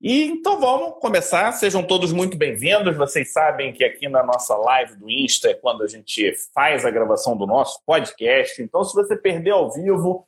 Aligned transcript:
E 0.00 0.26
então 0.26 0.60
vamos 0.60 1.00
começar. 1.00 1.50
Sejam 1.50 1.82
todos 1.82 2.12
muito 2.12 2.38
bem-vindos. 2.38 2.96
Vocês 2.96 3.32
sabem 3.32 3.72
que 3.72 3.82
aqui 3.82 4.08
na 4.08 4.22
nossa 4.22 4.56
live 4.56 4.94
do 4.94 5.10
Insta 5.10 5.50
é 5.50 5.54
quando 5.54 5.82
a 5.82 5.88
gente 5.88 6.32
faz 6.54 6.84
a 6.84 6.90
gravação 6.90 7.36
do 7.36 7.48
nosso 7.48 7.80
podcast. 7.84 8.62
Então, 8.62 8.84
se 8.84 8.94
você 8.94 9.16
perder 9.16 9.50
ao 9.50 9.72
vivo, 9.72 10.24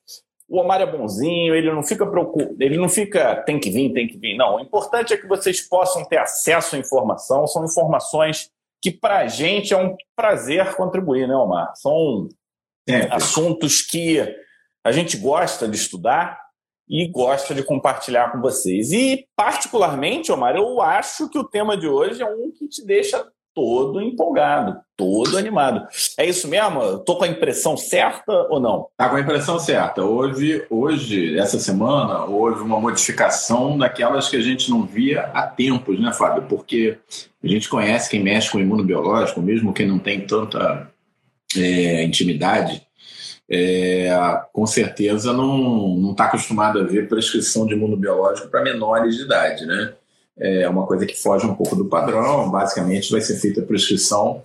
o 0.49 0.59
Omar 0.59 0.81
é 0.81 0.87
bonzinho, 0.87 1.55
ele 1.55 1.71
não 1.71 1.85
fica 1.85 2.05
preocupado, 2.05 2.57
ele 2.59 2.77
não 2.77 2.89
fica 2.89 3.37
tem 3.45 3.61
que 3.61 3.71
vir, 3.71 3.93
tem 3.93 4.09
que 4.09 4.19
vir. 4.19 4.37
Não, 4.37 4.57
o 4.57 4.61
importante 4.61 5.13
é 5.13 5.17
que 5.17 5.29
vocês 5.29 5.61
possam 5.61 6.05
ter 6.05 6.19
acesso 6.19 6.75
à 6.75 6.79
informação. 6.79 7.47
São 7.47 7.65
informações 7.65 8.51
que 8.83 8.91
para 8.91 9.19
a 9.19 9.29
gente 9.29 9.73
é 9.73 9.77
um 9.77 9.95
prazer 10.17 10.75
contribuir, 10.75 11.29
né, 11.29 11.37
Omar? 11.37 11.77
São 11.77 12.29
é, 12.89 13.03
assuntos 13.15 13.83
que 13.83 14.19
a 14.83 14.91
gente 14.91 15.17
gosta 15.17 15.69
de 15.69 15.77
estudar 15.77 16.50
e 16.91 17.07
gosta 17.07 17.55
de 17.55 17.63
compartilhar 17.63 18.33
com 18.33 18.41
vocês. 18.41 18.91
E, 18.91 19.25
particularmente, 19.37 20.33
Omar, 20.33 20.57
eu 20.57 20.83
acho 20.83 21.29
que 21.29 21.39
o 21.39 21.45
tema 21.45 21.77
de 21.77 21.87
hoje 21.87 22.21
é 22.21 22.27
um 22.27 22.51
que 22.51 22.67
te 22.67 22.85
deixa 22.85 23.25
todo 23.55 24.01
empolgado, 24.01 24.81
todo 24.97 25.39
animado. 25.39 25.87
É 26.19 26.27
isso 26.27 26.49
mesmo? 26.49 26.97
Estou 26.97 27.17
com 27.17 27.25
a 27.25 27.29
impressão 27.29 27.77
certa 27.77 28.33
ou 28.49 28.59
não? 28.59 28.89
Está 28.91 29.09
com 29.09 29.17
a 29.17 29.21
impressão 29.21 29.59
certa. 29.59 30.03
Hoje, 30.03 30.67
hoje, 30.69 31.39
essa 31.39 31.59
semana, 31.59 32.25
houve 32.25 32.63
uma 32.63 32.81
modificação 32.81 33.79
daquelas 33.79 34.29
que 34.29 34.37
a 34.37 34.41
gente 34.41 34.71
não 34.71 34.85
via 34.85 35.31
há 35.33 35.47
tempos, 35.47 35.99
né, 36.01 36.13
Fábio? 36.13 36.45
Porque 36.49 36.99
a 37.43 37.47
gente 37.47 37.69
conhece 37.69 38.11
quem 38.11 38.23
mexe 38.23 38.51
com 38.51 38.59
imunobiológico, 38.59 39.41
mesmo 39.41 39.73
quem 39.73 39.87
não 39.87 39.99
tem 39.99 40.21
tanta 40.27 40.91
é, 41.57 42.05
intimidade, 42.05 42.83
é, 43.51 44.09
com 44.53 44.65
certeza 44.65 45.33
não 45.33 46.13
está 46.13 46.27
acostumado 46.27 46.79
a 46.79 46.85
ver 46.85 47.09
prescrição 47.09 47.67
de 47.67 47.75
imunobiológico 47.75 48.49
para 48.49 48.63
menores 48.63 49.17
de 49.17 49.23
idade, 49.23 49.67
né? 49.67 49.95
É 50.39 50.69
uma 50.69 50.87
coisa 50.87 51.05
que 51.05 51.21
foge 51.21 51.45
um 51.45 51.55
pouco 51.55 51.75
do 51.75 51.87
padrão, 51.87 52.51
basicamente 52.51 53.11
vai 53.11 53.21
ser 53.21 53.39
feita 53.39 53.61
a 53.61 53.67
prescrição 53.67 54.43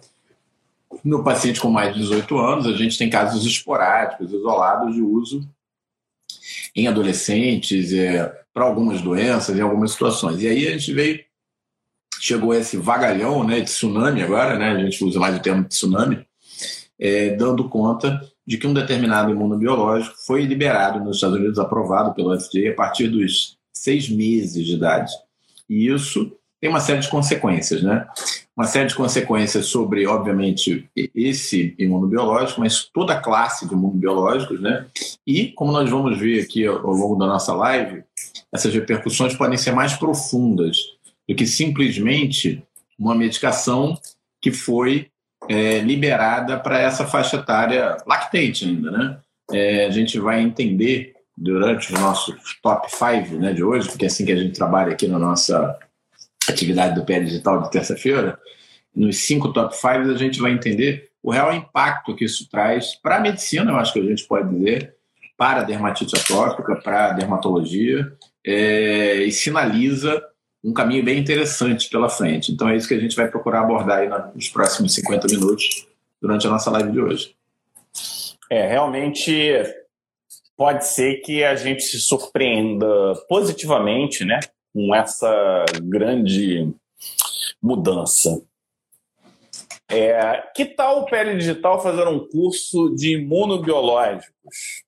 no 1.04 1.24
paciente 1.24 1.62
com 1.62 1.70
mais 1.70 1.94
de 1.94 2.02
18 2.02 2.38
anos. 2.38 2.68
A 2.68 2.74
gente 2.74 2.98
tem 2.98 3.10
casos 3.10 3.46
esporádicos, 3.46 4.34
isolados 4.34 4.96
de 4.96 5.02
uso 5.02 5.48
em 6.76 6.88
adolescentes, 6.88 7.94
é, 7.94 8.26
para 8.54 8.66
algumas 8.66 9.02
doenças, 9.02 9.58
em 9.58 9.62
algumas 9.62 9.92
situações. 9.92 10.42
E 10.42 10.48
aí 10.48 10.68
a 10.68 10.72
gente 10.72 10.94
veio, 10.94 11.24
chegou 12.20 12.54
esse 12.54 12.76
vagalhão 12.76 13.46
né, 13.46 13.60
de 13.60 13.66
tsunami 13.68 14.22
agora, 14.22 14.58
né? 14.58 14.72
A 14.72 14.80
gente 14.80 15.02
usa 15.04 15.20
mais 15.20 15.38
o 15.38 15.42
termo 15.42 15.64
de 15.64 15.70
tsunami, 15.70 16.28
é, 17.00 17.30
dando 17.30 17.70
conta 17.70 18.20
de 18.46 18.58
que 18.58 18.68
um 18.68 18.74
determinado 18.74 19.32
imunobiológico 19.32 20.16
foi 20.26 20.46
liberado 20.46 21.04
nos 21.04 21.18
Estados 21.18 21.38
Unidos, 21.38 21.60
aprovado 21.60 22.14
pelo 22.14 22.38
FDA, 22.40 22.72
a 22.72 22.76
partir 22.76 23.08
dos 23.08 23.58
seis 23.74 24.10
meses 24.10 24.66
de 24.66 24.74
idade. 24.74 25.12
E 25.70 25.88
isso 25.88 26.32
tem 26.62 26.70
uma 26.70 26.80
série 26.80 27.00
de 27.00 27.10
consequências, 27.10 27.84
né? 27.84 28.08
Uma 28.56 28.66
série 28.66 28.88
de 28.88 28.96
consequências 28.96 29.66
sobre, 29.66 30.08
obviamente, 30.08 30.90
esse 31.14 31.76
imunobiológico, 31.78 32.62
mas 32.62 32.86
toda 32.86 33.14
a 33.14 33.20
classe 33.20 33.68
de 33.68 33.74
imunobiológicos, 33.74 34.62
né? 34.62 34.86
E, 35.28 35.50
como 35.50 35.72
nós 35.72 35.90
vamos 35.90 36.18
ver 36.18 36.42
aqui 36.42 36.66
ao 36.66 36.92
longo 36.92 37.16
da 37.16 37.28
nossa 37.28 37.54
live, 37.54 38.04
essas 38.52 38.74
repercussões 38.74 39.36
podem 39.36 39.58
ser 39.58 39.72
mais 39.74 39.94
profundas 39.94 40.78
do 41.28 41.36
que 41.36 41.46
simplesmente 41.46 42.64
uma 42.98 43.14
medicação 43.14 44.00
que 44.42 44.52
foi 44.52 45.10
é, 45.50 45.80
liberada 45.80 46.60
para 46.60 46.80
essa 46.80 47.06
faixa 47.06 47.38
etária 47.38 47.98
lactente 48.06 48.66
ainda, 48.66 48.92
né? 48.92 49.18
É, 49.52 49.86
a 49.86 49.92
gente 49.92 50.20
vai 50.20 50.42
entender 50.42 51.14
durante 51.38 51.94
o 51.94 52.00
nosso 52.00 52.36
top 52.62 52.90
5 52.90 53.36
né, 53.36 53.54
de 53.54 53.64
hoje, 53.64 53.90
porque 53.90 54.06
é 54.06 54.08
assim 54.08 54.26
que 54.26 54.32
a 54.32 54.38
gente 54.38 54.54
trabalha 54.54 54.94
aqui 54.94 55.08
na 55.08 55.20
nossa 55.20 55.78
atividade 56.50 56.96
do 56.96 57.06
PL 57.06 57.26
Digital 57.26 57.62
de 57.62 57.72
terça-feira, 57.72 58.40
nos 58.96 59.18
cinco 59.28 59.52
top 59.52 59.76
5 59.76 59.88
a 59.88 60.18
gente 60.18 60.40
vai 60.40 60.52
entender 60.52 61.10
o 61.22 61.32
real 61.32 61.54
impacto 61.54 62.16
que 62.16 62.24
isso 62.24 62.50
traz 62.50 62.96
para 62.96 63.18
a 63.18 63.20
medicina, 63.20 63.72
eu 63.72 63.78
acho 63.78 63.92
que 63.92 64.00
a 64.00 64.04
gente 64.04 64.26
pode 64.26 64.50
dizer, 64.50 64.96
para 65.38 65.62
a 65.62 65.64
dermatite 65.64 66.16
atópica, 66.16 66.76
para 66.76 67.10
a 67.10 67.14
dermatologia, 67.14 68.14
é, 68.46 69.24
e 69.24 69.32
sinaliza 69.32 70.24
um 70.66 70.74
caminho 70.74 71.04
bem 71.04 71.20
interessante 71.20 71.88
pela 71.90 72.10
frente. 72.10 72.52
Então 72.52 72.68
é 72.68 72.76
isso 72.76 72.88
que 72.88 72.96
a 72.96 73.00
gente 73.00 73.16
vai 73.16 73.30
procurar 73.30 73.62
abordar 73.62 74.00
aí 74.00 74.10
nos 74.34 74.50
próximos 74.50 74.96
50 74.96 75.28
minutos 75.28 75.88
durante 76.20 76.48
a 76.48 76.50
nossa 76.50 76.72
live 76.72 76.92
de 76.92 77.00
hoje. 77.00 77.36
É, 78.50 78.68
realmente 78.68 79.64
pode 80.58 80.88
ser 80.88 81.22
que 81.22 81.44
a 81.44 81.56
gente 81.56 81.84
se 81.84 82.00
surpreenda 82.00 82.88
positivamente, 83.30 84.26
né, 84.26 84.40
com 84.74 84.94
essa 84.96 85.66
grande 85.84 86.74
mudança. 87.62 88.42
É, 89.88 90.44
que 90.56 90.66
tal 90.66 91.02
o 91.02 91.06
Pele 91.06 91.38
Digital 91.38 91.82
fazer 91.82 92.08
um 92.08 92.28
curso 92.28 92.90
de 92.96 93.18
imunobiológicos? 93.18 94.85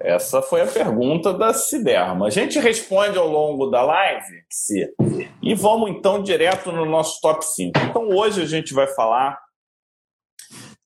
Essa 0.00 0.40
foi 0.40 0.60
a 0.60 0.66
pergunta 0.66 1.32
da 1.32 1.52
Ciderma. 1.52 2.26
A 2.26 2.30
gente 2.30 2.58
responde 2.58 3.18
ao 3.18 3.26
longo 3.26 3.66
da 3.66 3.82
live, 3.82 4.44
se 4.48 4.94
e 5.42 5.54
vamos 5.54 5.90
então 5.90 6.22
direto 6.22 6.70
no 6.70 6.84
nosso 6.84 7.20
top 7.20 7.44
5. 7.44 7.78
Então 7.90 8.08
hoje 8.08 8.40
a 8.40 8.46
gente 8.46 8.72
vai 8.72 8.86
falar 8.86 9.38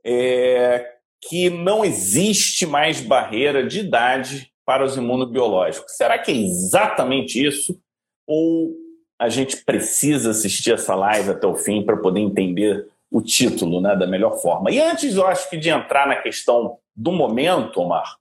é, 0.05 0.93
que 1.21 1.50
não 1.50 1.84
existe 1.84 2.67
mais 2.67 3.00
barreira 3.00 3.67
de 3.67 3.81
idade 3.81 4.50
para 4.65 4.84
os 4.84 4.97
imunobiológicos. 4.97 5.97
Será 5.97 6.19
que 6.19 6.31
é 6.31 6.37
exatamente 6.37 7.44
isso? 7.44 7.79
Ou 8.27 8.73
a 9.21 9.29
gente 9.29 9.59
precisa 9.59 10.31
assistir 10.31 10.73
essa 10.73 10.94
live 10.94 11.31
até 11.31 11.47
o 11.47 11.55
fim 11.55 11.84
para 11.84 11.97
poder 11.97 12.21
entender 12.21 12.89
o 13.11 13.21
título 13.21 13.81
né, 13.81 13.94
da 13.94 14.06
melhor 14.06 14.41
forma? 14.41 14.71
E 14.71 14.81
antes, 14.81 15.17
eu 15.17 15.27
acho 15.27 15.50
que 15.50 15.56
de 15.56 15.69
entrar 15.69 16.06
na 16.06 16.17
questão 16.17 16.79
do 16.97 17.12
momento, 17.12 17.81
Omar, 17.81 18.17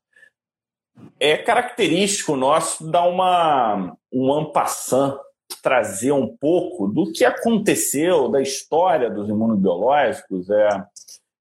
é 1.19 1.37
característico 1.37 2.35
nosso 2.35 2.89
dar 2.89 3.03
uma 3.03 3.95
um 4.11 4.33
ampassant, 4.33 5.17
trazer 5.61 6.11
um 6.11 6.35
pouco 6.35 6.87
do 6.87 7.11
que 7.11 7.23
aconteceu, 7.23 8.29
da 8.29 8.41
história 8.41 9.09
dos 9.09 9.29
imunobiológicos. 9.29 10.49
É, 10.49 10.69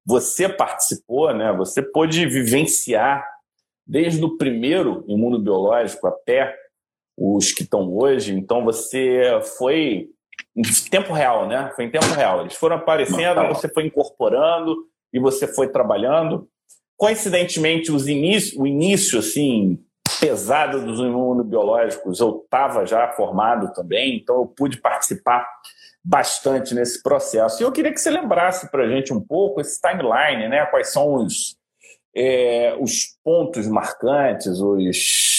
você 0.05 0.47
participou, 0.47 1.33
né? 1.33 1.51
Você 1.53 1.81
pôde 1.81 2.25
vivenciar 2.25 3.25
desde 3.85 4.23
o 4.23 4.37
primeiro 4.37 5.03
imunobiológico 5.07 6.07
até 6.07 6.55
os 7.17 7.51
que 7.51 7.63
estão 7.63 7.91
hoje. 7.93 8.33
Então 8.33 8.63
você 8.63 9.41
foi 9.57 10.09
em 10.55 10.61
tempo 10.89 11.13
real, 11.13 11.47
né? 11.47 11.71
Foi 11.75 11.85
em 11.85 11.91
tempo 11.91 12.05
real. 12.13 12.41
Eles 12.41 12.55
foram 12.55 12.77
aparecendo, 12.77 13.47
você 13.47 13.69
foi 13.69 13.85
incorporando 13.85 14.75
e 15.13 15.19
você 15.19 15.47
foi 15.47 15.67
trabalhando. 15.67 16.47
Coincidentemente, 17.01 17.91
os 17.91 18.05
o 18.05 18.67
início 18.67 19.17
assim 19.17 19.83
pesado 20.19 20.85
dos 20.85 20.99
imunobiológicos, 20.99 22.19
eu 22.19 22.43
estava 22.45 22.85
já 22.85 23.11
formado 23.13 23.73
também, 23.73 24.17
então 24.17 24.35
eu 24.35 24.45
pude 24.45 24.77
participar 24.79 25.47
bastante 26.05 26.75
nesse 26.75 27.01
processo. 27.01 27.59
E 27.59 27.65
eu 27.65 27.71
queria 27.71 27.91
que 27.91 27.99
você 27.99 28.11
lembrasse 28.11 28.69
para 28.69 28.83
a 28.83 28.87
gente 28.87 29.11
um 29.11 29.19
pouco 29.19 29.59
esse 29.59 29.81
timeline, 29.81 30.47
né? 30.47 30.63
Quais 30.67 30.89
são 30.89 31.15
os, 31.15 31.57
é, 32.15 32.77
os 32.79 33.17
pontos 33.23 33.65
marcantes, 33.65 34.59
os 34.59 35.30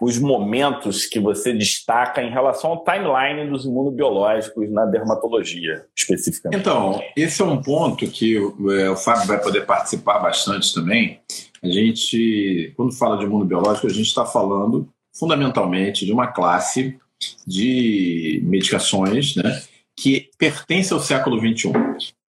os 0.00 0.18
momentos 0.18 1.06
que 1.06 1.18
você 1.18 1.52
destaca 1.52 2.22
em 2.22 2.30
relação 2.30 2.70
ao 2.70 2.84
timeline 2.84 3.50
dos 3.50 3.64
imunobiológicos 3.64 4.70
na 4.70 4.84
dermatologia, 4.86 5.86
especificamente? 5.96 6.60
Então, 6.60 7.02
esse 7.16 7.42
é 7.42 7.44
um 7.44 7.60
ponto 7.60 8.06
que 8.06 8.36
é, 8.36 8.90
o 8.90 8.96
Fábio 8.96 9.26
vai 9.26 9.40
poder 9.40 9.66
participar 9.66 10.18
bastante 10.20 10.72
também. 10.72 11.20
A 11.62 11.68
gente, 11.68 12.72
quando 12.76 12.92
fala 12.92 13.18
de 13.18 13.24
imunobiológico, 13.24 13.86
a 13.86 13.90
gente 13.90 14.06
está 14.06 14.24
falando 14.24 14.88
fundamentalmente 15.18 16.06
de 16.06 16.12
uma 16.12 16.28
classe 16.28 16.96
de 17.46 18.40
medicações 18.44 19.34
né, 19.34 19.62
que 19.96 20.30
pertence 20.38 20.92
ao 20.92 21.00
século 21.00 21.40
XXI. 21.40 21.72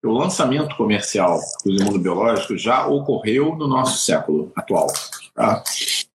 O 0.04 0.12
lançamento 0.12 0.76
comercial 0.76 1.40
dos 1.64 1.80
imunobiológicos 1.80 2.62
já 2.62 2.88
ocorreu 2.88 3.56
no 3.56 3.68
nosso 3.68 4.04
século 4.04 4.52
atual. 4.56 4.88
Tá? 5.36 5.64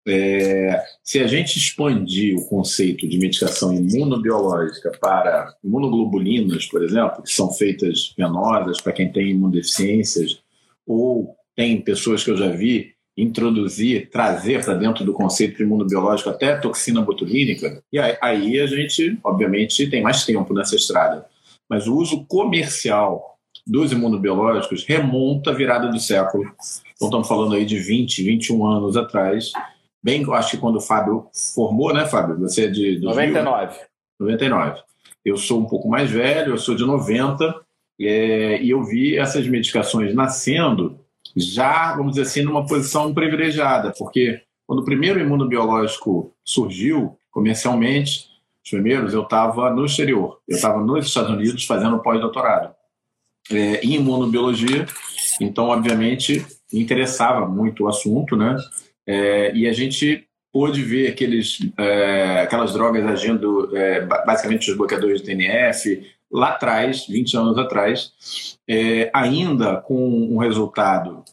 É, 0.06 0.84
se 1.02 1.18
a 1.18 1.26
gente 1.26 1.58
expandir 1.58 2.36
o 2.36 2.46
conceito 2.46 3.08
de 3.08 3.18
medicação 3.18 3.72
imunobiológica 3.72 4.92
para 5.00 5.54
imunoglobulinas, 5.64 6.66
por 6.66 6.82
exemplo, 6.84 7.22
que 7.22 7.32
são 7.32 7.50
feitas 7.50 8.14
venosas 8.16 8.80
para 8.80 8.92
quem 8.92 9.10
tem 9.10 9.30
imunodeficiências, 9.30 10.42
ou 10.86 11.34
tem 11.56 11.80
pessoas 11.80 12.22
que 12.22 12.30
eu 12.30 12.36
já 12.36 12.48
vi 12.48 12.92
introduzir, 13.16 14.10
trazer 14.10 14.64
para 14.64 14.74
dentro 14.74 15.04
do 15.04 15.12
conceito 15.12 15.56
de 15.56 15.62
imunobiológico 15.62 16.28
até 16.28 16.56
toxina 16.56 17.00
botulínica, 17.00 17.82
e 17.92 17.98
aí 17.98 18.60
a 18.60 18.66
gente, 18.66 19.18
obviamente, 19.22 19.88
tem 19.88 20.02
mais 20.02 20.24
tempo 20.24 20.52
nessa 20.52 20.74
estrada. 20.76 21.24
Mas 21.68 21.86
o 21.86 21.96
uso 21.96 22.24
comercial 22.26 23.38
dos 23.66 23.92
imunobiológicos 23.92 24.84
remonta 24.84 25.50
à 25.50 25.54
virada 25.54 25.88
do 25.88 25.98
século. 25.98 26.44
Então, 26.94 27.08
estamos 27.08 27.28
falando 27.28 27.54
aí 27.54 27.64
de 27.64 27.78
20, 27.78 28.22
21 28.22 28.66
anos 28.66 28.96
atrás, 28.96 29.52
bem, 30.04 30.22
eu 30.22 30.34
acho 30.34 30.52
que 30.52 30.58
quando 30.58 30.76
o 30.76 30.80
Fábio 30.80 31.26
formou, 31.54 31.92
né, 31.94 32.06
Fábio? 32.06 32.38
Você 32.40 32.66
é 32.66 32.68
de 32.68 33.00
2000? 33.00 33.42
99. 33.42 33.80
99. 34.20 34.82
Eu 35.24 35.38
sou 35.38 35.60
um 35.60 35.64
pouco 35.64 35.88
mais 35.88 36.10
velho, 36.10 36.52
eu 36.52 36.58
sou 36.58 36.74
de 36.74 36.84
90, 36.84 37.54
é, 37.98 38.62
e 38.62 38.68
eu 38.68 38.84
vi 38.84 39.16
essas 39.16 39.46
medicações 39.48 40.14
nascendo 40.14 41.00
já, 41.34 41.96
vamos 41.96 42.12
dizer 42.12 42.22
assim, 42.22 42.42
numa 42.42 42.66
posição 42.66 43.12
privilegiada, 43.12 43.92
porque 43.98 44.42
quando 44.66 44.80
o 44.80 44.84
primeiro 44.84 45.18
imunobiológico 45.18 46.32
surgiu 46.44 47.18
comercialmente, 47.30 48.28
os 48.62 48.70
primeiros, 48.70 49.12
eu 49.12 49.22
estava 49.22 49.70
no 49.70 49.84
exterior. 49.84 50.38
Eu 50.48 50.56
estava 50.56 50.80
nos 50.80 51.06
Estados 51.06 51.30
Unidos 51.30 51.64
fazendo 51.64 51.98
pós-doutorado 51.98 52.74
é, 53.50 53.84
em 53.84 53.94
imunobiologia. 53.94 54.86
Então, 55.40 55.66
obviamente, 55.66 56.44
me 56.72 56.80
interessava 56.80 57.46
muito 57.46 57.84
o 57.84 57.88
assunto, 57.88 58.36
né? 58.36 58.56
É, 59.06 59.54
e 59.54 59.68
a 59.68 59.72
gente 59.72 60.26
pôde 60.52 60.82
ver 60.82 61.08
aqueles, 61.08 61.58
é, 61.76 62.40
aquelas 62.42 62.72
drogas 62.72 63.04
agindo, 63.04 63.76
é, 63.76 64.02
basicamente 64.02 64.70
os 64.70 64.76
bloqueadores 64.76 65.20
de 65.20 65.26
TNF, 65.26 66.06
lá 66.30 66.50
atrás, 66.50 67.06
20 67.08 67.36
anos 67.36 67.58
atrás, 67.58 68.56
é, 68.68 69.10
ainda 69.12 69.76
com 69.76 70.08
um 70.32 70.38
resultado 70.38 71.24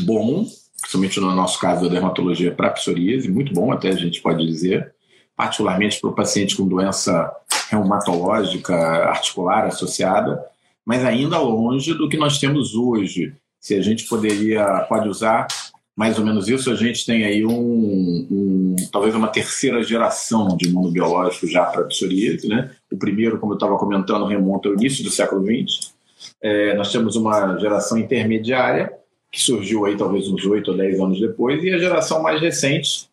bom, 0.00 0.46
principalmente 0.80 1.20
no 1.20 1.34
nosso 1.34 1.58
caso 1.58 1.84
da 1.84 1.88
dermatologia 1.88 2.52
para 2.52 2.70
psoríase, 2.70 3.30
muito 3.30 3.52
bom 3.52 3.72
até 3.72 3.88
a 3.88 3.96
gente 3.96 4.20
pode 4.20 4.46
dizer, 4.46 4.94
particularmente 5.34 6.00
para 6.00 6.10
o 6.10 6.14
paciente 6.14 6.56
com 6.56 6.68
doença 6.68 7.30
reumatológica 7.70 8.74
articular 8.74 9.66
associada, 9.66 10.44
mas 10.84 11.04
ainda 11.04 11.38
longe 11.38 11.94
do 11.94 12.08
que 12.08 12.16
nós 12.16 12.38
temos 12.38 12.74
hoje. 12.74 13.34
Se 13.58 13.74
a 13.74 13.82
gente 13.82 14.04
poderia, 14.04 14.64
pode 14.88 15.08
usar 15.08 15.48
mais 15.96 16.18
ou 16.18 16.24
menos 16.24 16.46
isso, 16.46 16.70
a 16.70 16.74
gente 16.74 17.06
tem 17.06 17.24
aí 17.24 17.44
um, 17.46 18.26
um 18.30 18.76
talvez 18.92 19.14
uma 19.14 19.28
terceira 19.28 19.82
geração 19.82 20.54
de 20.54 20.68
imunobiológico 20.68 21.46
já 21.46 21.64
para 21.64 21.84
psoríase, 21.84 22.46
né? 22.46 22.70
O 22.92 22.98
primeiro, 22.98 23.38
como 23.38 23.52
eu 23.52 23.56
estava 23.56 23.78
comentando, 23.78 24.26
remonta 24.26 24.68
ao 24.68 24.74
início 24.74 25.02
do 25.02 25.10
século 25.10 25.42
XX. 25.42 25.94
É, 26.42 26.74
nós 26.74 26.92
temos 26.92 27.16
uma 27.16 27.56
geração 27.58 27.96
intermediária 27.96 28.92
que 29.32 29.40
surgiu 29.40 29.86
aí 29.86 29.96
talvez 29.96 30.28
uns 30.28 30.44
oito 30.44 30.72
ou 30.72 30.76
dez 30.76 31.00
anos 31.00 31.18
depois 31.18 31.64
e 31.64 31.70
a 31.70 31.78
geração 31.78 32.22
mais 32.22 32.40
recente 32.40 33.08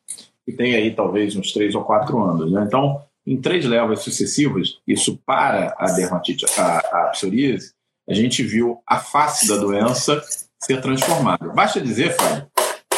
que 0.46 0.52
tem 0.52 0.76
aí 0.76 0.94
talvez 0.94 1.36
uns 1.36 1.54
três 1.54 1.74
ou 1.76 1.84
quatro 1.84 2.22
anos. 2.22 2.52
Né? 2.52 2.64
Então, 2.68 3.02
em 3.26 3.40
três 3.40 3.66
levas 3.66 4.02
sucessivas, 4.02 4.80
isso 4.86 5.18
para 5.26 5.74
a 5.78 5.92
dermatite, 5.94 6.46
a, 6.58 6.78
a 6.80 7.10
psoríase, 7.14 7.72
a 8.08 8.14
gente 8.14 8.44
viu 8.44 8.80
a 8.86 9.00
face 9.00 9.48
da 9.48 9.56
doença 9.56 10.22
ser 10.62 10.82
transformada. 10.82 11.48
Basta 11.50 11.80
dizer, 11.80 12.14
Fábio, 12.16 12.48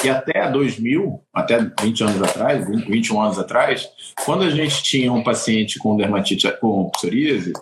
que 0.05 0.09
até 0.09 0.51
2000, 0.51 1.23
até 1.33 1.59
20 1.81 2.03
anos 2.03 2.21
atrás, 2.21 2.67
20, 2.67 2.85
21 2.85 3.21
anos 3.21 3.39
atrás, 3.39 3.89
quando 4.23 4.43
a 4.43 4.49
gente 4.51 4.83
tinha 4.83 5.11
um 5.11 5.23
paciente 5.23 5.79
com 5.79 5.97
dermatite, 5.97 6.51
com 6.59 6.91
psoríase, 6.91 7.53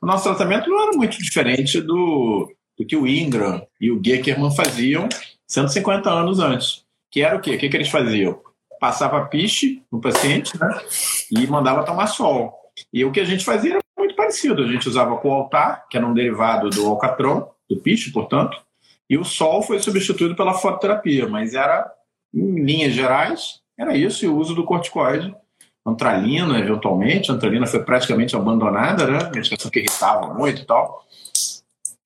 o 0.00 0.06
nosso 0.06 0.24
tratamento 0.24 0.70
não 0.70 0.82
era 0.82 0.96
muito 0.96 1.18
diferente 1.18 1.80
do, 1.80 2.50
do 2.78 2.86
que 2.86 2.96
o 2.96 3.06
Ingram 3.06 3.62
e 3.78 3.90
o 3.90 4.00
Geckerman 4.02 4.54
faziam 4.54 5.08
150 5.46 6.10
anos 6.10 6.40
antes. 6.40 6.84
Que 7.10 7.22
era 7.22 7.36
o 7.36 7.40
quê? 7.40 7.56
O 7.56 7.58
que, 7.58 7.68
que 7.68 7.76
eles 7.76 7.88
faziam? 7.88 8.40
passava 8.80 9.26
piche 9.26 9.82
no 9.92 10.00
paciente 10.00 10.58
né, 10.58 10.80
e 11.30 11.46
mandava 11.46 11.84
tomar 11.84 12.06
sol. 12.06 12.54
E 12.90 13.04
o 13.04 13.12
que 13.12 13.20
a 13.20 13.24
gente 13.24 13.44
fazia 13.44 13.72
era 13.72 13.80
muito 13.98 14.16
parecido. 14.16 14.62
A 14.62 14.66
gente 14.66 14.88
usava 14.88 15.18
coaltar, 15.18 15.86
que 15.90 15.98
era 15.98 16.06
um 16.06 16.14
derivado 16.14 16.70
do 16.70 16.86
alcatron, 16.86 17.46
do 17.68 17.76
piche, 17.76 18.10
portanto, 18.10 18.58
e 19.10 19.18
o 19.18 19.24
sol 19.24 19.60
foi 19.60 19.80
substituído 19.80 20.36
pela 20.36 20.54
fototerapia, 20.54 21.28
mas 21.28 21.52
era, 21.52 21.92
em 22.32 22.64
linhas 22.64 22.94
gerais, 22.94 23.60
era 23.76 23.96
isso, 23.96 24.24
e 24.24 24.28
o 24.28 24.36
uso 24.36 24.54
do 24.54 24.62
corticoide. 24.62 25.34
Antralina, 25.84 26.60
eventualmente, 26.60 27.32
antralina 27.32 27.66
foi 27.66 27.82
praticamente 27.82 28.36
abandonada, 28.36 29.08
né? 29.08 29.18
Medicação 29.34 29.68
que 29.68 29.80
irritava 29.80 30.32
muito 30.32 30.62
e 30.62 30.64
tal. 30.64 31.04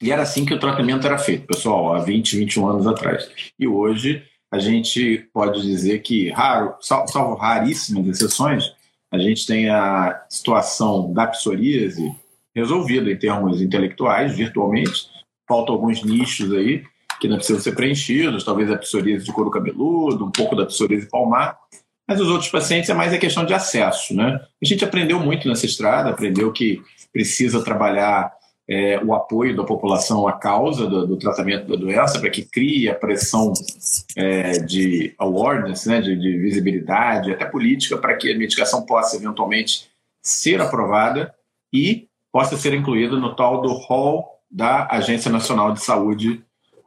E 0.00 0.10
era 0.10 0.22
assim 0.22 0.46
que 0.46 0.54
o 0.54 0.58
tratamento 0.58 1.06
era 1.06 1.18
feito, 1.18 1.46
pessoal, 1.46 1.92
há 1.92 1.98
20, 1.98 2.38
21 2.38 2.68
anos 2.68 2.86
atrás. 2.86 3.30
E 3.58 3.66
hoje 3.66 4.24
a 4.50 4.58
gente 4.58 5.28
pode 5.30 5.60
dizer 5.60 5.98
que, 5.98 6.30
raro, 6.30 6.74
salvo 6.80 7.34
raríssimas 7.34 8.06
exceções, 8.06 8.72
a 9.12 9.18
gente 9.18 9.46
tem 9.46 9.68
a 9.68 10.24
situação 10.30 11.12
da 11.12 11.26
psoríase 11.26 12.14
resolvida 12.54 13.10
em 13.10 13.18
termos 13.18 13.60
intelectuais, 13.60 14.34
virtualmente. 14.34 15.08
Faltam 15.46 15.74
alguns 15.74 16.02
nichos 16.02 16.50
aí 16.52 16.82
que 17.24 17.28
não 17.28 17.38
precisam 17.38 17.62
ser 17.62 17.74
preenchidos, 17.74 18.44
talvez 18.44 18.70
a 18.70 18.76
psoríase 18.76 19.24
de 19.24 19.32
couro 19.32 19.50
cabeludo, 19.50 20.26
um 20.26 20.30
pouco 20.30 20.54
da 20.54 20.66
psoríase 20.66 21.08
palmar, 21.08 21.56
mas 22.06 22.20
os 22.20 22.28
outros 22.28 22.50
pacientes 22.50 22.90
é 22.90 22.92
mais 22.92 23.14
a 23.14 23.18
questão 23.18 23.46
de 23.46 23.54
acesso, 23.54 24.14
né? 24.14 24.38
A 24.62 24.66
gente 24.66 24.84
aprendeu 24.84 25.18
muito 25.18 25.48
nessa 25.48 25.64
estrada, 25.64 26.10
aprendeu 26.10 26.52
que 26.52 26.82
precisa 27.10 27.64
trabalhar 27.64 28.30
é, 28.68 29.02
o 29.02 29.14
apoio 29.14 29.56
da 29.56 29.64
população 29.64 30.28
à 30.28 30.34
causa 30.34 30.86
do, 30.86 31.06
do 31.06 31.16
tratamento 31.16 31.66
da 31.66 31.76
doença, 31.76 32.20
para 32.20 32.28
que 32.28 32.42
crie 32.42 32.90
a 32.90 32.94
pressão 32.94 33.54
é, 34.14 34.58
de 34.58 35.14
awareness, 35.16 35.86
né, 35.86 36.02
de, 36.02 36.14
de, 36.16 36.36
visibilidade, 36.36 37.32
até 37.32 37.46
política, 37.46 37.96
para 37.96 38.14
que 38.16 38.30
a 38.30 38.36
medicação 38.36 38.84
possa 38.84 39.16
eventualmente 39.16 39.88
ser 40.22 40.60
aprovada 40.60 41.34
e 41.72 42.06
possa 42.30 42.58
ser 42.58 42.74
incluída 42.74 43.16
no 43.16 43.34
tal 43.34 43.62
do 43.62 43.72
hall 43.72 44.28
da 44.50 44.86
Agência 44.90 45.32
Nacional 45.32 45.72
de 45.72 45.82
Saúde 45.82 46.44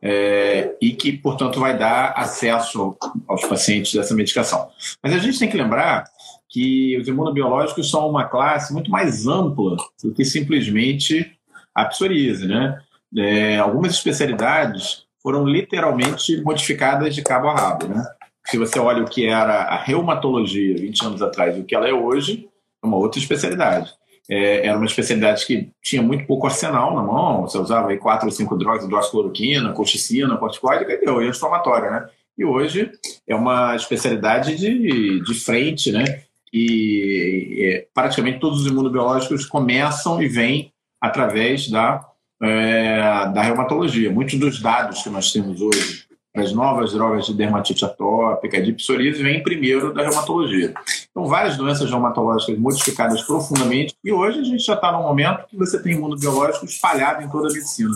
é, 0.10 0.74
e 0.82 0.94
que, 0.94 1.12
portanto, 1.12 1.60
vai 1.60 1.78
dar 1.78 2.14
acesso 2.16 2.96
aos 3.28 3.44
pacientes 3.44 3.94
dessa 3.94 4.16
medicação. 4.16 4.70
Mas 5.04 5.14
a 5.14 5.18
gente 5.18 5.38
tem 5.38 5.50
que 5.50 5.58
lembrar 5.58 6.06
que 6.48 6.98
os 6.98 7.10
imunobiológicos 7.10 7.92
são 7.92 8.08
uma 8.08 8.24
classe 8.24 8.72
muito 8.72 8.90
mais 8.90 9.28
ampla 9.28 9.76
do 10.02 10.14
que 10.14 10.24
simplesmente 10.24 11.38
a 11.76 11.84
psoríase, 11.84 12.48
né? 12.48 12.80
É, 13.18 13.58
algumas 13.58 13.92
especialidades 13.92 15.04
foram 15.22 15.46
literalmente 15.46 16.42
modificadas 16.42 17.14
de 17.14 17.22
cabo 17.22 17.50
a 17.50 17.56
rabo, 17.56 17.90
né? 17.90 18.02
Se 18.46 18.58
você 18.58 18.80
olha 18.80 19.04
o 19.04 19.10
que 19.10 19.28
era 19.28 19.64
a 19.64 19.76
reumatologia 19.76 20.78
20 20.78 21.06
anos 21.06 21.22
atrás 21.22 21.58
e 21.58 21.60
o 21.60 21.66
que 21.66 21.76
ela 21.76 21.86
é 21.86 21.94
hoje, 21.94 22.48
é 22.82 22.88
uma 22.88 22.96
outra 22.96 23.20
especialidade. 23.20 23.94
É, 24.30 24.68
era 24.68 24.78
uma 24.78 24.86
especialidade 24.86 25.46
que 25.46 25.70
tinha 25.82 26.02
muito 26.02 26.26
pouco 26.26 26.48
arsenal 26.48 26.94
na 26.96 27.02
mão, 27.02 27.42
você 27.42 27.58
usava 27.58 27.90
aí 27.90 27.98
quatro 27.98 28.26
ou 28.26 28.32
cinco 28.32 28.58
drogas, 28.58 28.84
hidroxicloroquina, 28.84 29.72
colchicina, 29.72 30.36
corticoide, 30.38 30.84
e 30.92 30.98
deu, 30.98 31.22
e 31.22 31.30
inflamatória, 31.30 31.90
né? 31.90 32.10
E 32.38 32.44
hoje 32.44 32.92
é 33.26 33.36
uma 33.36 33.76
especialidade 33.76 34.56
de, 34.58 35.22
de 35.24 35.34
frente, 35.34 35.92
né? 35.92 36.24
E, 36.54 37.58
e 37.60 37.88
praticamente 37.94 38.40
todos 38.40 38.62
os 38.62 38.68
imunobiológicos 38.68 39.46
começam 39.46 40.22
e 40.22 40.28
vêm 40.28 40.72
através 41.00 41.70
da, 41.70 42.06
é, 42.42 43.00
da 43.34 43.42
reumatologia. 43.42 44.12
Muitos 44.12 44.38
dos 44.40 44.62
dados 44.62 45.02
que 45.02 45.10
nós 45.10 45.32
temos 45.32 45.62
hoje 45.62 46.07
as 46.40 46.54
novas 46.54 46.94
drogas 46.94 47.26
de 47.26 47.34
dermatite 47.34 47.84
atópica, 47.84 48.62
de 48.62 48.74
psoríase, 48.74 49.24
vêm 49.24 49.42
primeiro 49.42 49.94
da 49.94 50.04
reumatologia. 50.04 50.74
Então, 51.10 51.26
várias 51.26 51.58
doenças 51.58 51.90
reumatológicas 51.90 52.58
modificadas 52.58 53.22
profundamente, 53.24 53.96
e 54.04 54.12
hoje 54.12 54.40
a 54.40 54.44
gente 54.44 54.64
já 54.64 54.74
está 54.74 54.92
num 54.92 55.04
momento 55.04 55.48
que 55.48 55.58
você 55.58 55.82
tem 55.82 55.94
imunobiológico 55.94 56.66
espalhado 56.66 57.24
em 57.24 57.30
toda 57.30 57.50
a 57.50 57.54
medicina. 57.54 57.94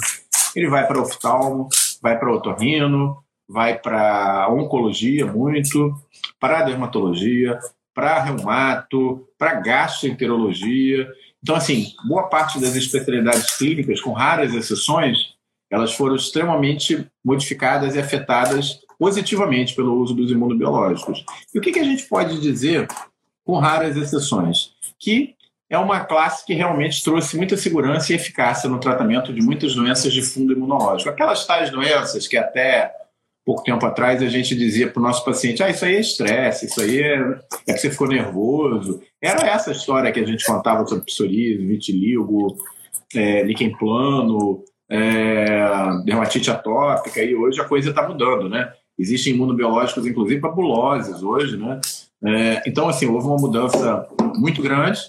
Ele 0.55 0.69
vai 0.69 0.87
para 0.87 1.01
oftalmo, 1.01 1.67
vai 2.01 2.17
para 2.17 2.33
otorrino, 2.33 3.17
vai 3.47 3.77
para 3.77 4.47
oncologia 4.49 5.25
muito, 5.25 5.93
para 6.39 6.63
dermatologia, 6.63 7.59
para 7.93 8.23
reumato, 8.23 9.27
para 9.37 9.55
gastroenterologia. 9.55 11.07
Então, 11.43 11.55
assim, 11.55 11.87
boa 12.07 12.23
parte 12.23 12.59
das 12.59 12.75
especialidades 12.75 13.57
clínicas, 13.57 13.99
com 13.99 14.11
raras 14.11 14.53
exceções, 14.53 15.35
elas 15.71 15.93
foram 15.93 16.15
extremamente 16.15 17.07
modificadas 17.23 17.95
e 17.95 17.99
afetadas 17.99 18.81
positivamente 18.99 19.73
pelo 19.73 19.95
uso 19.99 20.13
dos 20.13 20.29
imunobiológicos. 20.29 21.25
E 21.53 21.57
o 21.57 21.61
que, 21.61 21.71
que 21.71 21.79
a 21.79 21.83
gente 21.83 22.03
pode 22.03 22.39
dizer, 22.39 22.87
com 23.43 23.57
raras 23.57 23.95
exceções? 23.95 24.73
Que 24.99 25.33
é 25.69 25.77
uma 25.77 26.01
classe 26.01 26.45
que 26.45 26.53
realmente 26.53 27.01
trouxe 27.01 27.37
muita 27.37 27.55
segurança 27.55 28.11
e 28.11 28.15
eficácia 28.15 28.69
no 28.69 28.79
tratamento 28.79 29.33
de 29.33 29.41
muitas 29.41 29.73
doenças 29.73 30.11
de 30.11 30.21
fundo 30.21 30.51
imunológico. 30.51 31.09
Aquelas 31.09 31.47
tais 31.47 31.69
doenças 31.71 32.27
que 32.27 32.37
até 32.37 32.93
pouco 33.45 33.63
tempo 33.63 33.85
atrás 33.85 34.21
a 34.21 34.27
gente 34.27 34.53
dizia 34.53 34.89
para 34.89 34.99
o 34.99 35.03
nosso 35.03 35.23
paciente: 35.23 35.63
ah, 35.63 35.69
isso 35.69 35.85
aí 35.85 35.95
é 35.95 35.99
estresse, 35.99 36.65
isso 36.65 36.81
aí 36.81 37.01
é, 37.01 37.39
é 37.67 37.73
que 37.73 37.79
você 37.79 37.89
ficou 37.89 38.07
nervoso. 38.07 39.01
Era 39.21 39.47
essa 39.47 39.71
história 39.71 40.11
que 40.11 40.19
a 40.19 40.25
gente 40.25 40.45
contava 40.45 40.85
sobre 40.85 41.05
psoríase, 41.05 41.65
vitiligo, 41.65 42.57
é, 43.15 43.41
líquen 43.43 43.75
plano, 43.77 44.63
é, 44.91 46.03
dermatite 46.03 46.51
atópica, 46.51 47.23
e 47.23 47.33
hoje 47.33 47.61
a 47.61 47.65
coisa 47.65 47.91
está 47.91 48.05
mudando, 48.05 48.49
né? 48.49 48.73
Existem 48.99 49.33
imunobiológicos, 49.33 50.05
inclusive, 50.05 50.41
para 50.41 50.51
buloses 50.51 51.23
hoje, 51.23 51.55
né? 51.55 51.79
É, 52.23 52.61
então, 52.67 52.89
assim, 52.89 53.07
houve 53.07 53.25
uma 53.25 53.37
mudança 53.37 54.05
muito 54.35 54.61
grande. 54.61 54.99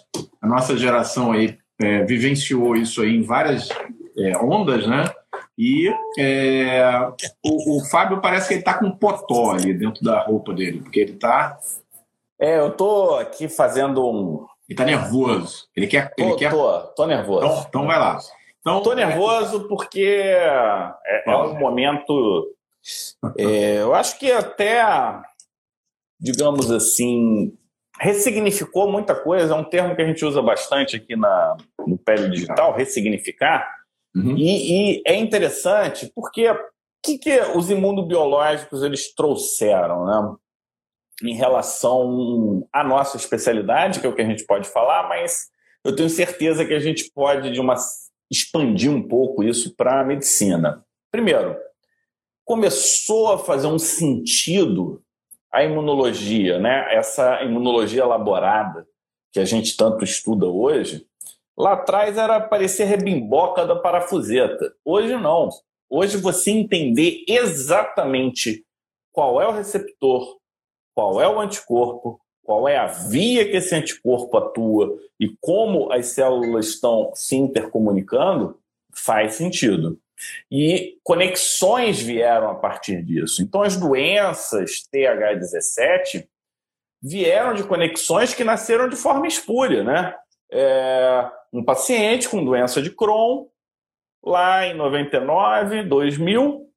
A 0.40 0.46
nossa 0.46 0.76
geração 0.76 1.32
aí 1.32 1.58
é, 1.80 2.04
vivenciou 2.04 2.76
isso 2.76 3.02
aí 3.02 3.16
em 3.16 3.22
várias 3.22 3.68
é, 4.16 4.38
ondas, 4.38 4.86
né? 4.86 5.04
E 5.58 5.92
é, 6.16 6.82
o, 7.44 7.76
o, 7.76 7.84
Fábio 7.86 8.20
parece 8.20 8.48
que 8.48 8.54
ele 8.54 8.60
está 8.60 8.74
com 8.74 8.86
um 8.86 8.96
potó 8.96 9.52
ali 9.52 9.74
dentro 9.74 10.02
da 10.02 10.20
roupa 10.20 10.54
dele, 10.54 10.80
porque 10.80 11.00
ele 11.00 11.12
está. 11.12 11.58
É, 12.40 12.58
eu 12.58 12.70
tô 12.70 13.16
aqui 13.16 13.48
fazendo 13.48 14.08
um. 14.08 14.46
Ele 14.68 14.74
está 14.74 14.84
nervoso. 14.84 15.66
Ele 15.76 15.86
quer. 15.86 16.14
Tô, 16.14 16.22
ele 16.22 16.34
quer... 16.36 16.50
tô, 16.50 16.78
tô 16.96 17.06
nervoso. 17.06 17.44
Então, 17.44 17.66
então 17.68 17.86
vai 17.86 17.98
lá. 17.98 18.18
Então, 18.62 18.80
tô 18.80 18.94
nervoso 18.94 19.66
porque 19.66 20.04
é, 20.04 21.24
é 21.26 21.36
um 21.36 21.58
momento. 21.58 22.48
É, 23.36 23.82
eu 23.82 23.92
acho 23.92 24.16
que 24.20 24.30
até, 24.30 24.84
digamos 26.20 26.70
assim, 26.70 27.52
ressignificou 28.00 28.90
muita 28.90 29.16
coisa. 29.16 29.52
É 29.52 29.56
um 29.56 29.64
termo 29.64 29.96
que 29.96 30.02
a 30.02 30.06
gente 30.06 30.24
usa 30.24 30.40
bastante 30.40 30.94
aqui 30.94 31.16
na, 31.16 31.56
no 31.86 31.98
Pele 31.98 32.30
Digital, 32.30 32.72
ressignificar. 32.72 33.68
Uhum. 34.14 34.36
E, 34.36 34.98
e, 34.98 35.02
é 35.04 35.16
interessante 35.16 36.10
porque 36.14 36.48
o 36.48 36.56
que, 37.04 37.18
que 37.18 37.40
os 37.56 37.68
imunobiológicos 37.68 38.84
eles 38.84 39.12
trouxeram, 39.12 40.04
né? 40.04 40.36
Em 41.24 41.34
relação 41.34 42.66
à 42.72 42.84
nossa 42.84 43.16
especialidade, 43.16 43.98
que 44.00 44.06
é 44.06 44.08
o 44.08 44.14
que 44.14 44.22
a 44.22 44.26
gente 44.26 44.44
pode 44.44 44.68
falar, 44.68 45.08
mas 45.08 45.48
eu 45.84 45.94
tenho 45.94 46.08
certeza 46.08 46.64
que 46.64 46.74
a 46.74 46.80
gente 46.80 47.10
pode 47.12 47.50
de 47.50 47.60
uma 47.60 47.76
expandir 48.32 48.90
um 48.90 49.06
pouco 49.06 49.44
isso 49.44 49.76
para 49.76 50.00
a 50.00 50.04
medicina. 50.04 50.84
Primeiro, 51.10 51.56
começou 52.44 53.32
a 53.32 53.38
fazer 53.38 53.66
um 53.66 53.78
sentido 53.78 55.02
a 55.52 55.62
imunologia, 55.62 56.58
né? 56.58 56.94
Essa 56.94 57.42
imunologia 57.42 58.02
elaborada 58.02 58.86
que 59.30 59.38
a 59.38 59.44
gente 59.44 59.76
tanto 59.76 60.02
estuda 60.02 60.46
hoje, 60.46 61.06
Lá 61.56 61.74
atrás 61.74 62.16
era 62.16 62.40
parecer 62.40 62.84
rebimboca 62.84 63.66
da 63.66 63.76
parafuseta. 63.76 64.74
Hoje 64.84 65.16
não. 65.16 65.50
Hoje 65.88 66.16
você 66.16 66.50
entender 66.50 67.24
exatamente 67.28 68.64
qual 69.12 69.40
é 69.40 69.46
o 69.46 69.52
receptor, 69.52 70.38
qual 70.94 71.20
é 71.20 71.28
o 71.28 71.38
anticorpo, 71.38 72.18
qual 72.42 72.68
é 72.68 72.76
a 72.76 72.86
via 72.86 73.48
que 73.48 73.56
esse 73.56 73.74
anticorpo 73.74 74.36
atua 74.36 74.98
e 75.18 75.28
como 75.40 75.92
as 75.92 76.06
células 76.06 76.66
estão 76.66 77.12
se 77.14 77.36
intercomunicando, 77.36 78.58
faz 78.92 79.34
sentido. 79.34 79.98
E 80.50 80.98
conexões 81.02 82.00
vieram 82.00 82.50
a 82.50 82.54
partir 82.54 83.02
disso. 83.02 83.42
Então, 83.42 83.62
as 83.62 83.76
doenças 83.76 84.86
TH17 84.92 86.26
vieram 87.02 87.54
de 87.54 87.64
conexões 87.64 88.34
que 88.34 88.44
nasceram 88.44 88.88
de 88.88 88.96
forma 88.96 89.26
espúria, 89.26 89.82
né? 89.82 90.14
É, 90.50 91.28
um 91.52 91.64
paciente 91.64 92.28
com 92.28 92.44
doença 92.44 92.80
de 92.80 92.90
Crohn, 92.90 93.46
lá 94.22 94.66
em 94.66 94.74
99, 94.74 95.82
2000, 95.84 96.68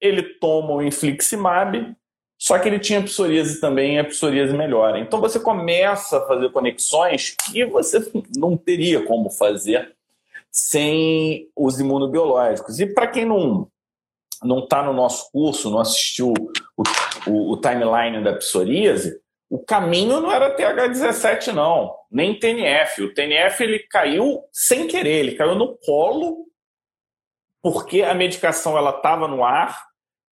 ele 0.00 0.22
toma 0.38 0.74
o 0.74 0.82
infliximab, 0.82 1.96
só 2.40 2.58
que 2.58 2.66
ele 2.66 2.78
tinha 2.78 3.02
psoríase 3.02 3.60
também 3.60 3.96
e 3.96 3.98
a 3.98 4.04
psoríase 4.04 4.56
melhora. 4.56 4.98
Então 4.98 5.20
você 5.20 5.38
começa 5.38 6.16
a 6.16 6.26
fazer 6.26 6.50
conexões 6.50 7.36
que 7.36 7.66
você 7.66 8.10
não 8.34 8.56
teria 8.56 9.04
como 9.04 9.28
fazer 9.28 9.94
sem 10.50 11.50
os 11.54 11.78
imunobiológicos. 11.78 12.80
E 12.80 12.86
para 12.86 13.06
quem 13.06 13.26
não 13.26 13.68
não 14.42 14.60
está 14.60 14.82
no 14.82 14.94
nosso 14.94 15.30
curso, 15.30 15.68
não 15.68 15.80
assistiu 15.80 16.32
o, 16.74 16.82
o, 17.26 17.52
o 17.52 17.56
timeline 17.58 18.24
da 18.24 18.32
psoríase, 18.32 19.20
o 19.50 19.58
caminho 19.58 20.18
não 20.18 20.32
era 20.32 20.56
TH17, 20.56 21.52
não, 21.52 21.94
nem 22.10 22.38
TNF. 22.38 23.02
O 23.02 23.12
TNF 23.12 23.62
ele 23.62 23.80
caiu 23.80 24.42
sem 24.50 24.86
querer, 24.86 25.18
ele 25.18 25.34
caiu 25.34 25.54
no 25.54 25.76
colo, 25.76 26.46
porque 27.62 28.00
a 28.00 28.14
medicação 28.14 28.78
ela 28.78 28.96
estava 28.96 29.28
no 29.28 29.44
ar, 29.44 29.89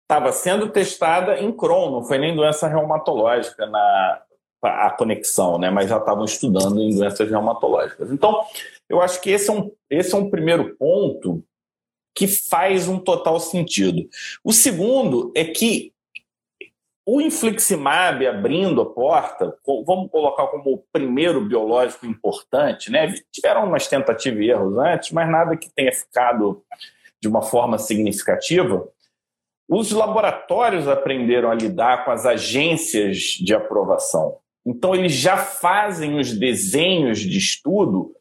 estava 0.05 0.33
sendo 0.33 0.69
testada 0.69 1.41
em 1.41 1.51
Crohn, 1.51 1.91
não 1.91 2.05
foi 2.05 2.19
nem 2.19 2.37
doença 2.37 2.69
reumatológica 2.69 3.67
na 3.67 4.23
a 4.67 4.91
conexão, 4.91 5.59
né? 5.59 5.69
mas 5.69 5.91
já 5.91 5.99
estavam 5.99 6.25
estudando 6.25 6.81
em 6.81 6.97
doenças 6.97 7.29
reumatológicas. 7.29 8.11
Então, 8.11 8.43
eu 8.89 9.03
acho 9.03 9.21
que 9.21 9.31
esse 9.31 9.51
é 9.51 9.53
um, 9.53 9.71
esse 9.91 10.15
é 10.15 10.17
um 10.17 10.31
primeiro 10.31 10.75
ponto 10.77 11.45
que 12.15 12.27
faz 12.27 12.89
um 12.89 12.99
total 12.99 13.39
sentido. 13.41 14.09
O 14.43 14.53
segundo 14.53 15.33
é 15.37 15.45
que 15.45 15.93
o 17.07 17.21
infliximab 17.21 18.27
abrindo 18.27 18.81
a 18.81 18.87
porta, 18.87 19.55
vamos 19.85 20.11
colocar 20.11 20.47
como 20.47 20.73
o 20.73 20.85
primeiro 20.91 21.45
biológico 21.45 22.07
importante, 22.07 22.91
né? 22.91 23.13
Tiveram 23.31 23.67
umas 23.67 23.87
tentativas 23.87 24.41
e 24.41 24.49
erros 24.49 24.79
antes, 24.79 25.11
mas 25.13 25.31
nada 25.31 25.57
que 25.57 25.69
tenha 25.75 25.93
ficado 25.93 26.65
de 27.21 27.29
uma 27.29 27.43
forma 27.43 27.77
significativa. 27.79 28.89
Os 29.69 29.91
laboratórios 29.93 30.87
aprenderam 30.87 31.51
a 31.51 31.55
lidar 31.55 32.05
com 32.05 32.11
as 32.11 32.27
agências 32.27 33.17
de 33.41 33.55
aprovação. 33.55 34.39
Então, 34.67 34.95
eles 34.95 35.13
já 35.13 35.37
fazem 35.37 36.19
os 36.19 36.33
desenhos 36.33 37.19
de 37.19 37.39
estudo 37.39 38.15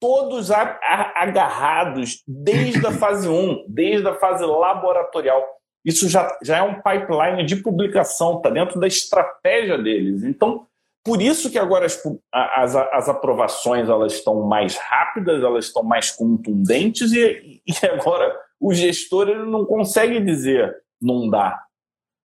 todos 0.00 0.50
agarrados 0.50 2.22
desde 2.28 2.86
a 2.86 2.92
fase 2.92 3.26
1, 3.26 3.64
desde 3.68 4.06
a 4.06 4.14
fase 4.14 4.44
laboratorial. 4.44 5.42
Isso 5.84 6.08
já, 6.08 6.38
já 6.42 6.58
é 6.58 6.62
um 6.62 6.74
pipeline 6.74 7.44
de 7.44 7.56
publicação, 7.56 8.36
está 8.36 8.50
dentro 8.50 8.78
da 8.78 8.86
estratégia 8.86 9.78
deles. 9.78 10.22
Então, 10.22 10.66
por 11.04 11.20
isso 11.20 11.50
que 11.50 11.58
agora 11.58 11.84
as, 11.84 12.02
as, 12.32 12.74
as 12.74 13.08
aprovações 13.08 13.88
elas 13.88 14.14
estão 14.14 14.42
mais 14.46 14.76
rápidas, 14.76 15.42
elas 15.42 15.66
estão 15.66 15.82
mais 15.82 16.10
contundentes 16.10 17.12
e, 17.12 17.62
e 17.66 17.86
agora 17.86 18.34
o 18.58 18.72
gestor 18.72 19.28
ele 19.28 19.44
não 19.44 19.66
consegue 19.66 20.18
dizer 20.20 20.74
não 21.00 21.28
dá. 21.28 21.62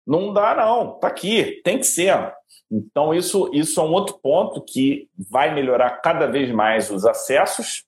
Não 0.06 0.32
dá, 0.32 0.56
não. 0.56 0.96
Está 0.96 1.08
aqui, 1.08 1.62
tem 1.64 1.80
que 1.80 1.86
ser. 1.86 2.34
Então, 2.72 3.14
isso, 3.14 3.50
isso 3.54 3.80
é 3.80 3.84
um 3.84 3.92
outro 3.92 4.20
ponto 4.22 4.64
que 4.64 5.10
vai 5.18 5.54
melhorar 5.54 6.02
cada 6.02 6.28
vez 6.28 6.52
mais 6.52 6.90
os 6.90 7.06
acessos 7.06 7.84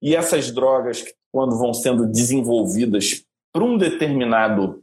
e 0.00 0.14
essas 0.14 0.50
drogas, 0.50 1.04
quando 1.32 1.58
vão 1.58 1.74
sendo 1.74 2.06
desenvolvidas 2.06 3.24
para 3.52 3.64
um 3.64 3.76
determinado 3.76 4.82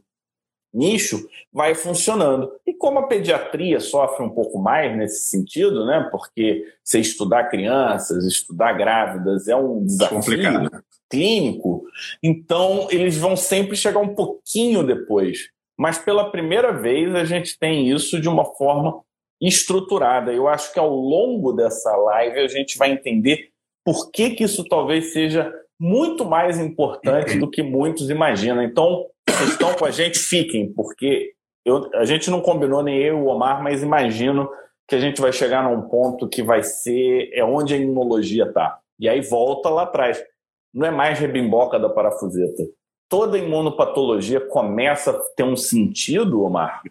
nicho 0.76 1.26
vai 1.52 1.74
funcionando. 1.74 2.52
E 2.66 2.74
como 2.74 2.98
a 2.98 3.06
pediatria 3.06 3.80
sofre 3.80 4.24
um 4.24 4.28
pouco 4.28 4.58
mais 4.58 4.96
nesse 4.96 5.28
sentido, 5.28 5.86
né? 5.86 6.08
Porque 6.10 6.64
você 6.84 7.00
estudar 7.00 7.48
crianças, 7.48 8.24
estudar 8.24 8.74
grávidas 8.74 9.48
é 9.48 9.56
um 9.56 9.84
desafio 9.84 10.16
Complicado. 10.18 10.84
clínico, 11.08 11.84
então 12.22 12.88
eles 12.90 13.16
vão 13.16 13.36
sempre 13.36 13.76
chegar 13.76 14.00
um 14.00 14.14
pouquinho 14.14 14.84
depois. 14.84 15.50
Mas 15.78 15.98
pela 15.98 16.30
primeira 16.30 16.72
vez 16.72 17.14
a 17.14 17.24
gente 17.24 17.58
tem 17.58 17.90
isso 17.90 18.20
de 18.20 18.28
uma 18.28 18.44
forma 18.44 19.00
estruturada. 19.40 20.32
Eu 20.32 20.48
acho 20.48 20.72
que 20.72 20.78
ao 20.78 20.94
longo 20.94 21.52
dessa 21.52 21.94
live 21.94 22.40
a 22.40 22.48
gente 22.48 22.78
vai 22.78 22.90
entender 22.92 23.50
por 23.84 24.10
que, 24.10 24.30
que 24.30 24.44
isso 24.44 24.64
talvez 24.64 25.12
seja 25.12 25.52
muito 25.78 26.24
mais 26.24 26.58
importante 26.58 27.38
do 27.38 27.48
que 27.48 27.62
muitos 27.62 28.08
imaginam. 28.08 28.62
Então, 28.62 29.06
vocês 29.36 29.50
estão 29.50 29.74
com 29.74 29.84
a 29.84 29.90
gente, 29.90 30.18
fiquem, 30.18 30.72
porque 30.72 31.34
eu, 31.64 31.90
a 31.94 32.04
gente 32.04 32.30
não 32.30 32.40
combinou 32.40 32.82
nem 32.82 32.96
eu 32.96 33.18
e 33.18 33.20
o 33.20 33.26
Omar, 33.26 33.62
mas 33.62 33.82
imagino 33.82 34.48
que 34.88 34.94
a 34.94 35.00
gente 35.00 35.20
vai 35.20 35.32
chegar 35.32 35.64
num 35.64 35.82
ponto 35.82 36.28
que 36.28 36.42
vai 36.42 36.62
ser 36.62 37.28
é 37.32 37.44
onde 37.44 37.74
a 37.74 37.76
imunologia 37.76 38.44
está. 38.44 38.78
E 38.98 39.08
aí 39.08 39.20
volta 39.20 39.68
lá 39.68 39.82
atrás. 39.82 40.22
Não 40.72 40.86
é 40.86 40.90
mais 40.90 41.18
rebimboca 41.18 41.78
da 41.78 41.88
parafuseta. 41.88 42.62
Toda 43.08 43.38
imunopatologia 43.38 44.40
começa 44.40 45.10
a 45.10 45.20
ter 45.36 45.42
um 45.42 45.56
sentido, 45.56 46.42
Omar, 46.42 46.82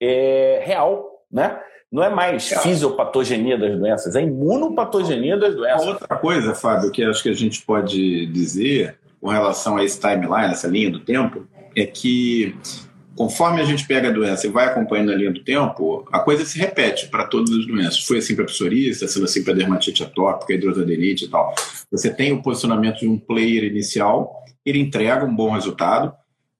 é 0.00 0.62
real, 0.64 1.24
né? 1.30 1.60
Não 1.90 2.02
é 2.02 2.08
mais 2.08 2.52
é. 2.52 2.58
fisiopatogenia 2.60 3.58
das 3.58 3.76
doenças, 3.76 4.14
é 4.14 4.22
imunopatogenia 4.22 5.36
das 5.36 5.54
doenças. 5.54 5.86
Outra 5.86 6.16
coisa, 6.16 6.54
Fábio, 6.54 6.90
que 6.90 7.02
acho 7.02 7.22
que 7.22 7.28
a 7.28 7.34
gente 7.34 7.62
pode 7.62 8.26
dizer 8.26 8.99
com 9.20 9.28
relação 9.28 9.76
a 9.76 9.84
esse 9.84 10.00
timeline, 10.00 10.52
essa 10.52 10.66
linha 10.66 10.90
do 10.90 11.00
tempo, 11.00 11.46
é 11.76 11.84
que 11.84 12.56
conforme 13.16 13.60
a 13.60 13.64
gente 13.64 13.86
pega 13.86 14.08
a 14.08 14.12
doença 14.12 14.46
e 14.46 14.50
vai 14.50 14.66
acompanhando 14.66 15.12
a 15.12 15.14
linha 15.14 15.30
do 15.30 15.44
tempo, 15.44 16.08
a 16.10 16.20
coisa 16.20 16.44
se 16.44 16.58
repete 16.58 17.08
para 17.08 17.26
todas 17.26 17.50
as 17.50 17.66
doenças. 17.66 18.04
Foi 18.06 18.18
assim 18.18 18.34
para 18.34 18.44
a 18.44 18.46
psoríase, 18.46 18.90
está 18.90 19.08
sendo 19.08 19.26
assim 19.26 19.44
para 19.44 19.52
a 19.52 19.56
dermatite 19.56 20.02
atópica, 20.02 20.52
a 20.52 20.56
hidrosadenite 20.56 21.26
e 21.26 21.28
tal. 21.28 21.54
Você 21.90 22.08
tem 22.08 22.32
o 22.32 22.42
posicionamento 22.42 23.00
de 23.00 23.08
um 23.08 23.18
player 23.18 23.64
inicial, 23.64 24.42
ele 24.64 24.78
entrega 24.78 25.24
um 25.24 25.34
bom 25.34 25.50
resultado, 25.50 26.14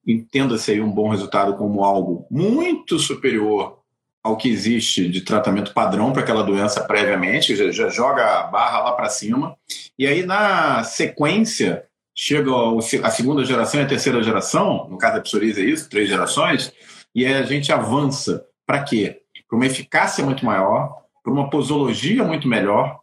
entenda-se 0.07 0.73
aí 0.73 0.81
um 0.81 0.91
bom 0.91 1.09
resultado 1.09 1.55
como 1.55 1.83
algo 1.83 2.27
muito 2.31 2.99
superior 2.99 3.79
ao 4.23 4.37
que 4.37 4.51
existe 4.51 5.09
de 5.09 5.23
tratamento 5.23 5.73
padrão 5.73 6.13
para 6.13 6.21
aquela 6.23 6.43
doença 6.43 6.83
previamente, 6.83 7.57
já, 7.57 7.71
já 7.71 7.89
joga 7.89 8.41
a 8.41 8.43
barra 8.43 8.81
lá 8.81 8.93
para 8.93 9.09
cima, 9.09 9.57
e 9.99 10.07
aí 10.07 10.27
na 10.27 10.85
sequência 10.85 11.85
chega 12.15 12.51
a 13.03 13.11
segunda 13.11 13.45
geração 13.45 13.81
e 13.81 13.85
a 13.85 13.89
terceira 13.89 14.23
geração, 14.23 14.89
no 14.89 14.99
caso 14.99 15.17
da 15.17 15.23
psoríase 15.23 15.61
é 15.61 15.65
isso, 15.65 15.89
três 15.89 16.09
gerações, 16.09 16.73
e 17.15 17.27
a 17.27 17.43
gente 17.43 17.73
avança 17.73 18.45
para 18.67 18.83
quê? 18.83 19.23
Para 19.49 19.57
uma 19.57 19.67
eficácia 19.67 20.25
muito 20.25 20.45
maior, 20.45 20.95
para 21.23 21.33
uma 21.33 21.51
posologia 21.51 22.23
muito 22.25 22.47
melhor. 22.47 23.01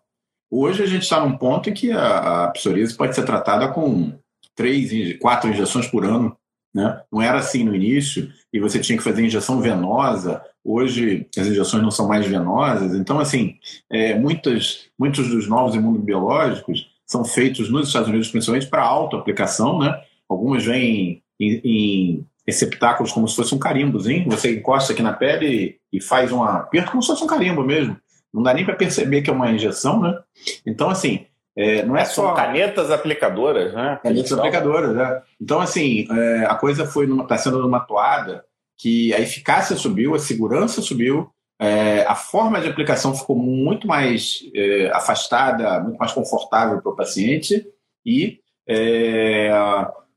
Hoje 0.50 0.84
a 0.84 0.86
gente 0.86 1.04
está 1.04 1.20
num 1.20 1.38
ponto 1.38 1.70
em 1.70 1.74
que 1.74 1.92
a, 1.92 2.46
a 2.46 2.52
psoríase 2.52 2.96
pode 2.96 3.16
ser 3.16 3.26
tratada 3.26 3.68
com 3.68 4.18
três, 4.56 5.18
quatro 5.20 5.50
injeções 5.50 5.88
por 5.88 6.06
ano. 6.06 6.38
Né? 6.74 7.02
Não 7.12 7.22
era 7.22 7.40
assim 7.40 7.64
no 7.64 7.76
início, 7.76 8.32
e 8.54 8.60
você 8.60 8.80
tinha 8.80 8.98
que 8.98 9.04
fazer 9.04 9.26
injeção 9.26 9.60
venosa. 9.60 10.44
Hoje 10.64 11.28
as 11.38 11.48
injeções 11.48 11.84
não 11.84 11.92
são 11.92 12.08
mais 12.08 12.26
venosas. 12.26 12.94
Então, 12.94 13.20
assim, 13.20 13.58
é, 13.90 14.18
muitas, 14.18 14.90
muitos 14.98 15.28
dos 15.30 15.48
novos 15.48 15.76
imunobiológicos 15.76 16.97
são 17.08 17.24
feitos 17.24 17.70
nos 17.70 17.88
Estados 17.88 18.10
Unidos, 18.10 18.30
principalmente 18.30 18.68
para 18.68 18.84
autoaplicação. 18.84 19.80
Né? 19.80 19.98
Algumas 20.28 20.66
vêm 20.66 21.24
em, 21.40 21.62
em 21.64 22.28
receptáculos 22.46 23.12
como 23.12 23.28
se 23.28 23.36
fosse 23.36 23.56
um 23.56 23.60
carimbozinho. 23.60 24.30
Você 24.30 24.58
encosta 24.58 24.92
aqui 24.92 25.02
na 25.02 25.14
pele 25.14 25.80
e, 25.92 25.98
e 25.98 26.02
faz 26.02 26.32
um 26.32 26.44
aperto 26.44 26.92
como 26.92 27.02
se 27.02 27.08
fosse 27.08 27.24
um 27.24 27.28
carimbo 27.28 27.64
mesmo. 27.64 27.98
Não 28.34 28.44
dá 28.44 28.54
nem 28.54 28.66
para 28.66 28.76
perceber 28.76 29.22
que 29.22 29.30
é 29.30 29.34
uma 29.34 29.52
injeção, 29.52 30.02
né? 30.02 30.20
Então, 30.66 30.90
assim, 30.90 31.26
é, 31.56 31.84
não 31.84 31.96
é 31.96 32.06
só. 32.06 32.28
São 32.28 32.36
canetas 32.36 32.92
aplicadoras, 32.92 33.74
né? 33.74 34.00
Canetas 34.04 34.32
aplicadoras, 34.34 34.96
né? 34.96 35.22
Então, 35.42 35.60
assim, 35.60 36.08
é, 36.12 36.46
a 36.46 36.56
coisa 36.56 36.86
foi 36.86 37.10
está 37.10 37.38
sendo 37.38 37.60
numa 37.60 37.80
toada 37.80 38.46
que 38.78 39.14
a 39.14 39.20
eficácia 39.20 39.76
subiu, 39.76 40.14
a 40.14 40.20
segurança 40.20 40.82
subiu, 40.82 41.32
é, 41.60 42.04
a 42.04 42.16
forma 42.16 42.62
de 42.62 42.68
aplicação 42.68 43.16
ficou 43.16 43.36
muito 43.36 43.88
mais 43.88 44.42
é, 44.54 44.92
afastada, 44.94 45.80
muito 45.82 45.98
mais 45.98 46.12
confortável 46.12 46.82
para 46.82 46.92
o 46.92 46.96
paciente 46.96 47.66
e 48.06 48.40
é, 48.68 49.52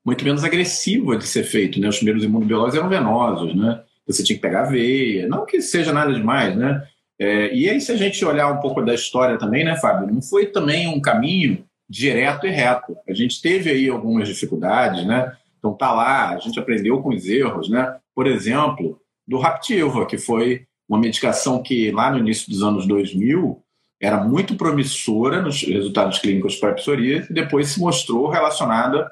muito 0.04 0.24
menos 0.24 0.44
agressiva 0.44 1.16
de 1.16 1.26
ser 1.26 1.44
feito. 1.44 1.80
Né? 1.80 1.88
Os 1.88 1.96
primeiros 1.96 2.24
imunobiológicos 2.24 2.78
eram 2.78 2.88
venosos, 2.88 3.54
né? 3.54 3.82
Você 4.06 4.22
tinha 4.24 4.36
que 4.36 4.42
pegar 4.42 4.62
a 4.62 4.70
veia, 4.70 5.28
não 5.28 5.46
que 5.46 5.62
seja 5.62 5.92
nada 5.92 6.12
demais, 6.12 6.56
né? 6.56 6.82
É, 7.18 7.54
e 7.54 7.68
aí, 7.68 7.80
se 7.80 7.92
a 7.92 7.96
gente 7.96 8.24
olhar 8.24 8.50
um 8.50 8.60
pouco 8.60 8.82
da 8.82 8.94
história 8.94 9.38
também, 9.38 9.62
né, 9.62 9.76
Fábio, 9.76 10.12
não 10.12 10.22
foi 10.22 10.46
também 10.46 10.88
um 10.88 11.00
caminho 11.00 11.64
direto 11.88 12.46
e 12.46 12.50
reto. 12.50 12.96
A 13.06 13.12
gente 13.12 13.42
teve 13.42 13.70
aí 13.70 13.88
algumas 13.88 14.26
dificuldades, 14.26 15.06
né? 15.06 15.32
Então 15.58 15.74
tá 15.74 15.92
lá, 15.92 16.30
a 16.30 16.38
gente 16.38 16.58
aprendeu 16.58 17.02
com 17.02 17.10
os 17.10 17.26
erros, 17.26 17.68
né? 17.68 17.96
Por 18.14 18.26
exemplo, 18.26 18.98
do 19.28 19.38
Raptiva, 19.38 20.06
que 20.06 20.16
foi 20.16 20.66
uma 20.90 20.98
medicação 20.98 21.62
que 21.62 21.92
lá 21.92 22.10
no 22.10 22.18
início 22.18 22.50
dos 22.50 22.64
anos 22.64 22.84
2000 22.84 23.62
era 24.00 24.16
muito 24.24 24.56
promissora 24.56 25.40
nos 25.40 25.62
resultados 25.62 26.18
clínicos 26.18 26.56
para 26.56 26.74
psoríase 26.74 27.30
e 27.30 27.34
depois 27.34 27.68
se 27.68 27.78
mostrou 27.78 28.28
relacionada 28.28 29.08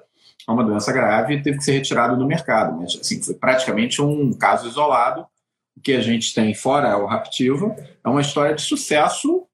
a 0.46 0.52
uma 0.52 0.64
doença 0.64 0.92
grave 0.92 1.34
e 1.34 1.42
teve 1.42 1.58
que 1.58 1.64
ser 1.64 1.72
retirada 1.72 2.16
do 2.16 2.26
mercado. 2.26 2.76
Mas 2.80 2.98
assim, 3.00 3.22
foi 3.22 3.34
praticamente 3.34 4.02
um 4.02 4.32
caso 4.32 4.66
isolado 4.66 5.26
o 5.76 5.80
que 5.80 5.92
a 5.92 6.00
gente 6.00 6.34
tem 6.34 6.52
fora 6.54 6.98
o 6.98 7.06
Raptiva 7.06 7.76
é 8.04 8.08
uma 8.08 8.20
história 8.20 8.52
de 8.52 8.62
sucesso 8.62 9.46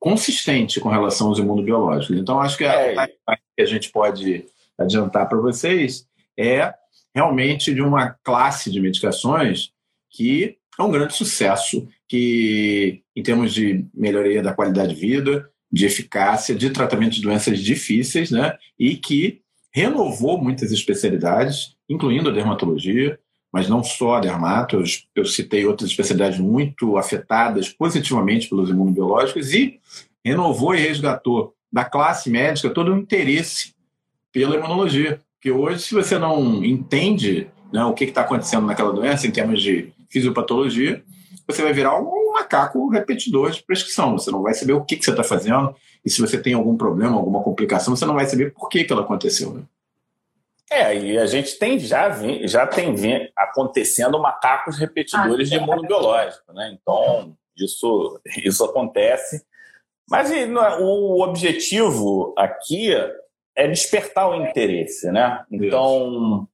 consistente 0.00 0.80
com 0.80 0.88
relação 0.88 1.28
aos 1.28 1.38
imunobiológicos. 1.38 2.16
Então, 2.16 2.40
acho 2.40 2.56
que 2.56 2.64
a 2.64 2.72
é. 2.72 3.06
que 3.06 3.62
a 3.62 3.66
gente 3.66 3.90
pode 3.90 4.46
adiantar 4.78 5.28
para 5.28 5.38
vocês 5.38 6.06
é 6.38 6.72
realmente 7.14 7.74
de 7.74 7.82
uma 7.82 8.16
classe 8.22 8.70
de 8.70 8.80
medicações 8.80 9.72
que 10.10 10.56
é 10.78 10.82
um 10.82 10.90
grande 10.90 11.14
sucesso, 11.14 11.88
que 12.06 13.02
em 13.14 13.22
termos 13.22 13.52
de 13.52 13.84
melhoria 13.92 14.42
da 14.42 14.54
qualidade 14.54 14.94
de 14.94 15.00
vida, 15.00 15.50
de 15.70 15.84
eficácia, 15.84 16.54
de 16.54 16.70
tratamento 16.70 17.14
de 17.14 17.22
doenças 17.22 17.58
difíceis, 17.60 18.30
né? 18.30 18.56
E 18.78 18.96
que 18.96 19.42
renovou 19.72 20.40
muitas 20.40 20.72
especialidades, 20.72 21.76
incluindo 21.88 22.30
a 22.30 22.32
dermatologia, 22.32 23.18
mas 23.52 23.68
não 23.68 23.82
só 23.82 24.16
a 24.16 24.20
dermato, 24.20 24.82
eu, 25.14 25.24
citei 25.24 25.64
outras 25.66 25.90
especialidades 25.90 26.38
muito 26.38 26.96
afetadas 26.96 27.68
positivamente 27.68 28.48
pelos 28.48 28.70
imunobiológicos 28.70 29.52
e 29.52 29.80
renovou 30.24 30.74
e 30.74 30.80
resgatou 30.80 31.54
da 31.72 31.84
classe 31.84 32.30
médica 32.30 32.70
todo 32.70 32.92
o 32.92 32.98
interesse 32.98 33.74
pela 34.32 34.56
imunologia. 34.56 35.20
Porque 35.34 35.50
hoje, 35.50 35.82
se 35.82 35.94
você 35.94 36.18
não 36.18 36.62
entende 36.64 37.48
né, 37.72 37.84
o 37.84 37.94
que 37.94 38.04
está 38.04 38.22
acontecendo 38.22 38.66
naquela 38.66 38.92
doença 38.92 39.26
em 39.26 39.30
termos 39.30 39.62
de 39.62 39.92
fisiopatologia, 40.08 41.02
você 41.46 41.62
vai 41.62 41.72
virar 41.72 41.98
um 41.98 42.32
macaco 42.32 42.88
repetidor 42.88 43.50
de 43.50 43.62
prescrição. 43.62 44.12
Você 44.12 44.30
não 44.30 44.42
vai 44.42 44.54
saber 44.54 44.74
o 44.74 44.84
que, 44.84 44.96
que 44.96 45.04
você 45.04 45.10
está 45.10 45.24
fazendo 45.24 45.74
e 46.04 46.10
se 46.10 46.20
você 46.20 46.40
tem 46.40 46.54
algum 46.54 46.76
problema, 46.76 47.16
alguma 47.16 47.42
complicação, 47.42 47.94
você 47.96 48.04
não 48.04 48.14
vai 48.14 48.26
saber 48.26 48.52
por 48.52 48.68
que, 48.68 48.84
que 48.84 48.92
ela 48.92 49.02
aconteceu. 49.02 49.52
Né? 49.54 49.62
É, 50.70 50.96
e 50.96 51.18
a 51.18 51.26
gente 51.26 51.58
tem 51.58 51.78
já, 51.78 52.10
já 52.44 52.66
tem 52.66 52.94
acontecendo 53.36 54.20
macacos 54.20 54.78
repetidores 54.78 55.50
ah, 55.50 55.56
de 55.56 55.62
imunobiológico, 55.62 56.52
né? 56.52 56.76
Então, 56.78 57.34
isso, 57.56 58.20
isso 58.44 58.64
acontece. 58.64 59.42
Mas 60.08 60.30
o 60.80 61.22
objetivo 61.22 62.34
aqui 62.36 62.90
é 63.56 63.66
despertar 63.66 64.28
o 64.28 64.46
interesse, 64.46 65.10
né? 65.10 65.42
Então, 65.50 66.46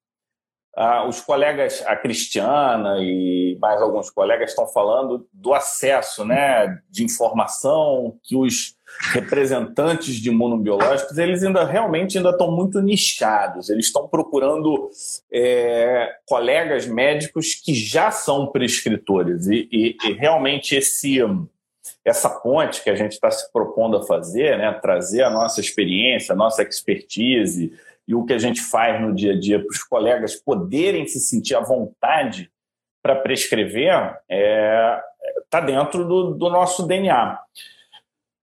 os 1.06 1.20
colegas, 1.20 1.84
a 1.86 1.94
Cristiana 1.94 2.96
e 2.98 3.56
mais 3.60 3.80
alguns 3.80 4.10
colegas 4.10 4.50
estão 4.50 4.66
falando 4.66 5.26
do 5.32 5.54
acesso 5.54 6.24
né, 6.24 6.80
de 6.90 7.04
informação 7.04 8.18
que 8.24 8.36
os 8.36 8.76
representantes 9.12 10.16
de 10.16 10.30
imunobiológicos, 10.30 11.16
eles 11.16 11.42
ainda 11.44 11.64
realmente 11.64 12.16
ainda 12.16 12.30
estão 12.30 12.50
muito 12.50 12.80
nichados. 12.80 13.70
Eles 13.70 13.86
estão 13.86 14.08
procurando 14.08 14.90
é, 15.32 16.12
colegas 16.26 16.86
médicos 16.86 17.54
que 17.54 17.72
já 17.72 18.10
são 18.10 18.48
prescritores 18.48 19.46
e, 19.46 19.68
e, 19.70 19.96
e 20.04 20.12
realmente 20.12 20.74
esse 20.74 21.20
essa 22.04 22.28
ponte 22.28 22.82
que 22.82 22.90
a 22.90 22.94
gente 22.94 23.12
está 23.12 23.30
se 23.30 23.50
propondo 23.50 23.96
a 23.96 24.06
fazer, 24.06 24.58
né, 24.58 24.72
trazer 24.72 25.22
a 25.22 25.30
nossa 25.30 25.60
experiência, 25.60 26.32
a 26.34 26.36
nossa 26.36 26.62
expertise 26.62 27.72
e 28.06 28.14
o 28.14 28.24
que 28.24 28.32
a 28.32 28.38
gente 28.38 28.60
faz 28.60 29.00
no 29.00 29.14
dia 29.14 29.32
a 29.32 29.38
dia 29.38 29.58
para 29.58 29.70
os 29.70 29.82
colegas 29.82 30.36
poderem 30.36 31.06
se 31.06 31.20
sentir 31.20 31.54
à 31.54 31.60
vontade 31.60 32.50
para 33.02 33.16
prescrever, 33.16 33.92
está 33.92 34.24
é, 34.30 35.02
tá 35.50 35.60
dentro 35.60 36.06
do, 36.06 36.34
do 36.34 36.50
nosso 36.50 36.86
DNA. 36.86 37.38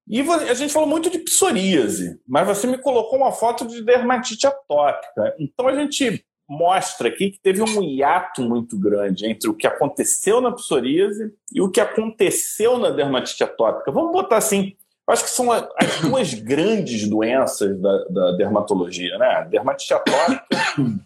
E 0.07 0.21
a 0.21 0.53
gente 0.53 0.73
falou 0.73 0.89
muito 0.89 1.09
de 1.09 1.19
psoríase, 1.19 2.19
mas 2.27 2.45
você 2.45 2.67
me 2.67 2.77
colocou 2.77 3.17
uma 3.17 3.31
foto 3.31 3.65
de 3.65 3.81
dermatite 3.81 4.45
atópica. 4.45 5.35
Então 5.39 5.67
a 5.67 5.75
gente 5.75 6.25
mostra 6.49 7.07
aqui 7.07 7.31
que 7.31 7.39
teve 7.39 7.61
um 7.61 7.81
hiato 7.81 8.41
muito 8.41 8.77
grande 8.77 9.25
entre 9.25 9.49
o 9.49 9.53
que 9.53 9.65
aconteceu 9.65 10.41
na 10.41 10.51
psoríase 10.51 11.33
e 11.53 11.61
o 11.61 11.71
que 11.71 11.79
aconteceu 11.79 12.77
na 12.77 12.89
dermatite 12.89 13.41
atópica. 13.43 13.89
Vamos 13.89 14.11
botar 14.11 14.37
assim, 14.37 14.75
acho 15.11 15.23
que 15.23 15.29
são 15.29 15.51
as 15.51 15.67
duas 16.01 16.33
grandes 16.41 17.07
doenças 17.07 17.79
da, 17.79 18.03
da 18.05 18.31
dermatologia, 18.33 19.17
né? 19.17 19.47
Dermatite 19.49 19.93
atópica 19.93 20.45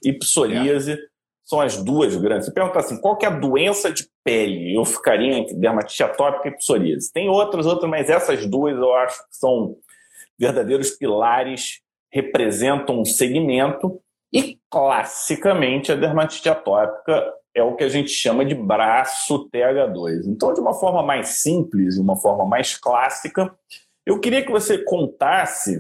e 0.04 0.14
psoríase 0.14 0.98
são 1.44 1.62
as 1.62 1.78
duas 1.78 2.16
grandes. 2.16 2.48
Se 2.48 2.54
perguntar 2.54 2.80
assim, 2.80 3.00
qual 3.00 3.18
que 3.18 3.26
é 3.26 3.30
a 3.30 3.38
doença 3.38 3.92
de 3.92 4.08
pele? 4.24 4.76
Eu 4.76 4.84
ficaria 4.84 5.38
entre 5.38 5.56
dermatite 5.56 6.04
atópica 6.04 6.50
e 6.50 6.58
psoríase. 6.58 7.14
Tem 7.14 7.30
outras, 7.30 7.66
outras, 7.68 7.90
mas 7.90 8.10
essas 8.10 8.46
duas 8.48 8.76
eu 8.76 8.94
acho 8.96 9.20
que 9.20 9.36
são 9.38 9.76
verdadeiros 10.38 10.92
pilares, 10.92 11.82
representam 12.12 13.00
um 13.00 13.06
segmento 13.06 14.02
e 14.34 14.60
classicamente 14.70 15.92
a 15.92 15.96
dermatite 15.96 16.50
atópica 16.50 17.32
é 17.54 17.64
o 17.64 17.76
que 17.76 17.86
a 17.86 17.90
gente 17.90 18.10
chama 18.10 18.44
de 18.44 18.54
braço 18.54 19.50
TH2. 19.50 20.26
Então, 20.28 20.54
de 20.54 20.60
uma 20.60 20.74
forma 20.74 21.02
mais 21.02 21.42
simples, 21.42 21.96
de 21.96 22.02
uma 22.02 22.18
forma 22.18 22.46
mais 22.46 22.76
clássica, 22.76 23.56
eu 24.06 24.20
queria 24.20 24.46
que 24.46 24.52
você 24.52 24.84
contasse, 24.84 25.78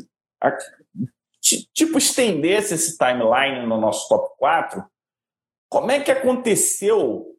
tipo, 1.73 1.97
estendesse 1.97 2.73
esse 2.73 2.97
timeline 2.97 3.65
no 3.67 3.79
nosso 3.79 4.07
top 4.09 4.35
4 4.37 4.83
como 5.69 5.91
é 5.91 5.99
que 5.99 6.11
aconteceu 6.11 7.35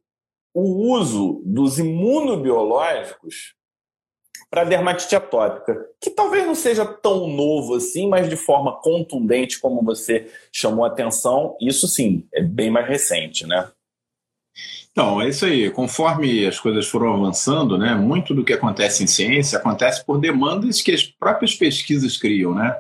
o 0.55 0.93
uso 0.93 1.43
dos 1.45 1.79
imunobiológicos 1.79 3.55
para 4.51 4.65
dermatite 4.65 5.17
atópica, 5.17 5.89
que 6.01 6.11
talvez 6.11 6.47
não 6.47 6.55
seja 6.55 6.85
tão 6.85 7.29
novo 7.29 7.75
assim, 7.75 8.09
mas 8.09 8.29
de 8.29 8.37
forma 8.37 8.81
contundente 8.81 9.59
como 9.59 9.83
você 9.83 10.31
chamou 10.53 10.85
a 10.85 10.89
atenção, 10.89 11.57
isso 11.61 11.89
sim, 11.89 12.27
é 12.33 12.43
bem 12.43 12.71
mais 12.71 12.87
recente, 12.87 13.47
né? 13.47 13.71
Então, 14.97 15.21
é 15.21 15.29
isso 15.29 15.45
aí. 15.45 15.69
Conforme 15.69 16.47
as 16.47 16.59
coisas 16.59 16.87
foram 16.89 17.13
avançando, 17.13 17.77
né, 17.77 17.95
muito 17.95 18.33
do 18.33 18.43
que 18.43 18.55
acontece 18.55 19.05
em 19.05 19.07
ciência 19.07 19.59
acontece 19.59 20.03
por 20.03 20.19
demandas 20.19 20.81
que 20.81 20.91
as 20.91 21.03
próprias 21.03 21.55
pesquisas 21.55 22.17
criam. 22.17 22.55
Né? 22.55 22.75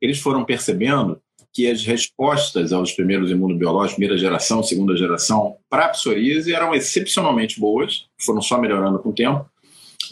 Eles 0.00 0.20
foram 0.20 0.44
percebendo 0.44 1.20
que 1.52 1.68
as 1.68 1.82
respostas 1.82 2.72
aos 2.72 2.92
primeiros 2.92 3.32
imunobiológicos, 3.32 3.94
primeira 3.94 4.16
geração, 4.16 4.62
segunda 4.62 4.96
geração, 4.96 5.56
para 5.68 5.88
psoríase 5.88 6.54
eram 6.54 6.72
excepcionalmente 6.72 7.58
boas, 7.58 8.06
foram 8.16 8.40
só 8.40 8.60
melhorando 8.60 9.00
com 9.00 9.08
o 9.08 9.12
tempo, 9.12 9.44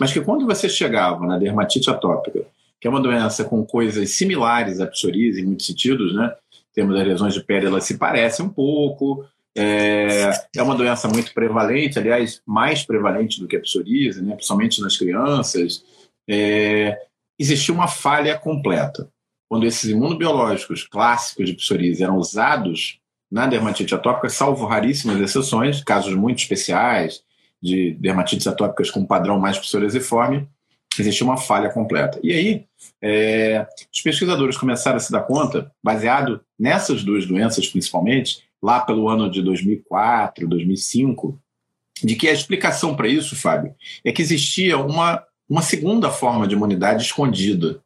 mas 0.00 0.12
que 0.12 0.20
quando 0.20 0.44
você 0.46 0.68
chegava 0.68 1.24
na 1.24 1.38
dermatite 1.38 1.88
atópica, 1.88 2.44
que 2.80 2.88
é 2.88 2.90
uma 2.90 3.00
doença 3.00 3.44
com 3.44 3.64
coisas 3.64 4.11
similares 4.11 4.80
à 4.80 4.87
psoríase 4.88 5.40
em 5.40 5.44
muitos 5.44 5.66
sentidos, 5.66 6.12
né? 6.12 6.35
Temos 6.74 6.96
lesões 6.96 7.35
de 7.35 7.40
pele, 7.44 7.66
elas 7.66 7.85
se 7.85 7.96
parecem 7.96 8.44
um 8.44 8.50
pouco, 8.50 9.24
é, 9.57 10.31
é 10.55 10.62
uma 10.62 10.75
doença 10.75 11.09
muito 11.09 11.33
prevalente, 11.33 11.99
aliás, 11.99 12.42
mais 12.47 12.83
prevalente 12.83 13.40
do 13.40 13.49
que 13.49 13.57
a 13.57 13.61
psoríase, 13.61 14.23
né? 14.23 14.35
principalmente 14.35 14.81
nas 14.83 14.97
crianças. 14.97 15.83
É, 16.29 16.99
uma 17.71 17.88
falha 17.88 18.38
completa. 18.38 19.09
quando 19.49 19.66
esses 19.66 19.88
imunobiológicos 19.88 20.83
clássicos 20.85 21.47
de 21.47 21.55
psoríase 21.55 22.03
eram 22.03 22.16
usados 22.16 22.99
na 23.31 23.47
dermatite 23.47 23.95
atópica, 23.95 24.29
salvo 24.29 24.66
raríssimas 24.66 25.21
exceções, 25.21 25.83
casos 25.83 26.14
muito 26.14 26.38
especiais 26.38 27.23
de 27.62 27.92
dermatites 27.95 28.47
atópicas 28.47 28.90
com 28.90 29.05
padrão 29.05 29.38
mais 29.38 29.59
psoriasiforme, 29.59 30.49
existia 30.99 31.27
uma 31.27 31.37
falha 31.37 31.71
completa. 31.71 32.19
E 32.23 32.33
aí, 32.33 32.64
é, 33.03 33.66
os 33.92 34.01
pesquisadores 34.01 34.57
começaram 34.57 34.97
a 34.97 35.01
se 35.01 35.12
dar 35.12 35.23
conta, 35.23 35.71
baseado 35.83 36.40
nessas 36.59 37.03
duas 37.05 37.27
doenças 37.27 37.66
principalmente, 37.69 38.47
lá 38.66 38.81
pelo 38.81 39.09
ano 39.09 39.31
de 39.31 39.40
2004, 39.42 40.48
2005, 40.48 41.40
de 42.02 42.16
que 42.16 42.29
a 42.29 42.33
explicação 42.33 42.96
para 42.96 43.07
isso, 43.07 43.37
Fábio, 43.37 43.72
é 44.05 44.11
que 44.11 44.20
existia 44.20 44.76
uma, 44.76 45.22
uma 45.48 45.62
segunda 45.62 46.11
forma 46.11 46.48
de 46.48 46.57
imunidade 46.57 47.05
escondida, 47.05 47.81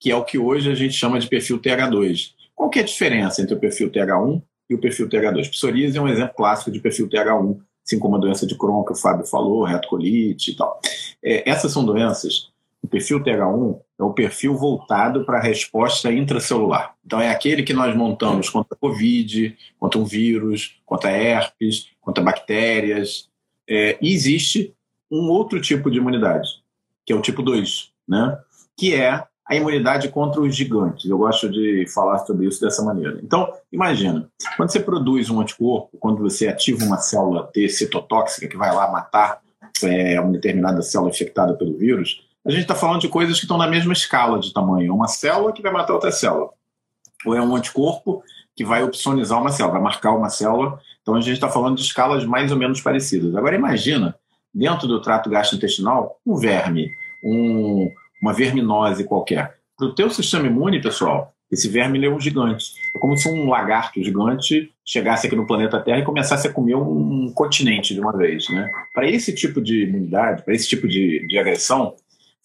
que 0.00 0.10
é 0.10 0.16
o 0.16 0.24
que 0.24 0.36
hoje 0.36 0.72
a 0.72 0.74
gente 0.74 0.94
chama 0.94 1.20
de 1.20 1.28
perfil 1.28 1.60
TH2. 1.60 2.32
Qual 2.52 2.68
que 2.68 2.80
é 2.80 2.82
a 2.82 2.84
diferença 2.84 3.40
entre 3.40 3.54
o 3.54 3.60
perfil 3.60 3.92
TH1 3.92 4.42
e 4.68 4.74
o 4.74 4.80
perfil 4.80 5.08
TH2? 5.08 5.50
Psoríase 5.50 5.96
é 5.96 6.00
um 6.00 6.08
exemplo 6.08 6.34
clássico 6.34 6.72
de 6.72 6.80
perfil 6.80 7.08
TH1, 7.08 7.56
assim 7.86 8.00
como 8.00 8.16
a 8.16 8.18
doença 8.18 8.44
de 8.44 8.58
Crohn 8.58 8.82
que 8.82 8.94
o 8.94 8.96
Fábio 8.96 9.24
falou, 9.24 9.62
retocolite 9.62 10.50
e 10.50 10.56
tal. 10.56 10.80
É, 11.22 11.48
essas 11.48 11.70
são 11.70 11.84
doenças, 11.84 12.50
o 12.82 12.88
perfil 12.88 13.22
TH1 13.22 13.80
é 13.98 14.02
o 14.02 14.12
perfil 14.12 14.54
voltado 14.56 15.24
para 15.24 15.38
a 15.38 15.42
resposta 15.42 16.12
intracelular. 16.12 16.94
Então 17.04 17.20
é 17.20 17.30
aquele 17.30 17.62
que 17.62 17.72
nós 17.72 17.94
montamos 17.96 18.48
contra 18.48 18.74
a 18.74 18.78
Covid, 18.78 19.56
contra 19.78 20.00
um 20.00 20.04
vírus, 20.04 20.76
contra 20.86 21.10
herpes, 21.10 21.90
contra 22.00 22.22
bactérias. 22.22 23.28
É, 23.68 23.98
e 24.00 24.12
existe 24.12 24.74
um 25.10 25.28
outro 25.28 25.60
tipo 25.60 25.90
de 25.90 25.98
imunidade, 25.98 26.48
que 27.04 27.12
é 27.12 27.16
o 27.16 27.22
tipo 27.22 27.42
2, 27.42 27.90
né? 28.06 28.38
que 28.76 28.94
é 28.94 29.24
a 29.48 29.56
imunidade 29.56 30.08
contra 30.08 30.40
os 30.40 30.54
gigantes. 30.54 31.08
Eu 31.08 31.18
gosto 31.18 31.50
de 31.50 31.86
falar 31.92 32.18
sobre 32.18 32.46
isso 32.46 32.60
dessa 32.60 32.82
maneira. 32.82 33.18
Então, 33.22 33.50
imagina, 33.72 34.28
quando 34.56 34.70
você 34.70 34.78
produz 34.78 35.30
um 35.30 35.40
anticorpo, 35.40 35.96
quando 35.98 36.18
você 36.18 36.48
ativa 36.48 36.84
uma 36.84 36.98
célula 36.98 37.46
T 37.46 37.68
citotóxica 37.68 38.46
que 38.46 38.56
vai 38.58 38.72
lá 38.74 38.90
matar 38.90 39.40
é, 39.82 40.20
uma 40.20 40.32
determinada 40.32 40.82
célula 40.82 41.10
infectada 41.10 41.54
pelo 41.54 41.76
vírus, 41.76 42.27
a 42.46 42.50
gente 42.50 42.62
está 42.62 42.74
falando 42.74 43.00
de 43.00 43.08
coisas 43.08 43.36
que 43.36 43.44
estão 43.44 43.58
na 43.58 43.66
mesma 43.66 43.92
escala 43.92 44.38
de 44.38 44.52
tamanho. 44.52 44.94
Uma 44.94 45.08
célula 45.08 45.52
que 45.52 45.62
vai 45.62 45.72
matar 45.72 45.94
outra 45.94 46.10
célula. 46.10 46.50
Ou 47.26 47.34
é 47.34 47.42
um 47.42 47.54
anticorpo 47.54 48.22
que 48.56 48.64
vai 48.64 48.82
opsonizar 48.82 49.40
uma 49.40 49.50
célula, 49.50 49.74
vai 49.74 49.82
marcar 49.82 50.12
uma 50.12 50.30
célula. 50.30 50.80
Então 51.02 51.14
a 51.14 51.20
gente 51.20 51.34
está 51.34 51.48
falando 51.48 51.76
de 51.76 51.82
escalas 51.82 52.24
mais 52.24 52.50
ou 52.50 52.58
menos 52.58 52.80
parecidas. 52.80 53.34
Agora 53.34 53.56
imagina, 53.56 54.14
dentro 54.54 54.86
do 54.86 55.00
trato 55.00 55.30
gastrointestinal, 55.30 56.18
um 56.26 56.36
verme, 56.36 56.90
um, 57.22 57.90
uma 58.22 58.32
verminose 58.32 59.04
qualquer. 59.04 59.58
Para 59.76 59.86
o 59.86 59.94
teu 59.94 60.10
sistema 60.10 60.46
imune, 60.46 60.80
pessoal, 60.80 61.32
esse 61.50 61.68
verme 61.68 62.04
é 62.04 62.10
um 62.10 62.20
gigante. 62.20 62.72
É 62.94 62.98
como 62.98 63.16
se 63.16 63.28
um 63.28 63.48
lagarto 63.48 64.02
gigante 64.02 64.72
chegasse 64.84 65.26
aqui 65.26 65.36
no 65.36 65.46
planeta 65.46 65.80
Terra 65.80 65.98
e 66.00 66.04
começasse 66.04 66.46
a 66.46 66.52
comer 66.52 66.74
um 66.74 67.32
continente 67.32 67.94
de 67.94 68.00
uma 68.00 68.16
vez. 68.16 68.48
Né? 68.50 68.70
Para 68.92 69.08
esse 69.08 69.34
tipo 69.34 69.60
de 69.60 69.84
imunidade, 69.84 70.42
para 70.42 70.54
esse 70.54 70.68
tipo 70.68 70.86
de, 70.86 71.26
de 71.26 71.38
agressão, 71.38 71.94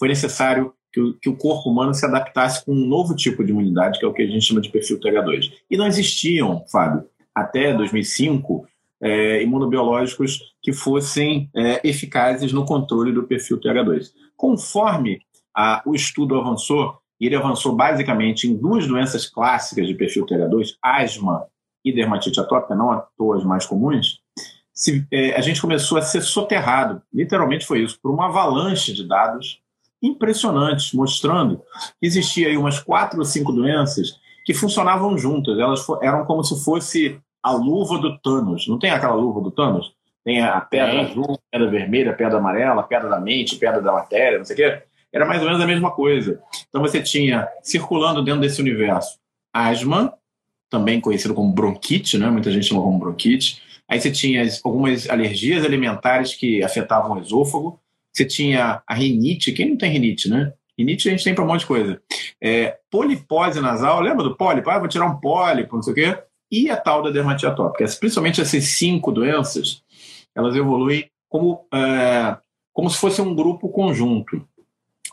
foi 0.04 0.10
necessário 0.10 0.74
que 0.92 1.00
o, 1.00 1.14
que 1.14 1.30
o, 1.30 1.38
corpo 1.38 1.70
humano 1.70 1.94
se 1.94 2.06
adaptasse 2.06 2.66
com 2.66 2.74
um 2.74 2.86
novo 2.86 3.16
tipo 3.16 3.42
de 3.42 3.52
imunidade, 3.52 3.98
que 3.98 4.04
é 4.04 4.08
o 4.08 4.12
que 4.12 4.22
a 4.22 4.28
gente 4.28 4.46
chama 4.46 4.60
de 4.60 4.68
perfil 4.68 5.00
TH2. 5.00 5.50
E 5.72 5.78
não 5.78 5.88
existiam, 5.88 6.66
Fábio, 6.70 7.06
até 7.34 7.74
2005, 7.74 8.68
é, 9.00 9.42
imunobiológicos 9.42 10.54
que 10.62 10.74
fossem 10.74 11.50
é, 11.56 11.80
eficazes 11.88 12.52
no 12.52 12.66
controle 12.66 13.14
do 13.14 13.24
perfil 13.24 13.58
TH2. 13.62 14.12
Conforme 14.36 15.22
a, 15.56 15.82
o 15.86 15.96
estudo 15.96 16.38
avançou, 16.38 16.98
ele 17.18 17.38
avançou 17.38 17.74
basicamente 17.74 18.46
em 18.46 18.58
duas 18.58 18.86
doenças 18.86 19.26
clássicas 19.26 19.88
de 19.88 19.94
perfil 19.94 20.26
TH2, 20.26 20.76
asma 20.82 21.46
e 21.86 21.94
dermatite 21.94 22.42
atópica, 22.42 22.76
não 22.76 22.92
à 22.92 22.98
toa 23.18 23.38
as 23.38 23.46
mais 23.46 23.66
comuns, 23.66 24.20
se, 24.74 25.08
é, 25.10 25.34
a 25.34 25.40
gente 25.40 25.62
começou 25.62 25.98
a 25.98 26.02
ser 26.02 26.22
soterrado, 26.22 27.02
literalmente 27.14 27.66
foi 27.66 27.84
isso, 27.84 27.98
por 28.02 28.12
uma 28.12 28.26
avalanche 28.26 28.92
de 28.92 29.08
dados 29.08 29.63
impressionantes, 30.04 30.94
mostrando 30.94 31.62
que 32.00 32.06
existia 32.06 32.50
aí 32.50 32.58
umas 32.58 32.80
quatro 32.80 33.20
ou 33.20 33.26
cinco 33.26 33.52
doenças 33.52 34.20
que 34.46 34.54
funcionavam 34.54 35.18
juntas, 35.18 35.58
elas 35.58 35.86
eram 36.02 36.26
como 36.26 36.44
se 36.44 36.64
fosse 36.64 37.20
a 37.42 37.52
luva 37.52 37.98
do 37.98 38.20
Thanos. 38.20 38.68
Não 38.68 38.78
tem 38.78 38.92
aquela 38.92 39.16
luva 39.16 39.42
do 39.42 39.50
Thanos? 39.50 39.94
Tem 40.24 40.42
a 40.42 40.60
pedra 40.62 40.94
é. 40.94 41.02
azul, 41.02 41.34
a 41.34 41.38
pedra 41.52 41.72
vermelha, 41.72 42.12
a 42.12 42.16
pedra 42.16 42.38
amarela, 42.38 42.82
a 42.82 42.84
pedra 42.84 43.10
da 43.10 43.20
mente, 43.20 43.56
a 43.56 43.60
pedra 43.60 43.82
da 43.82 43.92
matéria, 43.92 44.38
não 44.38 44.46
sei 44.46 44.54
o 44.54 44.58
quê 44.58 44.84
era 45.14 45.26
mais 45.26 45.42
ou 45.42 45.48
menos 45.48 45.62
a 45.62 45.68
mesma 45.68 45.92
coisa. 45.92 46.42
Então 46.68 46.82
você 46.82 47.02
tinha 47.02 47.48
circulando 47.62 48.24
dentro 48.24 48.42
desse 48.42 48.60
universo 48.60 49.20
asma, 49.54 50.12
também 50.70 51.00
conhecido 51.00 51.36
como 51.36 51.54
bronquite, 51.54 52.18
né? 52.18 52.28
muita 52.32 52.52
gente 52.52 52.66
chama 52.66 52.82
como 52.82 52.98
bronquite. 52.98 53.62
Aí 53.88 54.02
você 54.02 54.10
tinha 54.10 54.44
algumas 54.64 55.08
alergias 55.08 55.64
alimentares 55.64 56.34
que 56.34 56.64
afetavam 56.64 57.16
o 57.16 57.22
esôfago. 57.22 57.80
Você 58.14 58.26
tinha 58.26 58.84
a 58.88 58.94
rinite. 58.94 59.52
Quem 59.52 59.70
não 59.70 59.78
tem 59.78 59.92
rinite, 59.92 60.30
né? 60.30 60.54
Rinite 60.78 61.08
a 61.08 61.12
gente 61.12 61.24
tem 61.24 61.34
para 61.34 61.44
um 61.44 61.48
monte 61.48 61.62
de 61.62 61.68
coisa. 61.68 62.02
É, 62.42 62.78
polipose 62.90 63.60
nasal, 63.60 64.02
lembra 64.02 64.24
do 64.24 64.36
pólipo? 64.36 64.70
Ah, 64.70 64.80
vou 64.80 64.88
tirar 64.88 65.06
um 65.06 65.20
pólipo, 65.20 65.76
não 65.76 65.84
sei 65.84 65.94
o 65.94 65.96
quê. 65.96 66.18
E 66.52 66.70
a 66.70 66.78
tal 66.78 67.02
da 67.02 67.10
dermatite 67.10 67.48
atópica. 67.48 67.86
Principalmente 68.00 68.42
essas 68.42 68.64
cinco 68.66 69.12
doenças, 69.12 69.84
elas 70.36 70.56
evoluem 70.56 71.10
como, 71.30 71.66
é, 71.74 72.38
como 72.72 72.90
se 72.90 72.98
fosse 72.98 73.22
um 73.22 73.34
grupo 73.34 73.70
conjunto. 73.70 74.48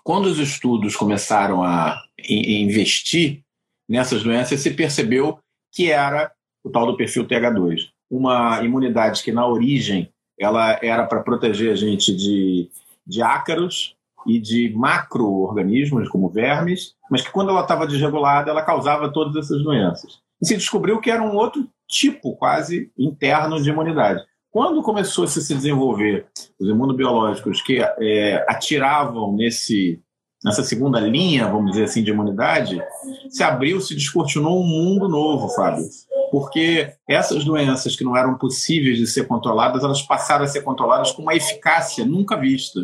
Quando 0.03 0.27
os 0.27 0.39
estudos 0.39 0.97
começaram 0.97 1.63
a 1.63 2.03
investir 2.29 3.43
nessas 3.89 4.23
doenças, 4.23 4.61
se 4.61 4.71
percebeu 4.71 5.39
que 5.73 5.91
era 5.91 6.31
o 6.65 6.71
tal 6.71 6.87
do 6.87 6.97
perfil 6.97 7.27
TH2, 7.27 7.89
uma 8.11 8.63
imunidade 8.63 9.23
que 9.23 9.33
na 9.33 9.47
origem 9.47 10.13
ela 10.39 10.79
era 10.83 11.07
para 11.07 11.23
proteger 11.23 11.73
a 11.73 11.77
gente 11.77 12.15
de, 12.15 12.71
de 13.11 13.23
ácaros 13.23 13.97
e 14.27 14.39
de 14.39 14.73
macro-organismos 14.77 16.09
como 16.09 16.29
vermes, 16.29 16.95
mas 17.11 17.23
que 17.23 17.33
quando 17.33 17.51
ela 17.51 17.63
estava 17.63 17.87
desregulada 17.87 18.51
ela 18.51 18.63
causava 18.63 19.13
todas 19.13 19.37
essas 19.37 19.63
doenças. 19.63 20.21
E 20.41 20.47
se 20.47 20.57
descobriu 20.57 21.01
que 21.01 21.11
era 21.11 21.23
um 21.23 21.37
outro 21.37 21.67
tipo 21.89 22.37
quase 22.37 22.91
interno 22.97 23.61
de 23.61 23.69
imunidade. 23.69 24.23
Quando 24.51 24.83
começou 24.83 25.25
a 25.25 25.29
se 25.29 25.55
desenvolver 25.55 26.27
os 26.59 26.69
imunobiológicos 26.69 27.63
que 27.63 27.79
é, 27.81 28.45
atiravam 28.49 29.33
nesse, 29.37 30.01
nessa 30.45 30.65
segunda 30.65 30.99
linha, 30.99 31.49
vamos 31.49 31.73
dizer 31.73 31.85
assim, 31.85 32.03
de 32.03 32.11
imunidade, 32.11 32.83
se 33.29 33.43
abriu, 33.43 33.81
se 33.81 33.95
descortinou 33.95 34.61
um 34.61 34.67
mundo 34.67 35.09
novo, 35.09 35.49
Fábio. 35.51 35.85
Porque 36.31 36.93
essas 37.09 37.45
doenças 37.45 37.97
que 37.97 38.05
não 38.05 38.17
eram 38.17 38.39
possíveis 38.39 38.99
de 38.99 39.07
ser 39.07 39.27
controladas, 39.27 39.83
elas 39.83 40.03
passaram 40.03 40.45
a 40.45 40.49
ser 40.49 40.63
controladas 40.63 41.13
com 41.13 41.23
uma 41.23 41.35
eficácia 41.35 42.05
nunca 42.05 42.37
vista. 42.37 42.81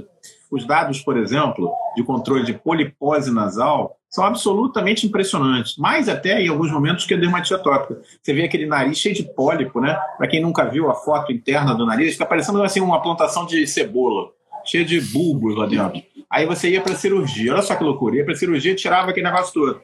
Os 0.57 0.65
dados, 0.65 1.03
por 1.03 1.19
exemplo, 1.19 1.71
de 1.95 2.03
controle 2.03 2.43
de 2.43 2.55
polipose 2.55 3.31
nasal 3.31 3.99
são 4.09 4.25
absolutamente 4.25 5.07
impressionantes, 5.07 5.77
mais 5.77 6.09
até 6.09 6.41
em 6.41 6.49
alguns 6.49 6.73
momentos 6.73 7.05
que 7.05 7.13
a 7.13 7.17
dermatite 7.19 7.53
atópica. 7.53 8.01
Você 8.23 8.33
vê 8.33 8.45
aquele 8.45 8.65
nariz 8.65 8.97
cheio 8.97 9.15
de 9.15 9.23
pólipo, 9.23 9.83
né? 9.83 10.01
Para 10.17 10.27
quem 10.27 10.41
nunca 10.41 10.65
viu 10.65 10.91
a 10.91 10.95
foto 10.95 11.31
interna 11.31 11.75
do 11.75 11.85
nariz, 11.85 12.15
fica 12.15 12.25
parecendo 12.25 12.63
assim 12.63 12.81
uma 12.81 13.03
plantação 13.03 13.45
de 13.45 13.67
cebola, 13.67 14.31
cheia 14.65 14.83
de 14.83 14.99
bulbos 14.99 15.55
lá 15.55 15.67
dentro. 15.67 16.03
Aí 16.31 16.47
você 16.47 16.71
ia 16.71 16.81
para 16.81 16.95
cirurgia, 16.95 17.53
olha 17.53 17.61
só 17.61 17.77
que 17.77 17.85
loucura, 17.85 18.17
ia 18.17 18.25
para 18.25 18.35
cirurgia 18.35 18.73
e 18.73 18.77
tirava 18.77 19.11
aquele 19.11 19.27
negócio 19.27 19.53
todo. 19.53 19.83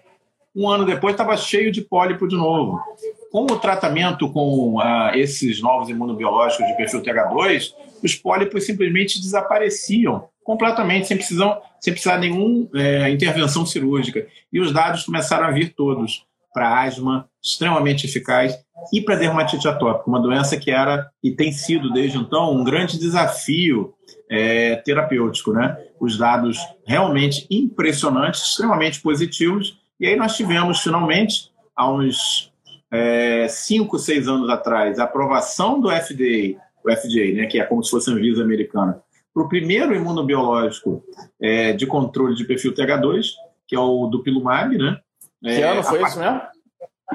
Um 0.56 0.70
ano 0.70 0.86
depois 0.86 1.12
estava 1.12 1.36
cheio 1.36 1.70
de 1.70 1.82
pólipo 1.82 2.26
de 2.26 2.36
novo. 2.36 2.80
Com 3.30 3.44
o 3.44 3.58
tratamento 3.58 4.30
com 4.32 4.80
ah, 4.80 5.12
esses 5.14 5.60
novos 5.60 5.90
imunobiológicos 5.90 6.66
de 6.66 6.76
perfil 6.78 7.02
TH2, 7.02 7.74
os 8.02 8.14
pólipos 8.14 8.64
simplesmente 8.64 9.20
desapareciam 9.20 10.31
completamente, 10.44 11.06
sem, 11.06 11.16
precisão, 11.16 11.60
sem 11.80 11.92
precisar 11.92 12.16
de 12.16 12.28
nenhuma 12.28 12.68
é, 12.74 13.10
intervenção 13.10 13.64
cirúrgica. 13.64 14.26
E 14.52 14.60
os 14.60 14.72
dados 14.72 15.04
começaram 15.04 15.46
a 15.46 15.50
vir 15.50 15.74
todos 15.74 16.24
para 16.52 16.82
asma, 16.82 17.28
extremamente 17.42 18.06
eficaz, 18.06 18.54
e 18.92 19.00
para 19.00 19.16
dermatite 19.16 19.66
atópica, 19.66 20.08
uma 20.08 20.20
doença 20.20 20.56
que 20.56 20.70
era 20.70 21.08
e 21.22 21.30
tem 21.30 21.52
sido 21.52 21.92
desde 21.92 22.18
então 22.18 22.52
um 22.52 22.64
grande 22.64 22.98
desafio 22.98 23.94
é, 24.30 24.76
terapêutico. 24.76 25.52
Né? 25.52 25.76
Os 26.00 26.18
dados 26.18 26.58
realmente 26.86 27.46
impressionantes, 27.50 28.42
extremamente 28.42 29.00
positivos, 29.00 29.78
e 29.98 30.06
aí 30.06 30.16
nós 30.16 30.36
tivemos 30.36 30.80
finalmente, 30.80 31.50
há 31.76 31.90
uns 31.90 32.52
é, 32.90 33.46
cinco, 33.48 33.98
seis 33.98 34.28
anos 34.28 34.50
atrás, 34.50 34.98
a 34.98 35.04
aprovação 35.04 35.80
do 35.80 35.88
FDA, 35.88 36.58
o 36.84 36.90
FDA, 36.90 37.32
né, 37.34 37.46
que 37.46 37.60
é 37.60 37.64
como 37.64 37.82
se 37.82 37.90
fosse 37.90 38.10
a 38.10 38.12
Anvisa 38.12 38.42
americana, 38.42 39.00
para 39.32 39.42
o 39.42 39.48
primeiro 39.48 39.94
imunobiológico 39.94 41.02
é, 41.40 41.72
de 41.72 41.86
controle 41.86 42.34
de 42.34 42.44
perfil 42.44 42.74
TH2, 42.74 43.26
que 43.66 43.74
é 43.74 43.78
o 43.78 44.06
do 44.06 44.22
Pilumab, 44.22 44.76
né? 44.76 44.98
É, 45.44 45.56
que 45.56 45.62
ano 45.62 45.82
foi 45.82 46.02
a, 46.02 46.06
isso 46.06 46.18
mesmo? 46.18 46.40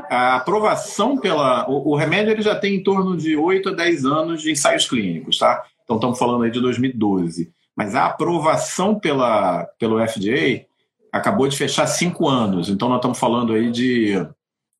A 0.09 0.35
aprovação 0.35 1.17
pela... 1.17 1.69
O, 1.69 1.91
o, 1.91 1.95
remédio 1.95 2.31
ele 2.31 2.41
já 2.41 2.55
tem 2.55 2.75
em 2.75 2.83
torno 2.83 3.15
de 3.15 3.35
8 3.35 3.69
a 3.69 3.73
10 3.73 4.05
anos 4.05 4.41
de 4.41 4.51
ensaios 4.51 4.87
clínicos, 4.87 5.37
tá? 5.37 5.63
Então 5.83 5.97
estamos 5.97 6.19
falando 6.19 6.43
aí 6.43 6.51
de 6.51 6.59
2012. 6.59 7.51
Mas 7.75 7.93
a 7.93 8.07
aprovação 8.07 8.99
pela, 8.99 9.65
pelo 9.79 10.05
FDA 10.05 10.65
acabou 11.11 11.47
de 11.47 11.55
fechar 11.55 11.87
cinco 11.87 12.27
anos, 12.27 12.69
então 12.69 12.89
nós 12.89 12.97
estamos 12.97 13.19
falando 13.19 13.53
aí 13.53 13.71
de 13.71 14.13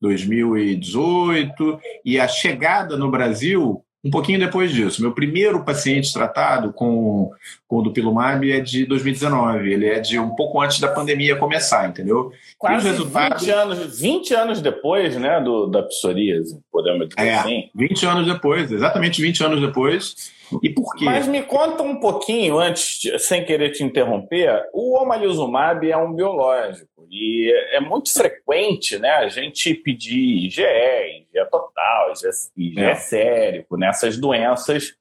2018 0.02 1.80
e 2.04 2.20
a 2.20 2.28
chegada 2.28 2.98
no 2.98 3.10
Brasil 3.10 3.84
um 4.08 4.12
pouquinho 4.12 4.40
depois 4.40 4.72
disso. 4.72 5.02
Meu 5.02 5.12
primeiro 5.12 5.64
paciente 5.64 6.14
tratado 6.14 6.72
com, 6.72 7.30
com 7.68 7.78
o 7.78 7.82
Dupilumab 7.82 8.50
é 8.50 8.60
de 8.60 8.86
2019. 8.86 9.72
Ele 9.72 9.88
é 9.88 10.00
de 10.00 10.18
um 10.18 10.30
pouco 10.30 10.62
antes 10.62 10.80
da 10.80 10.88
pandemia 10.88 11.36
começar, 11.36 11.88
entendeu? 11.88 12.32
Quase 12.58 12.88
resultados... 12.88 13.44
20, 13.46 13.52
anos, 13.52 14.00
20 14.00 14.34
anos 14.34 14.62
depois 14.62 15.16
né, 15.18 15.42
do, 15.42 15.68
da 15.68 15.84
psoríase, 15.84 16.58
podemos 16.72 17.10
dizer 17.10 17.28
é, 17.28 17.36
assim. 17.36 17.70
20 17.76 18.06
anos 18.06 18.26
depois, 18.26 18.72
exatamente 18.72 19.22
20 19.22 19.44
anos 19.44 19.62
depois. 19.62 20.32
E 20.64 20.70
por 20.70 20.96
quê? 20.96 21.04
Mas 21.04 21.28
me 21.28 21.42
conta 21.44 21.84
um 21.84 22.00
pouquinho, 22.00 22.58
antes, 22.58 23.02
sem 23.20 23.44
querer 23.44 23.72
te 23.72 23.84
interromper, 23.84 24.64
o 24.74 24.98
omalizumab 24.98 25.90
é 25.90 25.98
um 25.98 26.14
biológico 26.14 26.88
e 27.10 27.52
é 27.72 27.80
muito 27.80 28.12
frequente 28.12 28.98
né, 29.00 29.10
a 29.10 29.28
gente 29.28 29.74
pedir 29.74 30.46
IgE, 30.46 30.62
IgE 30.64 31.46
total, 31.50 32.12
IgE, 32.12 32.30
IgE 32.56 32.84
é. 32.84 32.96
sérico, 32.96 33.78
nessas 33.78 34.18
doenças 34.18 34.96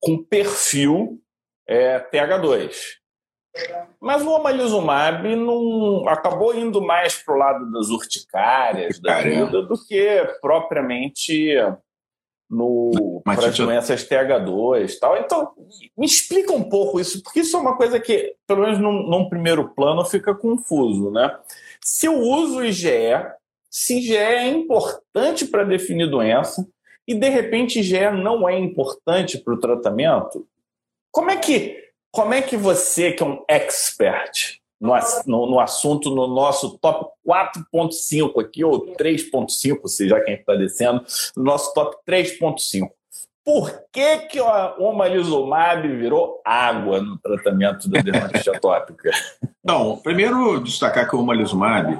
com 0.00 0.22
perfil 0.22 1.20
é, 1.66 1.98
TH2. 1.98 2.98
Mas 4.00 4.22
o 4.22 4.30
omalizumab 4.30 5.34
não 5.34 6.08
acabou 6.08 6.54
indo 6.54 6.80
mais 6.80 7.16
para 7.16 7.34
o 7.34 7.38
lado 7.38 7.72
das 7.72 7.88
urticárias 7.88 9.00
da 9.00 9.20
vida 9.20 9.62
do 9.62 9.74
que 9.86 10.24
propriamente 10.40 11.56
no 12.50 13.20
para 13.24 13.48
as 13.48 13.56
doenças 13.56 14.08
TH2 14.08 14.98
tal. 14.98 15.16
Então, 15.18 15.52
me 15.96 16.06
explica 16.06 16.52
um 16.52 16.64
pouco 16.64 16.98
isso, 16.98 17.22
porque 17.22 17.40
isso 17.40 17.56
é 17.56 17.60
uma 17.60 17.76
coisa 17.76 18.00
que, 18.00 18.34
pelo 18.46 18.62
menos 18.62 18.78
num, 18.78 19.08
num 19.08 19.28
primeiro 19.28 19.68
plano, 19.74 20.04
fica 20.04 20.34
confuso, 20.34 21.10
né? 21.10 21.36
Se 21.80 22.06
eu 22.06 22.18
uso 22.18 22.64
IgE, 22.64 23.12
se 23.70 23.98
IgE 23.98 24.16
é 24.16 24.48
importante 24.48 25.46
para 25.46 25.64
definir 25.64 26.10
doença, 26.10 26.66
e 27.06 27.14
de 27.14 27.28
repente 27.28 27.80
IgE 27.80 28.10
não 28.10 28.48
é 28.48 28.58
importante 28.58 29.38
para 29.38 29.54
o 29.54 29.60
tratamento, 29.60 30.46
como 31.10 31.30
é 31.30 31.36
que 31.36 31.86
como 32.10 32.32
é 32.32 32.40
que 32.40 32.56
você, 32.56 33.12
que 33.12 33.22
é 33.22 33.26
um 33.26 33.44
expert 33.46 34.57
no, 34.80 34.94
no, 35.26 35.50
no 35.50 35.60
assunto, 35.60 36.10
no 36.10 36.26
nosso 36.26 36.78
top 36.78 37.10
4.5 37.26 38.40
aqui, 38.40 38.64
ou 38.64 38.94
3.5, 38.94 39.88
se 39.88 40.08
já 40.08 40.20
quem 40.20 40.34
está 40.34 40.54
descendo, 40.54 41.04
no 41.36 41.44
nosso 41.44 41.72
top 41.74 41.96
3.5, 42.06 42.88
por 43.44 43.82
que, 43.90 44.18
que 44.18 44.40
o 44.40 44.46
omalizumab 44.78 45.88
virou 45.96 46.40
água 46.44 47.00
no 47.00 47.18
tratamento 47.18 47.88
da 47.88 48.02
dermatite 48.02 48.50
atópica? 48.54 49.10
Não, 49.64 49.96
primeiro 49.96 50.60
destacar 50.60 51.08
que 51.08 51.16
o 51.16 51.20
omalizumab, 51.20 51.98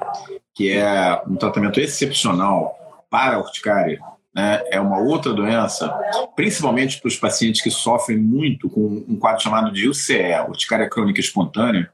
que 0.54 0.76
é 0.76 1.22
um 1.26 1.36
tratamento 1.36 1.80
excepcional 1.80 2.78
para 3.08 3.36
a 3.36 3.38
urticária, 3.38 3.98
né, 4.38 4.62
é 4.70 4.80
uma 4.80 5.00
outra 5.00 5.32
doença, 5.32 5.92
principalmente 6.36 7.00
para 7.00 7.08
os 7.08 7.16
pacientes 7.16 7.60
que 7.60 7.72
sofrem 7.72 8.16
muito 8.16 8.70
com 8.70 9.04
um 9.08 9.16
quadro 9.16 9.42
chamado 9.42 9.72
de 9.72 9.88
UCE, 9.88 10.14
urticária 10.48 10.88
crônica 10.88 11.18
espontânea. 11.18 11.90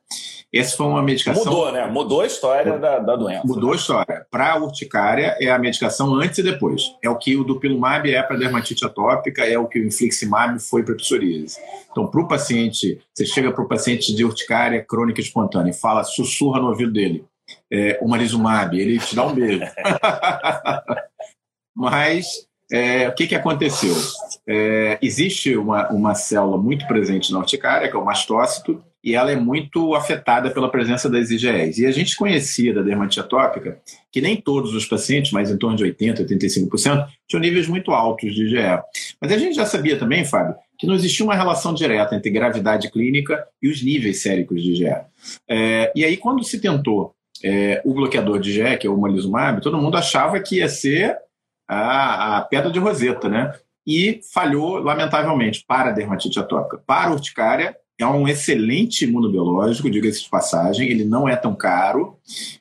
Essa 0.52 0.76
foi 0.76 0.86
uma 0.86 1.02
medicação. 1.02 1.42
Mudou, 1.42 1.72
né? 1.72 1.86
Mudou 1.86 2.20
a 2.20 2.26
história 2.26 2.78
da, 2.78 2.98
da 2.98 3.16
doença. 3.16 3.46
Mudou 3.46 3.72
a 3.72 3.76
história. 3.76 4.26
Para 4.30 4.52
a 4.52 4.56
urticária, 4.56 5.36
é 5.40 5.50
a 5.50 5.58
medicação 5.58 6.14
antes 6.14 6.38
e 6.38 6.42
depois. 6.42 6.94
É 7.02 7.08
o 7.08 7.16
que 7.16 7.34
o 7.34 7.44
dupilumab 7.44 8.12
é 8.12 8.22
para 8.22 8.36
dermatite 8.36 8.84
atópica, 8.84 9.42
é 9.42 9.58
o 9.58 9.66
que 9.66 9.80
o 9.80 9.86
infliximab 9.86 10.60
foi 10.60 10.84
para 10.84 10.94
psoríase. 10.94 11.56
Então, 11.90 12.06
para 12.06 12.20
o 12.20 12.28
paciente, 12.28 13.00
você 13.12 13.24
chega 13.24 13.50
para 13.50 13.64
o 13.64 13.68
paciente 13.68 14.14
de 14.14 14.22
urticária 14.22 14.84
crônica 14.84 15.20
espontânea 15.20 15.70
e 15.70 15.74
fala, 15.74 16.04
sussurra 16.04 16.60
no 16.60 16.68
ouvido 16.68 16.92
dele, 16.92 17.24
é, 17.72 17.98
o 18.02 18.06
marizumab, 18.06 18.78
ele 18.78 18.98
te 18.98 19.16
dá 19.16 19.26
um 19.26 19.34
beijo. 19.34 19.64
Mas 21.74 22.26
é, 22.70 23.08
o 23.08 23.14
que, 23.14 23.26
que 23.26 23.34
aconteceu? 23.34 23.94
É, 24.46 24.98
existe 25.02 25.56
uma, 25.56 25.88
uma 25.90 26.14
célula 26.14 26.56
muito 26.56 26.86
presente 26.86 27.32
na 27.32 27.38
urticária, 27.38 27.88
que 27.88 27.96
é 27.96 27.98
o 27.98 28.04
mastócito, 28.04 28.82
e 29.02 29.14
ela 29.14 29.30
é 29.30 29.36
muito 29.36 29.94
afetada 29.94 30.50
pela 30.50 30.70
presença 30.70 31.10
das 31.10 31.30
IgEs. 31.30 31.76
E 31.76 31.84
a 31.84 31.90
gente 31.90 32.16
conhecia 32.16 32.72
da 32.72 32.80
dermatite 32.80 33.20
atópica 33.20 33.78
que 34.10 34.20
nem 34.20 34.40
todos 34.40 34.74
os 34.74 34.86
pacientes, 34.86 35.30
mas 35.30 35.50
em 35.50 35.58
torno 35.58 35.76
de 35.76 35.84
80%, 35.84 36.26
85%, 36.26 37.06
tinham 37.28 37.40
níveis 37.42 37.68
muito 37.68 37.90
altos 37.90 38.34
de 38.34 38.46
IgE. 38.46 38.80
Mas 39.20 39.30
a 39.30 39.36
gente 39.36 39.56
já 39.56 39.66
sabia 39.66 39.98
também, 39.98 40.24
Fábio, 40.24 40.54
que 40.78 40.86
não 40.86 40.94
existia 40.94 41.24
uma 41.24 41.34
relação 41.34 41.74
direta 41.74 42.16
entre 42.16 42.30
gravidade 42.30 42.90
clínica 42.90 43.46
e 43.62 43.68
os 43.68 43.82
níveis 43.82 44.22
séricos 44.22 44.62
de 44.62 44.72
IgE. 44.72 44.96
É, 45.46 45.92
e 45.94 46.02
aí, 46.02 46.16
quando 46.16 46.42
se 46.42 46.58
tentou 46.58 47.14
é, 47.42 47.82
o 47.84 47.92
bloqueador 47.92 48.40
de 48.40 48.50
IgE, 48.50 48.78
que 48.78 48.86
é 48.86 48.90
o 48.90 48.96
molizumab, 48.96 49.60
todo 49.60 49.76
mundo 49.76 49.98
achava 49.98 50.40
que 50.40 50.56
ia 50.56 50.68
ser 50.68 51.18
a, 51.68 52.38
a 52.38 52.42
pedra 52.42 52.70
de 52.70 52.78
roseta, 52.78 53.28
né? 53.28 53.52
E 53.86 54.20
falhou, 54.32 54.78
lamentavelmente, 54.78 55.64
para 55.66 55.90
a 55.90 55.92
dermatite 55.92 56.38
atópica. 56.38 56.82
Para 56.86 57.10
a 57.10 57.12
urticária, 57.12 57.76
é 57.98 58.06
um 58.06 58.26
excelente 58.26 59.04
imunobiológico, 59.04 59.90
diga-se 59.90 60.24
de 60.24 60.28
passagem, 60.28 60.88
ele 60.88 61.04
não 61.04 61.28
é 61.28 61.36
tão 61.36 61.54
caro, 61.54 62.18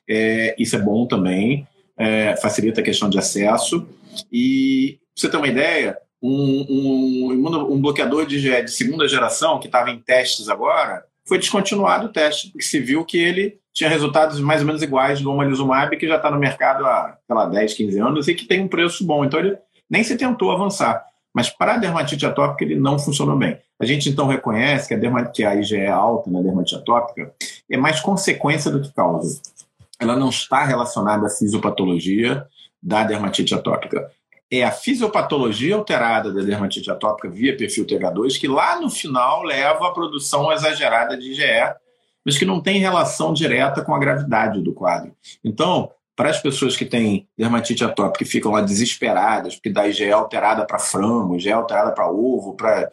é, 0.08 0.54
isso 0.58 0.76
é 0.76 0.78
bom 0.78 1.06
também, 1.06 1.66
é, 1.96 2.36
facilita 2.36 2.80
a 2.80 2.84
questão 2.84 3.08
de 3.08 3.18
acesso. 3.18 3.86
E, 4.30 4.98
pra 5.14 5.20
você 5.20 5.28
ter 5.28 5.36
uma 5.36 5.48
ideia, 5.48 5.98
um, 6.22 6.66
um, 6.70 7.72
um 7.72 7.80
bloqueador 7.80 8.26
de, 8.26 8.40
de 8.40 8.70
segunda 8.70 9.08
geração, 9.08 9.58
que 9.58 9.66
estava 9.66 9.90
em 9.90 9.98
testes 9.98 10.48
agora, 10.48 11.04
foi 11.26 11.38
descontinuado 11.38 12.06
o 12.06 12.12
teste, 12.12 12.50
porque 12.50 12.64
se 12.64 12.78
viu 12.78 13.04
que 13.04 13.18
ele 13.18 13.58
tinha 13.74 13.90
resultados 13.90 14.40
mais 14.40 14.60
ou 14.60 14.66
menos 14.66 14.82
iguais 14.82 15.20
do 15.20 15.30
omalizumab, 15.32 15.96
que 15.96 16.06
já 16.06 16.16
está 16.16 16.30
no 16.30 16.38
mercado 16.38 16.86
há, 16.86 17.18
sei 17.26 17.36
lá, 17.36 17.46
10, 17.46 17.74
15 17.74 17.98
anos 17.98 18.28
e 18.28 18.34
que 18.34 18.46
tem 18.46 18.62
um 18.62 18.68
preço 18.68 19.04
bom. 19.04 19.24
Então 19.24 19.40
ele 19.40 19.58
nem 19.90 20.04
se 20.04 20.16
tentou 20.16 20.52
avançar. 20.52 21.04
Mas 21.34 21.50
para 21.50 21.74
a 21.74 21.78
dermatite 21.78 22.24
atópica 22.24 22.64
ele 22.64 22.76
não 22.76 22.96
funcionou 22.96 23.36
bem. 23.36 23.58
A 23.80 23.84
gente 23.84 24.08
então 24.08 24.28
reconhece 24.28 24.86
que 24.86 24.94
a, 24.94 24.96
dermatite, 24.96 25.44
a 25.44 25.56
IgE 25.56 25.76
é 25.76 25.90
alta 25.90 26.30
na 26.30 26.40
dermatite 26.40 26.76
atópica 26.76 27.34
é 27.68 27.76
mais 27.76 28.00
consequência 28.00 28.70
do 28.70 28.80
que 28.80 28.92
causa. 28.92 29.42
Ela 29.98 30.14
não 30.14 30.28
está 30.28 30.64
relacionada 30.64 31.26
à 31.26 31.30
fisiopatologia 31.30 32.46
da 32.80 33.02
dermatite 33.02 33.52
atópica. 33.54 34.08
É 34.48 34.62
a 34.62 34.70
fisiopatologia 34.70 35.74
alterada 35.74 36.32
da 36.32 36.42
dermatite 36.42 36.88
atópica 36.88 37.28
via 37.28 37.56
perfil 37.56 37.84
TH2 37.84 38.38
que 38.38 38.46
lá 38.46 38.80
no 38.80 38.88
final 38.88 39.42
leva 39.42 39.88
à 39.88 39.90
produção 39.90 40.52
exagerada 40.52 41.16
de 41.16 41.32
IgE 41.32 41.74
mas 42.24 42.38
que 42.38 42.44
não 42.44 42.60
tem 42.60 42.78
relação 42.78 43.32
direta 43.32 43.82
com 43.82 43.94
a 43.94 43.98
gravidade 43.98 44.60
do 44.60 44.72
quadro. 44.72 45.12
Então, 45.44 45.90
para 46.16 46.30
as 46.30 46.40
pessoas 46.40 46.76
que 46.76 46.84
têm 46.84 47.28
dermatite 47.36 47.84
atópica 47.84 48.24
e 48.24 48.26
ficam 48.26 48.52
lá 48.52 48.60
desesperadas, 48.60 49.54
porque 49.56 49.70
dá 49.70 49.86
IgE 49.88 50.10
alterada 50.10 50.64
para 50.64 50.78
frango, 50.78 51.36
IgE 51.36 51.50
alterada 51.50 51.92
para 51.92 52.10
ovo, 52.10 52.54
para 52.54 52.90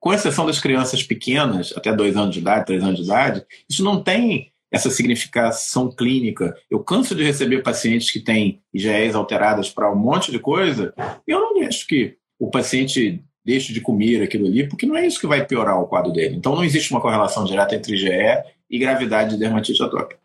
com 0.00 0.12
exceção 0.12 0.44
das 0.44 0.60
crianças 0.60 1.02
pequenas, 1.02 1.72
até 1.74 1.90
dois 1.90 2.14
anos 2.14 2.34
de 2.34 2.40
idade, 2.40 2.66
três 2.66 2.82
anos 2.82 2.98
de 2.98 3.04
idade, 3.04 3.42
isso 3.68 3.82
não 3.82 4.02
tem 4.02 4.52
essa 4.70 4.90
significação 4.90 5.90
clínica. 5.90 6.54
Eu 6.70 6.80
canso 6.80 7.14
de 7.14 7.22
receber 7.22 7.62
pacientes 7.62 8.10
que 8.10 8.20
têm 8.20 8.60
IgEs 8.74 9.14
alteradas 9.14 9.70
para 9.70 9.90
um 9.90 9.96
monte 9.96 10.30
de 10.30 10.38
coisa, 10.38 10.92
e 11.26 11.30
eu 11.30 11.40
não 11.40 11.54
deixo 11.54 11.86
que 11.86 12.16
o 12.38 12.50
paciente 12.50 13.24
deixe 13.44 13.72
de 13.72 13.80
comer 13.80 14.22
aquilo 14.22 14.46
ali, 14.46 14.68
porque 14.68 14.84
não 14.84 14.96
é 14.96 15.06
isso 15.06 15.20
que 15.20 15.26
vai 15.26 15.46
piorar 15.46 15.80
o 15.80 15.86
quadro 15.86 16.12
dele. 16.12 16.36
Então 16.36 16.54
não 16.54 16.64
existe 16.64 16.90
uma 16.90 17.00
correlação 17.00 17.44
direta 17.44 17.74
entre 17.74 17.94
IgE 17.94 18.42
e 18.70 18.78
gravidade 18.78 19.30
de 19.30 19.38
dermatite 19.38 19.82
atópica. 19.82 20.20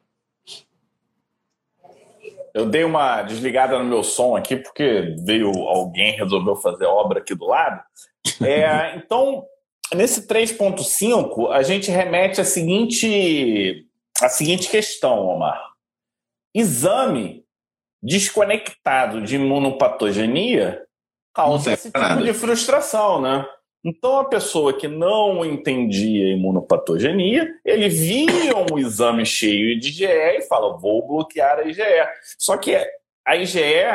Eu 2.54 2.65
dei 2.65 2.84
uma 2.84 3.21
desligada 3.21 3.78
no 3.78 3.86
meu 3.86 4.04
som 4.04 4.36
aqui 4.36 4.56
porque 4.56 5.15
veio 5.25 5.49
alguém 5.49 6.17
resolveu 6.17 6.56
fazer 6.56 6.86
obra 6.86 7.19
aqui 7.19 7.36
do 7.36 7.45
lado. 7.45 7.82
É, 8.41 8.95
então, 8.97 9.45
nesse 9.93 10.28
3.5, 10.28 11.52
a 11.52 11.62
gente 11.62 11.91
remete 11.91 12.41
à 12.41 12.45
seguinte, 12.45 13.86
a 14.21 14.30
seguinte 14.30 14.69
questão, 14.69 15.28
Omar. 15.28 15.62
Exame 16.54 17.45
desconectado 18.02 19.21
de 19.21 19.36
imunopatogenia 19.36 20.84
causa 21.34 21.73
esse 21.73 21.88
tipo 21.88 21.99
nada. 21.99 22.23
de 22.23 22.34
frustração, 22.34 23.21
né? 23.21 23.45
Então, 23.83 24.19
a 24.19 24.25
pessoa 24.25 24.73
que 24.73 24.87
não 24.87 25.45
entendia 25.45 26.33
imunopatogenia, 26.33 27.49
ele 27.63 27.87
via 27.87 28.55
um 28.55 28.77
exame 28.77 29.25
cheio 29.25 29.79
de 29.79 29.89
IgE 29.89 30.05
e 30.05 30.41
fala, 30.41 30.77
vou 30.77 31.07
bloquear 31.07 31.59
a 31.59 31.63
IgE. 31.63 31.81
Só 32.37 32.57
que 32.57 32.75
a 33.25 33.35
IgE 33.37 33.85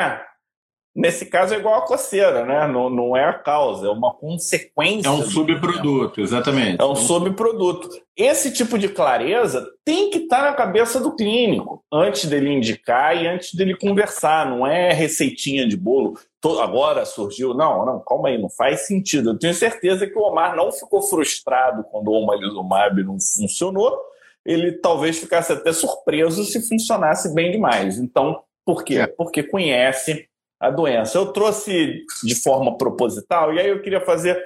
Nesse 0.95 1.25
caso 1.25 1.53
é 1.53 1.57
igual 1.57 1.75
a 1.75 1.85
coceira, 1.85 2.45
né? 2.45 2.65
Não, 2.67 2.89
não 2.89 3.17
é 3.17 3.25
a 3.25 3.33
causa, 3.33 3.87
é 3.87 3.89
uma 3.89 4.13
consequência. 4.13 5.09
É 5.09 5.11
um 5.11 5.23
subproduto, 5.23 6.21
exatamente. 6.21 6.81
É 6.81 6.85
um 6.85 6.95
subproduto. 6.95 7.89
Esse 8.15 8.53
tipo 8.53 8.79
de 8.79 8.87
clareza 8.87 9.67
tem 9.83 10.09
que 10.09 10.19
estar 10.19 10.43
na 10.43 10.53
cabeça 10.53 11.01
do 11.01 11.13
clínico 11.13 11.83
antes 11.91 12.25
dele 12.25 12.49
indicar 12.49 13.21
e 13.21 13.27
antes 13.27 13.53
dele 13.53 13.75
conversar. 13.75 14.49
Não 14.49 14.65
é 14.65 14.93
receitinha 14.93 15.67
de 15.67 15.75
bolo. 15.75 16.17
Agora 16.61 17.03
surgiu. 17.05 17.53
Não, 17.53 17.85
não, 17.85 17.99
calma 17.99 18.29
aí, 18.29 18.37
não 18.37 18.49
faz 18.49 18.87
sentido. 18.87 19.31
Eu 19.31 19.39
tenho 19.39 19.53
certeza 19.53 20.07
que 20.07 20.17
o 20.17 20.21
Omar 20.21 20.55
não 20.55 20.71
ficou 20.71 21.01
frustrado 21.01 21.83
quando 21.91 22.07
o 22.07 22.13
omalizumab 22.13 23.03
não 23.03 23.17
funcionou 23.19 23.99
ele 24.45 24.73
talvez 24.73 25.17
ficasse 25.17 25.51
até 25.51 25.73
surpreso 25.73 26.43
se 26.43 26.61
funcionasse 26.67 27.33
bem 27.33 27.51
demais. 27.51 27.97
Então, 27.97 28.43
por 28.63 28.83
quê? 28.83 28.99
É. 28.99 29.07
Porque 29.07 29.41
conhece 29.41 30.29
a 30.67 30.71
doença. 30.71 31.17
Eu 31.17 31.31
trouxe 31.31 32.03
de 32.23 32.35
forma 32.35 32.77
proposital, 32.77 33.53
e 33.53 33.59
aí 33.59 33.69
eu 33.69 33.81
queria 33.81 34.01
fazer 34.01 34.41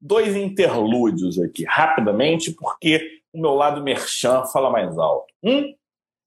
dois 0.00 0.36
interlúdios 0.36 1.38
aqui, 1.38 1.64
rapidamente, 1.64 2.52
porque 2.52 3.20
o 3.32 3.40
meu 3.40 3.54
lado 3.54 3.82
merchan 3.82 4.44
fala 4.46 4.70
mais 4.70 4.96
alto. 4.96 5.26
Um, 5.42 5.74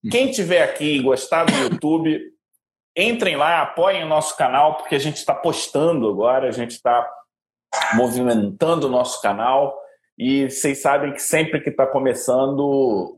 quem 0.10 0.32
tiver 0.32 0.64
aqui 0.64 0.98
e 0.98 1.02
gostar 1.02 1.46
do 1.46 1.54
YouTube, 1.54 2.20
entrem 2.96 3.36
lá, 3.36 3.62
apoiem 3.62 4.04
o 4.04 4.08
nosso 4.08 4.36
canal, 4.36 4.78
porque 4.78 4.96
a 4.96 5.00
gente 5.00 5.18
está 5.18 5.34
postando 5.34 6.10
agora, 6.10 6.48
a 6.48 6.52
gente 6.52 6.72
está 6.72 7.08
movimentando 7.94 8.88
o 8.88 8.90
nosso 8.90 9.22
canal. 9.22 9.78
E 10.24 10.48
vocês 10.52 10.78
sabem 10.84 11.14
que 11.14 11.20
sempre 11.20 11.60
que 11.60 11.72
está 11.72 11.88
começando, 11.88 12.60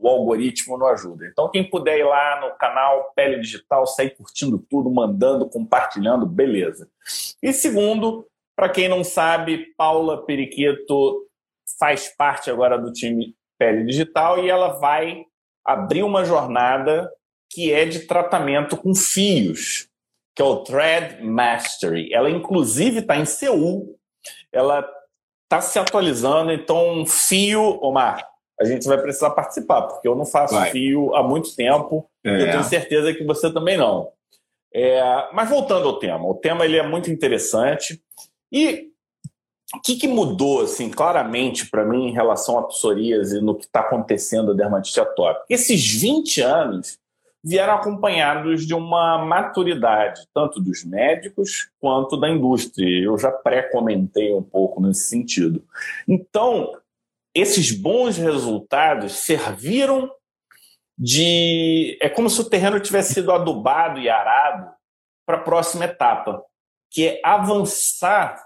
o 0.00 0.08
algoritmo 0.08 0.78
não 0.78 0.86
ajuda. 0.86 1.26
Então, 1.26 1.50
quem 1.50 1.68
puder 1.68 1.98
ir 1.98 2.04
lá 2.04 2.40
no 2.40 2.56
canal 2.56 3.12
Pele 3.14 3.42
Digital, 3.42 3.86
sair 3.86 4.16
curtindo 4.16 4.58
tudo, 4.70 4.90
mandando, 4.90 5.46
compartilhando, 5.46 6.24
beleza. 6.24 6.88
E 7.42 7.52
segundo, 7.52 8.26
para 8.56 8.70
quem 8.70 8.88
não 8.88 9.04
sabe, 9.04 9.74
Paula 9.76 10.24
Periquito 10.24 11.28
faz 11.78 12.08
parte 12.08 12.50
agora 12.50 12.78
do 12.78 12.90
time 12.90 13.36
Pele 13.58 13.84
Digital 13.84 14.42
e 14.42 14.48
ela 14.48 14.68
vai 14.78 15.26
abrir 15.62 16.04
uma 16.04 16.24
jornada 16.24 17.12
que 17.50 17.70
é 17.70 17.84
de 17.84 18.06
tratamento 18.06 18.78
com 18.78 18.94
fios, 18.94 19.90
que 20.34 20.40
é 20.40 20.44
o 20.46 20.64
Thread 20.64 21.22
Mastery. 21.22 22.14
Ela, 22.14 22.30
inclusive, 22.30 23.00
está 23.00 23.14
em 23.14 23.26
Seul. 23.26 23.94
Ela 24.50 24.90
está 25.58 25.60
se 25.60 25.78
atualizando, 25.78 26.52
então, 26.52 27.04
fio, 27.06 27.78
Omar, 27.82 28.26
a 28.60 28.64
gente 28.64 28.86
vai 28.86 28.98
precisar 28.98 29.30
participar, 29.30 29.82
porque 29.82 30.06
eu 30.06 30.14
não 30.14 30.24
faço 30.24 30.54
vai. 30.54 30.70
fio 30.70 31.14
há 31.14 31.22
muito 31.22 31.54
tempo 31.54 32.08
é. 32.24 32.30
e 32.30 32.40
eu 32.42 32.50
tenho 32.50 32.64
certeza 32.64 33.12
que 33.12 33.24
você 33.24 33.52
também 33.52 33.76
não. 33.76 34.10
É, 34.72 35.28
mas 35.32 35.48
voltando 35.48 35.86
ao 35.86 35.98
tema, 35.98 36.26
o 36.26 36.34
tema 36.34 36.64
ele 36.64 36.76
é 36.76 36.86
muito 36.86 37.10
interessante 37.10 38.00
e 38.52 38.90
o 39.74 39.80
que, 39.80 39.96
que, 39.96 40.06
mudou, 40.06 40.62
assim, 40.62 40.88
claramente 40.90 41.68
para 41.68 41.84
mim 41.84 42.08
em 42.08 42.12
relação 42.12 42.58
à 42.58 42.62
psoríase 42.64 43.40
no 43.40 43.54
que 43.54 43.64
está 43.64 43.80
acontecendo 43.80 44.52
a 44.52 44.54
dermatite 44.54 45.00
atópica? 45.00 45.44
Esses 45.48 45.84
20 45.84 46.40
anos 46.42 46.98
vieram 47.44 47.74
acompanhados 47.74 48.66
de 48.66 48.72
uma 48.72 49.18
maturidade, 49.18 50.22
tanto 50.32 50.60
dos 50.60 50.82
médicos 50.82 51.70
quanto 51.78 52.16
da 52.16 52.30
indústria. 52.30 53.04
Eu 53.04 53.18
já 53.18 53.30
pré-comentei 53.30 54.32
um 54.32 54.42
pouco 54.42 54.80
nesse 54.80 55.08
sentido. 55.08 55.62
Então, 56.08 56.72
esses 57.34 57.70
bons 57.70 58.16
resultados 58.16 59.12
serviram 59.12 60.10
de. 60.96 61.98
É 62.00 62.08
como 62.08 62.30
se 62.30 62.40
o 62.40 62.48
terreno 62.48 62.80
tivesse 62.80 63.14
sido 63.14 63.30
adubado 63.30 64.00
e 64.00 64.08
arado 64.08 64.72
para 65.26 65.36
a 65.36 65.42
próxima 65.42 65.84
etapa, 65.84 66.42
que 66.90 67.08
é 67.08 67.20
avançar 67.22 68.42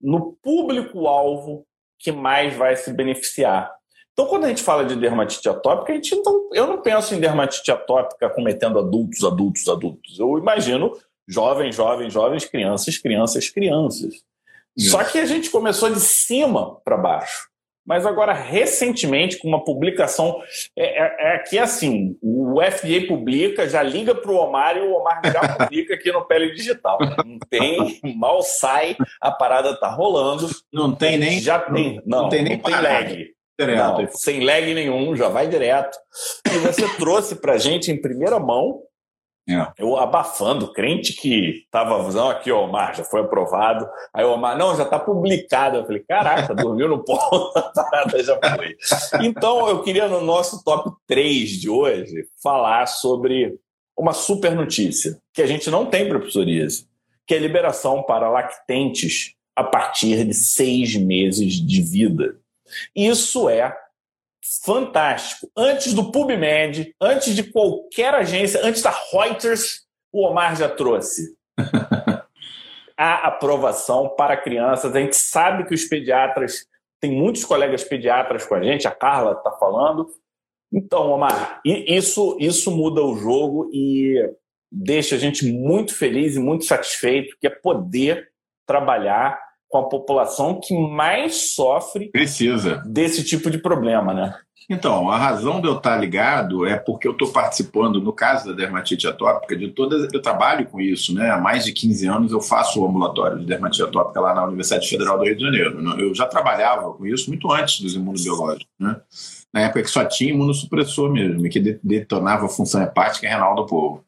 no 0.00 0.32
público-alvo 0.42 1.64
que 1.98 2.10
mais 2.10 2.54
vai 2.56 2.74
se 2.74 2.92
beneficiar. 2.92 3.72
Então, 4.16 4.26
quando 4.28 4.46
a 4.46 4.48
gente 4.48 4.62
fala 4.62 4.82
de 4.82 4.96
dermatite 4.96 5.46
atópica, 5.46 5.92
a 5.92 5.94
gente 5.94 6.16
não, 6.24 6.48
eu 6.54 6.66
não 6.66 6.80
penso 6.80 7.14
em 7.14 7.20
dermatite 7.20 7.70
atópica 7.70 8.30
cometendo 8.30 8.78
adultos, 8.78 9.22
adultos, 9.22 9.68
adultos. 9.68 10.18
Eu 10.18 10.38
imagino 10.38 10.96
jovens, 11.28 11.76
jovens, 11.76 12.14
jovens, 12.14 12.46
crianças, 12.46 12.96
crianças, 12.96 13.50
crianças. 13.50 14.14
Isso. 14.74 14.92
Só 14.92 15.04
que 15.04 15.18
a 15.18 15.26
gente 15.26 15.50
começou 15.50 15.90
de 15.90 16.00
cima 16.00 16.80
para 16.80 16.96
baixo. 16.96 17.50
Mas 17.84 18.06
agora, 18.06 18.32
recentemente, 18.32 19.36
com 19.36 19.48
uma 19.48 19.62
publicação. 19.62 20.42
É, 20.74 21.34
é, 21.34 21.36
é 21.36 21.38
que 21.40 21.58
assim: 21.58 22.16
o 22.22 22.58
FDA 22.62 23.06
publica, 23.06 23.68
já 23.68 23.82
liga 23.82 24.14
para 24.14 24.32
o 24.32 24.36
Omar 24.36 24.78
e 24.78 24.80
o 24.80 24.96
Omar 24.96 25.20
já 25.30 25.40
publica 25.56 25.92
aqui 25.92 26.10
no 26.10 26.24
Pele 26.24 26.54
Digital. 26.54 26.98
Não 27.24 27.38
tem, 27.50 28.00
mal 28.16 28.40
sai, 28.40 28.96
a 29.20 29.30
parada 29.30 29.78
tá 29.78 29.90
rolando. 29.90 30.48
Não 30.72 30.94
tem 30.94 31.18
nem. 31.18 31.38
Já 31.38 31.58
tem. 31.58 32.00
Não, 32.06 32.22
não 32.22 32.28
tem 32.30 32.42
nem 32.42 32.56
não 32.56 32.62
tem 32.62 32.80
lag. 32.80 33.35
Direto. 33.58 34.02
Não, 34.02 34.08
sem 34.12 34.44
lag 34.44 34.74
nenhum, 34.74 35.16
já 35.16 35.28
vai 35.28 35.48
direto. 35.48 35.96
E 36.46 36.58
você 36.58 36.88
trouxe 36.96 37.36
para 37.36 37.58
gente 37.58 37.90
em 37.90 38.00
primeira 38.00 38.38
mão 38.38 38.82
é. 39.48 39.72
Eu 39.78 39.96
abafando, 39.96 40.72
crente 40.72 41.12
que 41.12 41.62
estava, 41.64 42.10
não, 42.12 42.30
aqui, 42.30 42.50
ó, 42.50 42.64
Omar, 42.64 42.96
já 42.96 43.04
foi 43.04 43.20
aprovado. 43.20 43.88
Aí 44.12 44.24
o 44.24 44.32
Omar, 44.32 44.58
não, 44.58 44.76
já 44.76 44.82
está 44.82 44.98
publicado. 44.98 45.76
Eu 45.76 45.86
falei, 45.86 46.02
caraca, 46.02 46.52
dormiu 46.54 46.88
no 46.88 47.04
ponto, 47.04 47.52
parada 47.72 48.22
já 48.22 48.36
foi. 48.56 48.76
Então, 49.22 49.68
eu 49.68 49.82
queria, 49.82 50.08
no 50.08 50.20
nosso 50.20 50.64
top 50.64 50.90
3 51.06 51.48
de 51.50 51.70
hoje, 51.70 52.26
falar 52.42 52.86
sobre 52.86 53.56
uma 53.96 54.12
super 54.12 54.52
notícia 54.54 55.16
que 55.32 55.40
a 55.40 55.46
gente 55.46 55.70
não 55.70 55.86
tem 55.86 56.08
para 56.08 56.18
psoríase, 56.18 56.88
que 57.24 57.34
é 57.34 57.38
a 57.38 57.40
liberação 57.40 58.02
para 58.02 58.28
lactentes 58.28 59.34
a 59.54 59.62
partir 59.62 60.24
de 60.24 60.34
seis 60.34 60.96
meses 60.96 61.54
de 61.54 61.82
vida. 61.82 62.36
Isso 62.94 63.48
é 63.48 63.76
fantástico. 64.64 65.50
Antes 65.56 65.92
do 65.92 66.10
PubMed, 66.10 66.94
antes 67.00 67.34
de 67.34 67.44
qualquer 67.44 68.14
agência, 68.14 68.60
antes 68.64 68.82
da 68.82 68.94
Reuters, 69.12 69.86
o 70.12 70.24
Omar 70.26 70.56
já 70.56 70.68
trouxe 70.68 71.36
a 72.96 73.26
aprovação 73.26 74.08
para 74.16 74.36
crianças. 74.36 74.94
A 74.94 75.00
gente 75.00 75.16
sabe 75.16 75.64
que 75.64 75.74
os 75.74 75.84
pediatras, 75.84 76.66
tem 77.00 77.10
muitos 77.10 77.44
colegas 77.44 77.84
pediatras 77.84 78.46
com 78.46 78.54
a 78.54 78.62
gente, 78.62 78.86
a 78.86 78.92
Carla 78.92 79.32
está 79.32 79.50
falando. 79.52 80.08
Então, 80.72 81.10
Omar, 81.10 81.60
isso, 81.64 82.36
isso 82.40 82.70
muda 82.70 83.02
o 83.02 83.16
jogo 83.16 83.70
e 83.72 84.30
deixa 84.70 85.16
a 85.16 85.18
gente 85.18 85.50
muito 85.50 85.94
feliz 85.94 86.36
e 86.36 86.40
muito 86.40 86.64
satisfeito, 86.64 87.36
que 87.40 87.46
é 87.46 87.50
poder 87.50 88.30
trabalhar 88.66 89.45
com 89.68 89.78
a 89.78 89.88
população 89.88 90.60
que 90.60 90.76
mais 90.78 91.54
sofre 91.54 92.10
precisa 92.10 92.82
desse 92.86 93.24
tipo 93.24 93.50
de 93.50 93.58
problema, 93.58 94.14
né? 94.14 94.34
Então, 94.68 95.08
a 95.10 95.16
razão 95.16 95.60
de 95.60 95.68
eu 95.68 95.76
estar 95.76 95.96
ligado 95.96 96.66
é 96.66 96.76
porque 96.76 97.06
eu 97.06 97.12
estou 97.12 97.28
participando, 97.28 98.00
no 98.00 98.12
caso 98.12 98.48
da 98.48 98.52
dermatite 98.52 99.06
atópica, 99.06 99.56
de 99.56 99.68
todas. 99.68 100.12
Eu 100.12 100.20
trabalho 100.20 100.66
com 100.66 100.80
isso, 100.80 101.14
né? 101.14 101.30
Há 101.30 101.38
mais 101.38 101.64
de 101.64 101.72
15 101.72 102.06
anos 102.08 102.32
eu 102.32 102.40
faço 102.40 102.80
o 102.80 102.86
ambulatório 102.86 103.38
de 103.38 103.46
dermatite 103.46 103.84
atópica 103.84 104.20
lá 104.20 104.34
na 104.34 104.44
Universidade 104.44 104.88
Federal 104.88 105.18
do 105.18 105.24
Rio 105.24 105.36
de 105.36 105.42
Janeiro. 105.44 106.00
Eu 106.00 106.12
já 106.12 106.26
trabalhava 106.26 106.92
com 106.92 107.06
isso 107.06 107.30
muito 107.30 107.50
antes 107.52 107.80
dos 107.80 107.94
imunobiológicos, 107.94 108.66
né? 108.78 108.96
Na 109.52 109.62
época 109.62 109.82
que 109.82 109.90
só 109.90 110.04
tinha 110.04 110.32
imunossupressor 110.32 111.10
mesmo, 111.10 111.48
que 111.48 111.60
detonava 111.82 112.46
a 112.46 112.48
função 112.48 112.82
hepática 112.82 113.28
renal 113.28 113.54
do 113.54 113.64
povo. 113.64 114.04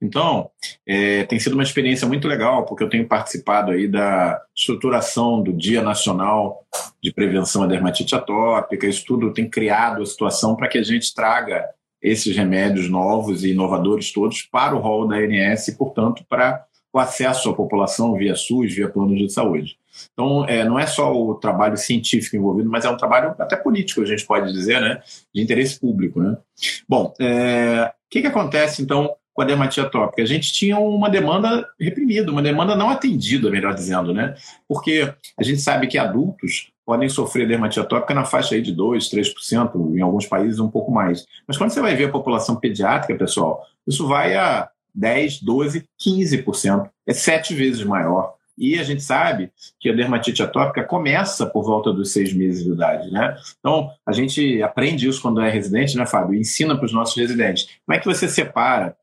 Então, 0.00 0.50
é, 0.86 1.24
tem 1.24 1.38
sido 1.38 1.54
uma 1.54 1.62
experiência 1.62 2.06
muito 2.06 2.28
legal, 2.28 2.64
porque 2.64 2.84
eu 2.84 2.88
tenho 2.88 3.06
participado 3.06 3.70
aí 3.70 3.88
da 3.88 4.40
estruturação 4.54 5.42
do 5.42 5.52
Dia 5.52 5.82
Nacional 5.82 6.64
de 7.02 7.12
Prevenção 7.12 7.62
à 7.62 7.66
Dermatite 7.66 8.14
Atópica, 8.14 8.86
isso 8.86 9.04
tudo 9.06 9.32
tem 9.32 9.48
criado 9.48 10.02
a 10.02 10.06
situação 10.06 10.54
para 10.54 10.68
que 10.68 10.78
a 10.78 10.82
gente 10.82 11.14
traga 11.14 11.66
esses 12.02 12.34
remédios 12.36 12.88
novos 12.88 13.44
e 13.44 13.50
inovadores 13.50 14.12
todos 14.12 14.42
para 14.42 14.74
o 14.74 14.80
rol 14.80 15.06
da 15.06 15.16
ANS 15.16 15.68
e, 15.68 15.76
portanto, 15.76 16.24
para 16.28 16.64
o 16.92 16.98
acesso 16.98 17.50
à 17.50 17.54
população 17.54 18.14
via 18.14 18.34
SUS, 18.34 18.74
via 18.74 18.88
plano 18.88 19.14
de 19.14 19.30
saúde. 19.30 19.79
Então, 20.12 20.44
é, 20.46 20.64
não 20.64 20.78
é 20.78 20.86
só 20.86 21.12
o 21.12 21.34
trabalho 21.34 21.76
científico 21.76 22.36
envolvido, 22.36 22.68
mas 22.70 22.84
é 22.84 22.90
um 22.90 22.96
trabalho 22.96 23.34
até 23.38 23.56
político, 23.56 24.02
a 24.02 24.06
gente 24.06 24.24
pode 24.26 24.52
dizer, 24.52 24.80
né? 24.80 25.00
de 25.34 25.42
interesse 25.42 25.78
público. 25.78 26.20
Né? 26.20 26.36
Bom, 26.88 27.14
é, 27.20 27.92
o 28.06 28.10
que, 28.10 28.20
que 28.20 28.26
acontece, 28.26 28.82
então, 28.82 29.14
com 29.32 29.42
a 29.42 29.44
dermatite 29.44 29.80
atópica? 29.80 30.22
A 30.22 30.26
gente 30.26 30.52
tinha 30.52 30.78
uma 30.78 31.08
demanda 31.08 31.66
reprimida, 31.78 32.30
uma 32.30 32.42
demanda 32.42 32.76
não 32.76 32.90
atendida, 32.90 33.50
melhor 33.50 33.74
dizendo, 33.74 34.12
né? 34.12 34.34
porque 34.68 35.12
a 35.38 35.42
gente 35.42 35.60
sabe 35.60 35.86
que 35.86 35.98
adultos 35.98 36.70
podem 36.84 37.08
sofrer 37.08 37.46
dermatite 37.46 37.80
atópica 37.80 38.12
na 38.12 38.24
faixa 38.24 38.56
aí 38.56 38.62
de 38.62 38.74
2%, 38.74 38.98
3%, 39.10 39.96
em 39.96 40.00
alguns 40.00 40.26
países 40.26 40.58
um 40.58 40.68
pouco 40.68 40.90
mais. 40.90 41.24
Mas 41.46 41.56
quando 41.56 41.70
você 41.70 41.80
vai 41.80 41.94
ver 41.94 42.06
a 42.06 42.10
população 42.10 42.56
pediátrica, 42.56 43.16
pessoal, 43.16 43.64
isso 43.86 44.08
vai 44.08 44.34
a 44.34 44.68
10, 44.94 45.40
12, 45.42 45.84
15%. 46.00 46.90
É 47.06 47.12
sete 47.12 47.54
vezes 47.54 47.84
maior. 47.84 48.34
E 48.60 48.78
a 48.78 48.82
gente 48.82 49.02
sabe 49.02 49.50
que 49.80 49.88
a 49.88 49.94
dermatite 49.94 50.42
atópica 50.42 50.84
começa 50.84 51.46
por 51.46 51.64
volta 51.64 51.90
dos 51.90 52.12
seis 52.12 52.34
meses 52.34 52.62
de 52.62 52.70
idade, 52.70 53.10
né? 53.10 53.34
Então, 53.58 53.90
a 54.06 54.12
gente 54.12 54.62
aprende 54.62 55.08
isso 55.08 55.22
quando 55.22 55.40
é 55.40 55.48
residente, 55.48 55.96
né, 55.96 56.04
Fábio? 56.04 56.38
ensina 56.38 56.76
para 56.76 56.84
os 56.84 56.92
nossos 56.92 57.16
residentes. 57.16 57.68
Como 57.86 57.96
é 57.96 57.98
que 57.98 58.04
você 58.04 58.28
separa 58.28 58.94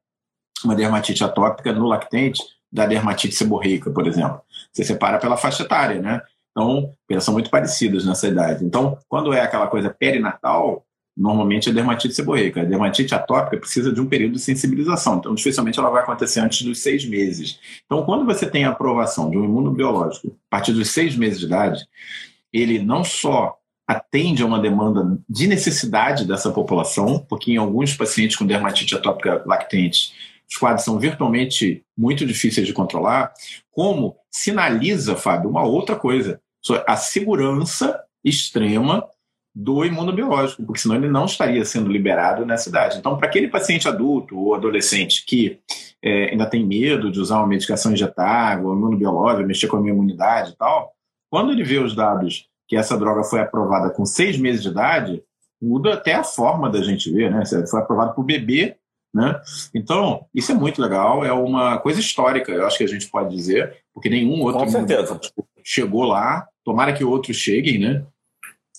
uma 0.63 0.75
dermatite 0.75 1.23
atópica 1.23 1.73
no 1.73 1.87
lactente 1.87 2.43
da 2.71 2.85
dermatite 2.85 3.33
seborreica, 3.33 3.89
por 3.89 4.05
exemplo? 4.05 4.39
Você 4.71 4.83
separa 4.83 5.17
pela 5.17 5.35
faixa 5.35 5.63
etária, 5.63 5.99
né? 5.99 6.21
Então, 6.51 6.93
elas 7.09 7.23
são 7.23 7.33
muito 7.33 7.49
parecidas 7.49 8.05
nessa 8.05 8.27
idade. 8.27 8.63
Então, 8.63 8.99
quando 9.09 9.33
é 9.33 9.41
aquela 9.41 9.65
coisa 9.65 9.89
perinatal, 9.89 10.85
normalmente 11.17 11.69
é 11.69 11.73
dermatite 11.73 12.13
seborreica. 12.13 12.61
A 12.61 12.65
dermatite 12.65 13.15
atópica 13.15 13.57
precisa 13.57 13.91
de 13.91 13.99
um 13.99 14.05
período 14.05 14.33
de 14.33 14.39
sensibilização, 14.39 15.17
então 15.17 15.33
dificilmente 15.33 15.79
ela 15.79 15.89
vai 15.89 16.03
acontecer 16.03 16.39
antes 16.39 16.61
dos 16.61 16.79
seis 16.79 17.03
meses. 17.05 17.59
Então, 17.85 18.05
quando 18.05 18.25
você 18.25 18.45
tem 18.45 18.65
a 18.65 18.69
aprovação 18.69 19.29
de 19.29 19.37
um 19.37 19.43
imunobiológico 19.43 20.27
a 20.27 20.57
partir 20.57 20.73
dos 20.73 20.89
seis 20.89 21.15
meses 21.15 21.39
de 21.39 21.45
idade, 21.47 21.85
ele 22.53 22.79
não 22.79 23.03
só 23.03 23.57
atende 23.87 24.43
a 24.43 24.45
uma 24.45 24.59
demanda 24.59 25.17
de 25.27 25.47
necessidade 25.47 26.25
dessa 26.25 26.51
população, 26.51 27.25
porque 27.27 27.51
em 27.53 27.57
alguns 27.57 27.95
pacientes 27.95 28.35
com 28.35 28.45
dermatite 28.45 28.93
atópica 28.93 29.41
lactente, 29.45 30.13
os 30.49 30.57
quadros 30.57 30.85
são 30.85 30.99
virtualmente 30.99 31.83
muito 31.97 32.25
difíceis 32.25 32.67
de 32.67 32.73
controlar, 32.73 33.33
como 33.71 34.15
sinaliza, 34.29 35.15
Fábio, 35.15 35.49
uma 35.49 35.63
outra 35.63 35.95
coisa, 35.95 36.39
a 36.85 36.95
segurança 36.95 37.99
extrema 38.23 39.03
do 39.59 39.83
imunobiológico, 39.83 40.63
porque 40.63 40.79
senão 40.79 40.95
ele 40.95 41.09
não 41.09 41.25
estaria 41.25 41.65
sendo 41.65 41.91
liberado 41.91 42.45
nessa 42.45 42.69
idade. 42.69 42.99
Então, 42.99 43.17
para 43.17 43.27
aquele 43.27 43.47
paciente 43.47 43.87
adulto 43.87 44.37
ou 44.37 44.53
adolescente 44.53 45.25
que 45.25 45.59
é, 45.99 46.29
ainda 46.29 46.45
tem 46.45 46.63
medo 46.63 47.11
de 47.11 47.19
usar 47.19 47.39
uma 47.39 47.47
medicação 47.47 47.91
injetável, 47.91 48.71
imunobiológica, 48.71 49.47
mexer 49.47 49.67
com 49.67 49.77
a 49.77 49.81
minha 49.81 49.93
imunidade 49.93 50.51
e 50.51 50.55
tal, 50.55 50.93
quando 51.27 51.51
ele 51.51 51.63
vê 51.63 51.79
os 51.79 51.95
dados 51.95 52.47
que 52.67 52.77
essa 52.77 52.95
droga 52.95 53.23
foi 53.23 53.39
aprovada 53.39 53.89
com 53.89 54.05
seis 54.05 54.37
meses 54.37 54.61
de 54.61 54.69
idade, 54.69 55.23
muda 55.59 55.95
até 55.95 56.13
a 56.13 56.23
forma 56.23 56.69
da 56.69 56.83
gente 56.83 57.11
ver, 57.11 57.31
né? 57.31 57.43
Foi 57.67 57.79
aprovado 57.79 58.13
para 58.13 58.21
o 58.21 58.25
bebê, 58.25 58.75
né? 59.11 59.41
Então, 59.73 60.27
isso 60.35 60.51
é 60.51 60.55
muito 60.55 60.79
legal, 60.79 61.25
é 61.25 61.33
uma 61.33 61.79
coisa 61.79 61.99
histórica, 61.99 62.51
eu 62.51 62.67
acho 62.67 62.77
que 62.77 62.83
a 62.83 62.87
gente 62.87 63.09
pode 63.09 63.35
dizer, 63.35 63.77
porque 63.91 64.07
nenhum 64.07 64.39
outro 64.43 64.59
chegou 65.63 66.03
lá, 66.03 66.47
tomara 66.63 66.93
que 66.93 67.03
outros 67.03 67.37
cheguem, 67.37 67.79
né? 67.79 68.05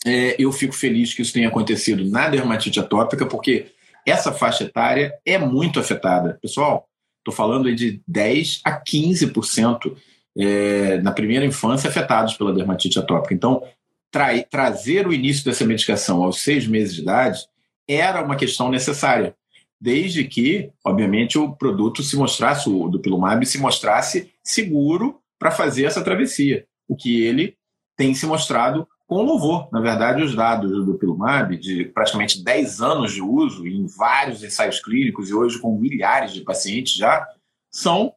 É, 0.07 0.37
eu 0.39 0.53
fico 0.53 0.75
feliz 0.75 1.13
que 1.13 1.23
isso 1.23 1.33
tenha 1.33 1.49
acontecido 1.49 2.05
na 2.09 2.29
dermatite 2.29 2.79
atópica, 2.79 3.27
porque 3.27 3.73
essa 4.07 4.33
faixa 4.33 4.65
etária 4.65 5.13
é 5.25 5.39
muito 5.39 5.81
afetada. 5.81 6.39
Pessoal, 6.41 6.89
estou 7.19 7.35
falando 7.35 7.75
de 7.75 8.01
10 8.07 8.61
a 8.65 8.81
15% 8.81 9.95
é, 10.37 10.99
na 11.03 11.13
primeira 11.13 11.45
infância 11.45 11.91
afetados 11.91 12.35
pela 12.35 12.53
dermatite 12.53 12.99
atópica. 12.99 13.35
Então, 13.35 13.63
tra 14.11 14.41
trazer 14.45 15.07
o 15.07 15.13
início 15.13 15.45
dessa 15.45 15.65
medicação 15.65 16.23
aos 16.23 16.41
seis 16.41 16.67
meses 16.67 16.95
de 16.95 17.03
idade 17.03 17.41
era 17.87 18.23
uma 18.23 18.37
questão 18.37 18.71
necessária, 18.71 19.35
desde 19.81 20.25
que, 20.25 20.71
obviamente, 20.85 21.39
o 21.39 21.55
produto 21.55 22.03
se 22.03 22.17
mostrasse, 22.17 22.69
o 22.69 22.89
dupilumab 22.89 23.45
se 23.47 23.59
mostrasse 23.59 24.31
seguro 24.43 25.21
para 25.39 25.51
fazer 25.51 25.85
essa 25.85 26.03
travessia, 26.03 26.67
o 26.87 26.97
que 26.97 27.23
ele 27.23 27.57
tem 27.97 28.15
se 28.15 28.27
mostrado 28.27 28.87
com 29.09 29.23
louvor. 29.23 29.69
Na 29.73 29.81
verdade, 29.81 30.23
os 30.23 30.37
dados 30.37 30.71
do 30.71 30.85
dupilumab, 30.85 31.57
de 31.57 31.87
praticamente 31.87 32.45
10 32.45 32.83
anos 32.83 33.15
de 33.15 33.23
uso 33.23 33.67
em 33.67 33.87
vários 33.87 34.45
ensaios 34.45 34.81
clínicos 34.81 35.31
e 35.31 35.35
hoje 35.35 35.59
com 35.59 35.77
milhares 35.77 36.33
de 36.33 36.43
pacientes 36.43 36.95
já, 36.95 37.27
são 37.73 38.13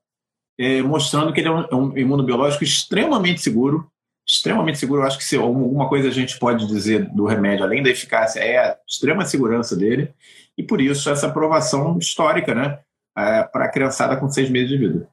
é, 0.59 0.81
mostrando 0.81 1.31
que 1.31 1.39
ele 1.39 1.47
é 1.47 1.51
um, 1.51 1.61
é 1.61 1.75
um 1.75 1.97
imunobiológico 1.97 2.65
extremamente 2.65 3.39
seguro, 3.39 3.89
extremamente 4.27 4.77
seguro. 4.77 5.01
Eu 5.01 5.07
acho 5.07 5.17
que 5.17 5.23
se 5.23 5.37
alguma 5.37 5.87
coisa 5.87 6.09
a 6.09 6.11
gente 6.11 6.37
pode 6.37 6.67
dizer 6.67 7.09
do 7.09 7.25
remédio, 7.25 7.63
além 7.63 7.81
da 7.81 7.89
eficácia, 7.89 8.41
é 8.41 8.57
a 8.57 8.77
extrema 8.85 9.25
segurança 9.25 9.77
dele, 9.77 10.13
e 10.57 10.61
por 10.61 10.81
isso 10.81 11.09
essa 11.09 11.27
aprovação 11.27 11.97
histórica, 11.97 12.53
né, 12.53 12.79
é, 13.17 13.43
para 13.43 13.65
a 13.65 13.71
criançada 13.71 14.17
com 14.17 14.29
seis 14.29 14.49
meses 14.49 14.69
de 14.69 14.77
vida. 14.77 15.09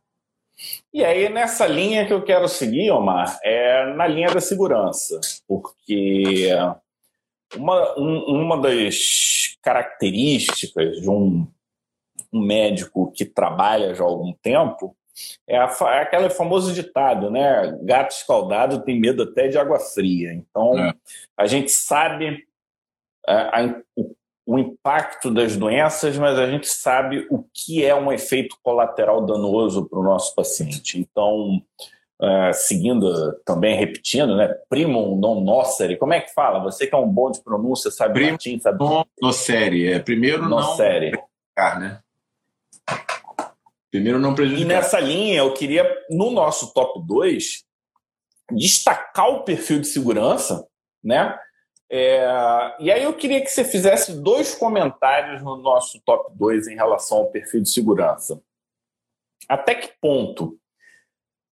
E 0.92 1.04
aí, 1.04 1.28
nessa 1.28 1.66
linha 1.66 2.06
que 2.06 2.12
eu 2.12 2.22
quero 2.22 2.48
seguir, 2.48 2.90
Omar, 2.90 3.38
é 3.42 3.86
na 3.94 4.06
linha 4.06 4.28
da 4.28 4.40
segurança, 4.40 5.20
porque 5.46 6.48
uma, 7.56 7.98
um, 7.98 8.42
uma 8.42 8.60
das 8.60 9.56
características 9.62 11.00
de 11.00 11.08
um, 11.08 11.46
um 12.32 12.40
médico 12.40 13.12
que 13.12 13.24
trabalha 13.24 13.94
já 13.94 14.02
há 14.02 14.06
algum 14.06 14.32
tempo 14.34 14.96
é, 15.46 15.56
a, 15.56 15.64
é 15.64 16.02
aquele 16.02 16.30
famoso 16.30 16.72
ditado, 16.72 17.30
né? 17.30 17.76
Gato 17.82 18.12
escaldado 18.12 18.84
tem 18.84 19.00
medo 19.00 19.22
até 19.22 19.48
de 19.48 19.58
água 19.58 19.78
fria. 19.80 20.32
Então, 20.32 20.78
é. 20.78 20.94
a 21.36 21.46
gente 21.46 21.70
sabe 21.70 22.46
é, 23.26 23.32
a, 23.32 23.64
a, 23.64 23.82
o, 23.96 24.14
o, 24.48 24.58
impacto 24.58 25.30
das 25.30 25.56
doenças, 25.56 26.16
mas 26.16 26.38
a 26.38 26.46
gente 26.46 26.66
sabe 26.66 27.26
o 27.30 27.44
que 27.52 27.84
é 27.84 27.94
um 27.94 28.10
efeito 28.10 28.56
colateral 28.62 29.24
danoso 29.24 29.86
para 29.86 29.98
o 29.98 30.02
nosso 30.02 30.34
paciente. 30.34 30.98
Então, 30.98 31.62
é, 32.20 32.52
seguindo, 32.52 33.34
também 33.44 33.76
repetindo, 33.76 34.36
né? 34.36 34.48
Primum 34.68 35.16
non 35.16 35.42
nocere. 35.42 35.96
Como 35.96 36.12
é 36.12 36.20
que 36.20 36.32
fala? 36.32 36.60
Você 36.60 36.86
que 36.86 36.94
é 36.94 36.98
um 36.98 37.08
bom 37.08 37.30
de 37.30 37.42
pronúncia, 37.42 37.90
sabe 37.90 38.14
Primum 38.14 38.32
latim, 38.32 38.58
sabe? 38.58 38.78
Non 38.78 39.04
nocere. 39.20 39.86
É 39.86 39.98
primeiro 39.98 40.48
nocere. 40.48 41.12
não... 41.56 41.78
né? 41.78 42.00
Primeiro, 43.90 44.18
não 44.18 44.34
prejudicar. 44.34 44.64
E 44.64 44.68
nessa 44.68 45.00
linha, 45.00 45.38
eu 45.38 45.52
queria, 45.54 45.84
no 46.10 46.30
nosso 46.30 46.72
top 46.74 47.00
2, 47.06 47.64
destacar 48.52 49.28
o 49.28 49.44
perfil 49.44 49.80
de 49.80 49.86
segurança, 49.86 50.66
né? 51.02 51.38
É, 51.90 52.20
e 52.78 52.90
aí 52.90 53.02
eu 53.02 53.14
queria 53.14 53.40
que 53.40 53.48
você 53.48 53.64
fizesse 53.64 54.20
dois 54.20 54.54
comentários 54.54 55.42
no 55.42 55.56
nosso 55.56 56.00
top 56.04 56.30
2 56.36 56.68
em 56.68 56.74
relação 56.74 57.18
ao 57.18 57.30
perfil 57.30 57.62
de 57.62 57.70
segurança. 57.70 58.40
Até 59.48 59.74
que 59.74 59.90
ponto 60.00 60.58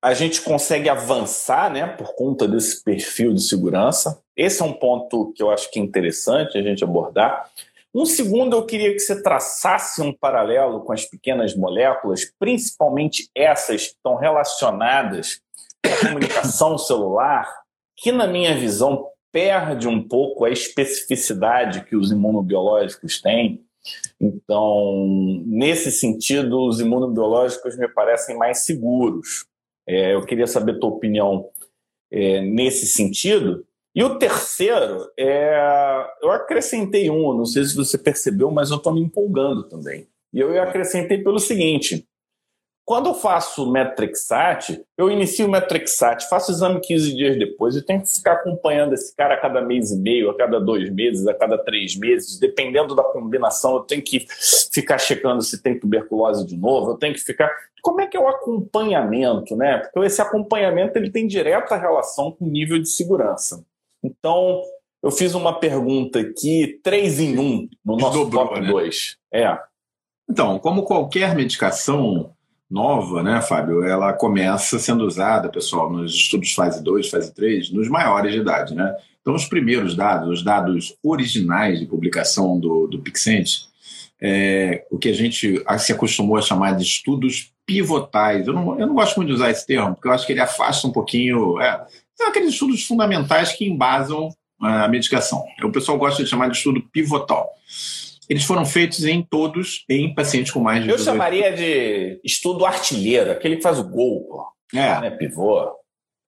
a 0.03 0.15
gente 0.15 0.41
consegue 0.41 0.89
avançar 0.89 1.71
né, 1.71 1.87
por 1.87 2.15
conta 2.15 2.49
desse 2.49 2.83
perfil 2.83 3.35
de 3.35 3.43
segurança? 3.43 4.23
Esse 4.37 4.63
é 4.63 4.65
um 4.65 4.73
ponto 4.73 5.33
que 5.35 5.43
eu 5.43 5.51
acho 5.51 5.71
que 5.71 5.79
é 5.79 5.83
interessante 5.83 6.57
a 6.57 6.63
gente 6.63 6.83
abordar. 6.83 7.51
Um 7.93 8.07
segundo, 8.07 8.55
eu 8.57 8.65
queria 8.65 8.93
que 8.93 9.01
você 9.01 9.21
traçasse 9.21 10.01
um 10.01 10.13
paralelo 10.13 10.81
com 10.85 10.93
as 10.93 11.05
pequenas 11.05 11.57
moléculas, 11.57 12.25
principalmente 12.39 13.29
essas 13.35 13.89
que 13.89 13.95
estão 13.95 14.15
relacionadas 14.15 15.41
à 15.85 16.07
comunicação 16.07 16.79
celular, 16.79 17.53
que, 17.97 18.13
na 18.13 18.29
minha 18.29 18.55
visão, 18.55 19.09
perde 19.33 19.89
um 19.89 20.07
pouco 20.07 20.45
a 20.45 20.51
especificidade 20.51 21.85
que 21.85 21.97
os 21.97 22.11
imunobiológicos 22.11 23.21
têm. 23.21 23.65
Então, 24.21 25.43
nesse 25.47 25.91
sentido, 25.91 26.67
os 26.67 26.81
imunobiológicos 26.81 27.79
me 27.79 27.89
parecem 27.89 28.37
mais 28.37 28.59
seguros. 28.61 29.47
É, 29.89 30.15
eu 30.15 30.25
queria 30.25 30.47
saber 30.47 30.77
a 30.77 30.79
tua 30.79 30.91
opinião 30.91 31.49
é, 32.13 32.41
nesse 32.43 32.87
sentido. 32.87 33.65
E 33.95 34.05
o 34.05 34.19
terceiro, 34.19 35.11
é, 35.19 36.07
eu 36.23 36.31
acrescentei 36.31 37.11
um, 37.11 37.37
não 37.37 37.45
sei 37.45 37.65
se 37.65 37.75
você 37.75 37.99
percebeu, 37.99 38.51
mas 38.51 38.71
eu 38.71 38.77
estou 38.77 38.93
me 38.93 39.01
empolgando 39.01 39.69
também. 39.69 40.07
E 40.33 40.39
eu 40.39 40.63
acrescentei 40.63 41.19
pelo 41.19 41.39
seguinte: 41.39 42.07
quando 42.91 43.07
eu 43.07 43.15
faço 43.15 43.71
Metrixat, 43.71 44.85
eu 44.99 45.09
inicio 45.09 45.47
o 45.47 45.49
Metrixat, 45.49 46.29
faço 46.29 46.51
o 46.51 46.55
exame 46.57 46.81
15 46.81 47.15
dias 47.15 47.39
depois, 47.39 47.77
eu 47.77 47.87
tenho 47.87 48.03
que 48.03 48.09
ficar 48.09 48.33
acompanhando 48.33 48.95
esse 48.95 49.15
cara 49.15 49.35
a 49.35 49.41
cada 49.41 49.63
mês 49.63 49.93
e 49.93 49.97
meio, 49.97 50.29
a 50.29 50.37
cada 50.37 50.59
dois 50.59 50.91
meses, 50.91 51.25
a 51.29 51.33
cada 51.33 51.57
três 51.57 51.95
meses, 51.95 52.37
dependendo 52.37 52.93
da 52.93 53.05
combinação, 53.05 53.77
eu 53.77 53.81
tenho 53.83 54.03
que 54.03 54.27
ficar 54.75 54.99
checando 54.99 55.41
se 55.41 55.63
tem 55.63 55.79
tuberculose 55.79 56.45
de 56.45 56.57
novo, 56.57 56.91
eu 56.91 56.97
tenho 56.97 57.15
que 57.15 57.21
ficar. 57.21 57.49
Como 57.81 58.01
é 58.01 58.09
que 58.09 58.17
é 58.17 58.21
o 58.21 58.27
acompanhamento, 58.27 59.55
né? 59.55 59.79
Porque 59.79 60.09
esse 60.09 60.21
acompanhamento 60.21 60.99
ele 60.99 61.13
tem 61.13 61.29
direta 61.29 61.77
relação 61.77 62.33
com 62.33 62.47
o 62.47 62.51
nível 62.51 62.77
de 62.77 62.89
segurança. 62.89 63.65
Então, 64.03 64.63
eu 65.01 65.13
fiz 65.13 65.37
uma 65.37 65.61
pergunta 65.61 66.19
aqui, 66.19 66.81
três 66.83 67.21
em 67.21 67.39
um, 67.39 67.69
no 67.85 67.97
nosso 67.97 68.25
Dobrou, 68.25 68.49
top 68.49 68.67
2. 68.67 69.17
Né? 69.33 69.43
É. 69.43 69.59
Então, 70.29 70.59
como 70.59 70.83
qualquer 70.83 71.37
medicação 71.37 72.35
nova, 72.71 73.23
né, 73.23 73.43
Fábio, 73.43 73.83
ela 73.83 74.13
começa 74.13 74.79
sendo 74.79 75.05
usada, 75.05 75.49
pessoal, 75.49 75.91
nos 75.91 76.15
estudos 76.15 76.53
fase 76.53 76.83
2, 76.83 77.09
fase 77.09 77.35
3, 77.35 77.73
nos 77.73 77.89
maiores 77.89 78.33
de 78.33 78.39
idade, 78.39 78.75
né? 78.75 78.95
Então, 79.21 79.35
os 79.35 79.45
primeiros 79.45 79.95
dados, 79.95 80.29
os 80.29 80.43
dados 80.45 80.95
originais 81.03 81.79
de 81.79 81.87
publicação 81.87 82.59
do, 82.59 82.87
do 82.87 83.01
Pixent, 83.01 83.69
é, 84.21 84.87
o 84.91 84.99
que 84.99 85.09
a 85.09 85.15
gente 85.15 85.63
se 85.79 85.93
acostumou 85.93 86.37
a 86.37 86.43
chamar 86.43 86.77
de 86.77 86.85
estudos 86.85 87.53
pivotais. 87.67 88.47
Eu 88.47 88.53
não, 88.53 88.79
eu 88.79 88.87
não 88.87 88.95
gosto 88.95 89.17
muito 89.17 89.29
de 89.29 89.35
usar 89.35 89.51
esse 89.51 89.67
termo, 89.67 89.95
porque 89.95 90.09
eu 90.09 90.13
acho 90.13 90.27
que 90.27 90.33
ele 90.33 90.41
afasta 90.41 90.87
um 90.87 90.93
pouquinho. 90.93 91.61
É, 91.61 91.85
são 92.15 92.29
aqueles 92.29 92.53
estudos 92.53 92.85
fundamentais 92.85 93.53
que 93.53 93.65
embasam 93.65 94.31
a 94.61 94.89
medicação. 94.89 95.45
O 95.63 95.71
pessoal 95.71 95.99
gosta 95.99 96.23
de 96.23 96.29
chamar 96.29 96.49
de 96.49 96.57
estudo 96.57 96.83
pivotal. 96.93 97.49
Eles 98.31 98.45
foram 98.45 98.65
feitos 98.65 99.05
em 99.05 99.23
todos 99.23 99.85
em 99.89 100.15
pacientes 100.15 100.53
com 100.53 100.61
mais 100.61 100.85
de 100.85 100.89
Eu 100.89 100.99
chamaria 100.99 101.53
de 101.53 102.21
estudo 102.25 102.65
artilheiro, 102.65 103.33
aquele 103.33 103.57
que 103.57 103.63
faz 103.63 103.81
o 103.81 103.89
gol, 103.89 104.25
pô. 104.29 104.47
É. 104.73 104.95
Não 104.95 105.05
é 105.05 105.11
pivô. 105.11 105.73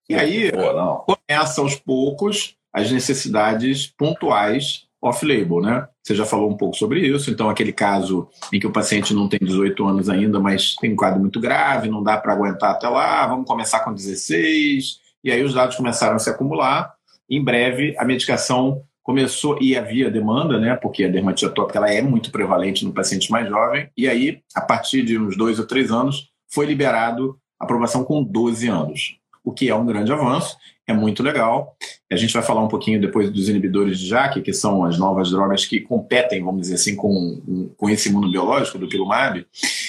E 0.08 0.16
aí 0.16 0.50
pivô, 0.50 1.04
começa 1.06 1.60
aos 1.60 1.76
poucos 1.76 2.56
as 2.72 2.90
necessidades 2.90 3.86
pontuais 3.86 4.88
off-label, 5.00 5.60
né? 5.60 5.88
Você 6.02 6.14
já 6.14 6.24
falou 6.24 6.50
um 6.50 6.56
pouco 6.56 6.76
sobre 6.76 7.06
isso. 7.06 7.30
Então, 7.30 7.48
aquele 7.48 7.72
caso 7.72 8.28
em 8.52 8.58
que 8.58 8.66
o 8.66 8.72
paciente 8.72 9.14
não 9.14 9.28
tem 9.28 9.38
18 9.40 9.84
anos 9.86 10.08
ainda, 10.08 10.40
mas 10.40 10.74
tem 10.76 10.92
um 10.92 10.96
quadro 10.96 11.20
muito 11.20 11.40
grave, 11.40 11.88
não 11.88 12.02
dá 12.02 12.16
para 12.16 12.32
aguentar 12.32 12.72
até 12.72 12.88
lá, 12.88 13.26
vamos 13.26 13.46
começar 13.46 13.80
com 13.80 13.92
16, 13.92 15.00
e 15.22 15.30
aí 15.30 15.42
os 15.42 15.54
dados 15.54 15.76
começaram 15.76 16.16
a 16.16 16.18
se 16.18 16.30
acumular. 16.30 16.94
Em 17.28 17.42
breve, 17.42 17.94
a 17.98 18.04
medicação 18.04 18.82
começou 19.02 19.58
e 19.60 19.76
havia 19.76 20.10
demanda, 20.10 20.58
né? 20.58 20.76
Porque 20.76 21.04
a 21.04 21.08
dermatite 21.08 21.46
atópica 21.46 21.78
ela 21.78 21.92
é 21.92 22.00
muito 22.00 22.30
prevalente 22.30 22.84
no 22.84 22.92
paciente 22.92 23.30
mais 23.30 23.48
jovem. 23.48 23.88
E 23.96 24.08
aí, 24.08 24.40
a 24.54 24.60
partir 24.60 25.02
de 25.02 25.18
uns 25.18 25.36
dois 25.36 25.58
ou 25.58 25.66
três 25.66 25.90
anos, 25.90 26.28
foi 26.48 26.66
liberado 26.66 27.36
a 27.58 27.64
aprovação 27.64 28.04
com 28.04 28.22
12 28.22 28.68
anos, 28.68 29.16
o 29.44 29.52
que 29.52 29.68
é 29.68 29.74
um 29.74 29.86
grande 29.86 30.12
avanço. 30.12 30.56
é 30.86 30.92
muito 30.92 31.22
legal. 31.22 31.76
A 32.10 32.16
gente 32.16 32.34
vai 32.34 32.42
falar 32.42 32.62
um 32.62 32.68
pouquinho 32.68 33.00
depois 33.00 33.30
dos 33.30 33.48
inibidores 33.48 33.98
de 33.98 34.06
JAK, 34.08 34.42
que 34.42 34.52
são 34.52 34.84
as 34.84 34.98
novas 34.98 35.30
drogas 35.30 35.64
que 35.64 35.80
competem, 35.80 36.42
vamos 36.42 36.62
dizer 36.62 36.74
assim, 36.74 36.96
com, 36.96 37.70
com 37.76 37.88
esse 37.88 38.08
imunobiológico 38.08 38.78
do 38.78 38.88
Pilumab, 38.88 39.46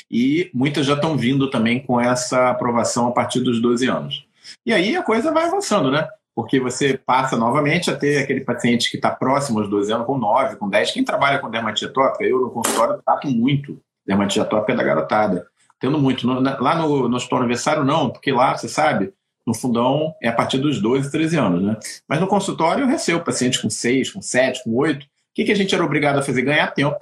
e 0.10 0.50
muitas 0.54 0.86
já 0.86 0.94
estão 0.94 1.18
vindo 1.18 1.50
também 1.50 1.80
com 1.80 2.00
essa 2.00 2.50
aprovação 2.50 3.08
a 3.08 3.12
partir 3.12 3.42
dos 3.42 3.60
12 3.60 3.88
anos. 3.88 4.26
E 4.66 4.72
aí 4.72 4.96
a 4.96 5.04
coisa 5.04 5.32
vai 5.32 5.46
avançando, 5.46 5.92
né? 5.92 6.08
Porque 6.36 6.60
você 6.60 6.98
passa 6.98 7.38
novamente 7.38 7.92
a 7.92 7.96
ter 7.96 8.24
aquele 8.24 8.42
paciente 8.42 8.90
que 8.90 8.98
está 8.98 9.12
próximo 9.12 9.60
aos 9.60 9.70
12 9.70 9.94
anos, 9.94 10.08
com 10.08 10.18
9, 10.18 10.56
com 10.56 10.68
10. 10.68 10.92
Quem 10.92 11.04
trabalha 11.04 11.40
com 11.40 11.50
dermatite 11.50 11.86
atópica, 11.86 12.24
eu 12.24 12.42
no 12.42 12.50
consultório 12.50 13.02
trato 13.04 13.28
muito 13.28 13.80
dermatite 14.06 14.40
atópica 14.40 14.76
da 14.76 14.84
garotada. 14.84 15.48
Tendo 15.80 16.00
muito. 16.00 16.28
Lá 16.28 16.76
no, 16.76 17.08
no 17.08 17.16
hospital 17.16 17.40
aniversário, 17.40 17.84
não, 17.84 18.10
porque 18.10 18.32
lá, 18.32 18.58
você 18.58 18.68
sabe, 18.68 19.14
no 19.46 19.54
fundão 19.54 20.14
é 20.22 20.30
a 20.30 20.34
partir 20.34 20.58
dos 20.58 20.82
12, 20.82 21.12
13 21.12 21.38
anos, 21.38 21.62
né? 21.62 21.78
Mas 22.08 22.20
no 22.20 22.28
consultório 22.28 22.84
eu 22.84 22.88
recebo 22.88 23.24
pacientes 23.24 23.60
com 23.60 23.70
6, 23.70 24.12
com 24.12 24.22
7, 24.22 24.64
com 24.64 24.76
8. 24.76 25.04
O 25.04 25.10
que, 25.36 25.44
que 25.44 25.52
a 25.52 25.56
gente 25.56 25.76
era 25.76 25.84
obrigado 25.84 26.20
a 26.20 26.24
fazer? 26.24 26.42
Ganhar 26.42 26.68
tempo. 26.74 26.98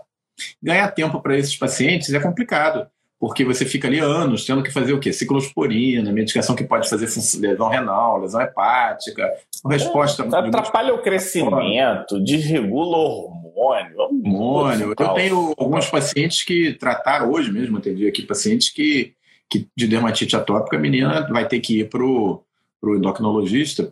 Ganhar 0.61 0.88
tempo 0.89 1.21
para 1.21 1.38
esses 1.38 1.55
pacientes 1.55 2.13
é 2.13 2.19
complicado 2.19 2.88
porque 3.22 3.45
você 3.45 3.65
fica 3.65 3.88
ali 3.88 3.99
anos 3.99 4.47
tendo 4.47 4.63
que 4.63 4.72
fazer 4.72 4.93
o 4.93 4.99
quê? 4.99 5.13
Ciclosporina, 5.13 6.11
medicação 6.11 6.55
que 6.55 6.63
pode 6.63 6.89
fazer 6.89 7.05
lesão 7.39 7.69
renal, 7.69 8.19
lesão 8.19 8.41
hepática, 8.41 9.32
resposta... 9.69 10.24
É, 10.24 10.36
atrapalha 10.39 10.91
o 10.91 11.03
crescimento, 11.03 12.19
desregula 12.19 12.97
o 12.97 13.30
hormônio. 13.53 13.99
Hormônio. 13.99 14.95
Eu 14.97 15.09
tenho 15.09 15.53
alguns 15.55 15.88
pacientes 15.88 16.41
que 16.41 16.74
trataram 16.74 17.32
hoje 17.32 17.51
mesmo, 17.51 17.78
atendi 17.78 18.07
aqui 18.07 18.24
pacientes 18.24 18.69
que, 18.69 19.13
que 19.47 19.67
de 19.78 19.86
dermatite 19.86 20.36
atópica, 20.36 20.76
a 20.76 20.80
menina 20.80 21.28
vai 21.32 21.47
ter 21.47 21.59
que 21.59 21.82
ir 21.82 21.89
para 21.89 22.03
o 22.03 22.43
endocrinologista, 22.84 23.84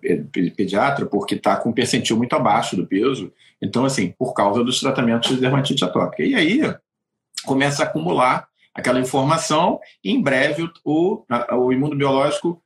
pediatra, 0.57 1.05
porque 1.05 1.35
está 1.35 1.55
com 1.55 1.71
percentil 1.71 2.17
muito 2.17 2.33
abaixo 2.35 2.75
do 2.75 2.87
peso. 2.87 3.31
Então, 3.61 3.85
assim, 3.85 4.11
por 4.17 4.33
causa 4.33 4.63
dos 4.63 4.79
tratamentos 4.79 5.29
de 5.29 5.39
dermatite 5.39 5.85
atópica. 5.85 6.23
E 6.23 6.33
aí 6.33 6.61
começa 7.45 7.83
a 7.83 7.85
acumular 7.85 8.49
aquela 8.73 8.99
informação 8.99 9.79
e 10.03 10.11
em 10.11 10.21
breve 10.21 10.69
o, 10.83 11.23
o 11.51 11.73
imunobiológico, 11.73 12.61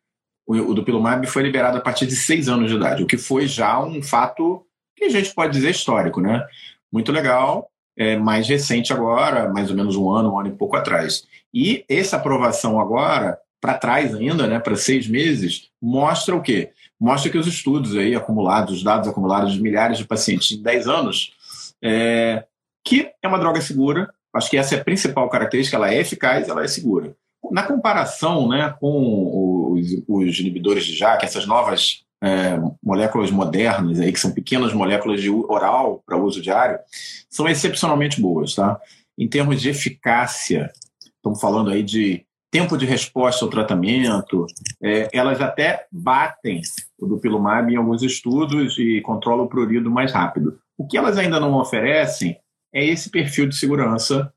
o, 0.45 0.53
o 0.55 0.73
dupilumab, 0.73 1.25
foi 1.27 1.43
liberado 1.43 1.77
a 1.77 1.81
partir 1.81 2.05
de 2.05 2.15
seis 2.15 2.49
anos 2.49 2.69
de 2.69 2.77
idade, 2.77 3.03
o 3.03 3.07
que 3.07 3.17
foi 3.17 3.47
já 3.47 3.79
um 3.81 4.01
fato 4.01 4.65
que 4.95 5.05
a 5.05 5.09
gente 5.09 5.33
pode 5.33 5.53
dizer 5.53 5.71
histórico, 5.71 6.21
né? 6.21 6.45
Muito 6.91 7.11
legal, 7.11 7.69
é, 7.97 8.17
mais 8.17 8.47
recente 8.47 8.91
agora, 8.93 9.49
mais 9.49 9.69
ou 9.69 9.75
menos 9.75 9.95
um 9.95 10.11
ano, 10.11 10.33
um 10.33 10.39
ano 10.39 10.49
e 10.49 10.55
pouco 10.55 10.75
atrás. 10.75 11.25
E 11.53 11.85
essa 11.87 12.17
aprovação 12.17 12.79
agora, 12.79 13.37
para 13.61 13.77
trás 13.77 14.13
ainda, 14.13 14.47
né, 14.47 14.59
para 14.59 14.75
seis 14.75 15.07
meses, 15.07 15.69
mostra 15.81 16.35
o 16.35 16.41
quê? 16.41 16.71
Mostra 16.99 17.31
que 17.31 17.37
os 17.37 17.47
estudos 17.47 17.95
aí 17.95 18.15
acumulados, 18.15 18.75
os 18.75 18.83
dados 18.83 19.07
acumulados 19.07 19.53
de 19.53 19.61
milhares 19.61 19.97
de 19.97 20.05
pacientes 20.05 20.51
em 20.51 20.61
10 20.61 20.87
anos, 20.87 21.33
é, 21.81 22.45
que 22.83 23.11
é 23.21 23.27
uma 23.27 23.39
droga 23.39 23.61
segura, 23.61 24.13
Acho 24.33 24.49
que 24.49 24.57
essa 24.57 24.75
é 24.75 24.79
a 24.79 24.83
principal 24.83 25.29
característica, 25.29 25.77
ela 25.77 25.93
é 25.93 25.99
eficaz, 25.99 26.49
ela 26.49 26.63
é 26.63 26.67
segura. 26.67 27.15
Na 27.51 27.63
comparação 27.63 28.47
né, 28.47 28.73
com 28.79 29.73
os, 29.73 30.03
os 30.07 30.39
inibidores 30.39 30.85
de 30.85 30.95
JAK, 30.95 31.25
essas 31.25 31.45
novas 31.45 32.03
é, 32.23 32.57
moléculas 32.81 33.29
modernas, 33.29 33.99
aí, 33.99 34.11
que 34.11 34.19
são 34.19 34.31
pequenas 34.31 34.73
moléculas 34.73 35.21
de 35.21 35.29
oral 35.29 36.01
para 36.05 36.17
uso 36.17 36.41
diário, 36.41 36.79
são 37.29 37.47
excepcionalmente 37.47 38.21
boas. 38.21 38.55
Tá? 38.55 38.79
Em 39.17 39.27
termos 39.27 39.61
de 39.61 39.69
eficácia, 39.69 40.71
estamos 41.17 41.39
falando 41.39 41.69
aí 41.69 41.83
de 41.83 42.25
tempo 42.49 42.77
de 42.77 42.85
resposta 42.85 43.43
ao 43.43 43.49
tratamento, 43.49 44.45
é, 44.81 45.09
elas 45.11 45.41
até 45.41 45.87
batem 45.91 46.61
o 46.99 47.07
dupilumab 47.07 47.73
em 47.73 47.77
alguns 47.77 48.03
estudos 48.03 48.77
e 48.77 49.01
controlam 49.01 49.45
o 49.45 49.49
prurido 49.49 49.89
mais 49.89 50.13
rápido. 50.13 50.59
O 50.77 50.85
que 50.85 50.95
elas 50.95 51.17
ainda 51.17 51.39
não 51.39 51.55
oferecem 51.55 52.37
é 52.73 52.83
esse 52.83 53.09
perfil 53.09 53.47
de 53.47 53.55
segurança 53.55 54.33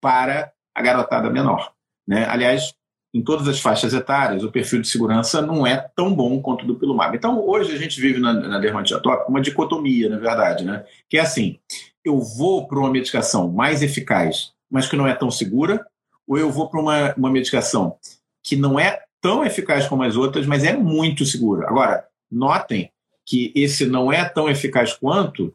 para 0.00 0.52
a 0.74 0.80
garotada 0.80 1.28
menor. 1.28 1.72
Né? 2.06 2.24
Aliás, 2.28 2.72
em 3.12 3.22
todas 3.22 3.48
as 3.48 3.60
faixas 3.60 3.92
etárias, 3.92 4.44
o 4.44 4.52
perfil 4.52 4.80
de 4.80 4.88
segurança 4.88 5.42
não 5.42 5.66
é 5.66 5.76
tão 5.96 6.14
bom 6.14 6.40
quanto 6.40 6.62
o 6.62 6.66
do 6.66 6.76
Pilumab. 6.76 7.16
Então, 7.16 7.44
hoje 7.46 7.74
a 7.74 7.78
gente 7.78 8.00
vive 8.00 8.20
na, 8.20 8.32
na 8.32 8.58
dermatite 8.58 8.94
atópica 8.94 9.28
uma 9.28 9.40
dicotomia, 9.40 10.08
na 10.08 10.18
verdade, 10.18 10.64
né? 10.64 10.84
que 11.08 11.18
é 11.18 11.20
assim, 11.20 11.58
eu 12.04 12.20
vou 12.20 12.68
para 12.68 12.78
uma 12.78 12.90
medicação 12.90 13.50
mais 13.50 13.82
eficaz, 13.82 14.52
mas 14.70 14.88
que 14.88 14.96
não 14.96 15.06
é 15.06 15.14
tão 15.14 15.30
segura, 15.30 15.84
ou 16.26 16.38
eu 16.38 16.50
vou 16.50 16.68
para 16.68 16.80
uma, 16.80 17.14
uma 17.16 17.30
medicação 17.30 17.96
que 18.42 18.54
não 18.54 18.78
é 18.78 19.02
tão 19.20 19.44
eficaz 19.44 19.86
como 19.86 20.04
as 20.04 20.16
outras, 20.16 20.46
mas 20.46 20.64
é 20.64 20.76
muito 20.76 21.26
segura. 21.26 21.68
Agora, 21.68 22.04
notem 22.30 22.90
que 23.26 23.52
esse 23.54 23.86
não 23.86 24.12
é 24.12 24.24
tão 24.24 24.48
eficaz 24.48 24.92
quanto 24.92 25.54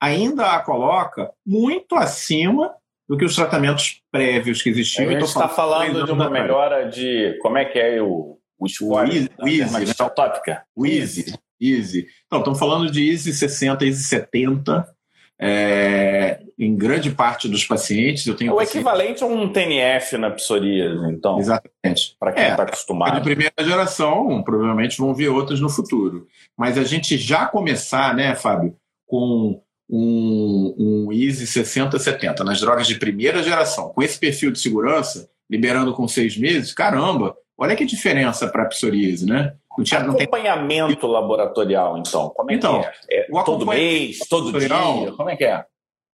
ainda 0.00 0.52
a 0.52 0.60
coloca 0.60 1.30
muito 1.46 1.94
acima 1.94 2.74
do 3.08 3.16
que 3.16 3.24
os 3.24 3.34
tratamentos 3.34 4.00
prévios 4.10 4.62
que 4.62 4.70
existiam. 4.70 5.08
A 5.08 5.12
gente 5.12 5.24
está 5.24 5.48
falando 5.48 6.04
de 6.04 6.12
uma 6.12 6.30
melhora 6.30 6.88
de. 6.88 7.38
Como 7.40 7.58
é 7.58 7.64
que 7.64 7.78
é 7.78 8.00
o, 8.02 8.38
o 8.58 8.68
score? 8.68 9.28
O 9.38 9.48
Easy, 9.48 9.86
né? 9.86 10.08
tópica. 10.14 10.64
O 10.74 10.86
Easy. 10.86 11.34
Easy. 11.60 12.06
Então, 12.26 12.40
estamos 12.40 12.58
falando 12.58 12.90
de 12.90 13.10
Easy 13.10 13.32
60, 13.32 13.84
Easy 13.84 14.04
70. 14.04 14.88
É, 15.36 16.40
em 16.58 16.76
grande 16.76 17.10
parte 17.10 17.48
dos 17.48 17.64
pacientes. 17.64 18.24
Eu 18.26 18.36
tenho 18.36 18.52
o 18.52 18.56
paciente... 18.56 18.76
equivalente 18.76 19.22
a 19.24 19.26
um 19.26 19.52
TNF 19.52 20.16
na 20.16 20.30
psoríase, 20.30 21.10
então. 21.10 21.38
Exatamente. 21.38 22.16
Para 22.18 22.32
quem 22.32 22.44
está 22.44 22.62
é, 22.62 22.66
acostumado. 22.66 23.16
De 23.16 23.20
primeira 23.20 23.52
geração, 23.58 24.42
provavelmente 24.42 24.96
vão 24.96 25.12
vir 25.12 25.28
outras 25.28 25.60
no 25.60 25.68
futuro. 25.68 26.26
Mas 26.56 26.78
a 26.78 26.84
gente 26.84 27.18
já 27.18 27.46
começar, 27.46 28.14
né, 28.14 28.34
Fábio, 28.36 28.76
com 29.06 29.60
um, 29.88 30.74
um 30.78 31.12
Easy 31.12 31.44
60-70 31.44 32.40
nas 32.40 32.60
drogas 32.60 32.86
de 32.86 32.96
primeira 32.96 33.42
geração, 33.42 33.90
com 33.90 34.02
esse 34.02 34.18
perfil 34.18 34.50
de 34.50 34.58
segurança, 34.58 35.28
liberando 35.48 35.92
com 35.92 36.08
seis 36.08 36.36
meses, 36.36 36.72
caramba, 36.72 37.36
olha 37.56 37.76
que 37.76 37.84
diferença 37.84 38.48
para 38.48 38.62
a 38.62 38.66
psoríase, 38.66 39.26
né? 39.26 39.54
Não 39.76 39.84
tinha, 39.84 40.00
acompanhamento 40.00 41.00
tem... 41.00 41.10
laboratorial, 41.10 41.98
então, 41.98 42.30
como 42.30 42.50
é 42.50 42.54
então, 42.54 42.80
que 42.80 43.14
é? 43.14 43.20
é 43.20 43.44
todo 43.44 43.66
mês, 43.66 44.18
todo 44.28 44.58
dia, 44.58 45.12
como 45.16 45.30
é 45.30 45.36
que 45.36 45.44
é? 45.44 45.64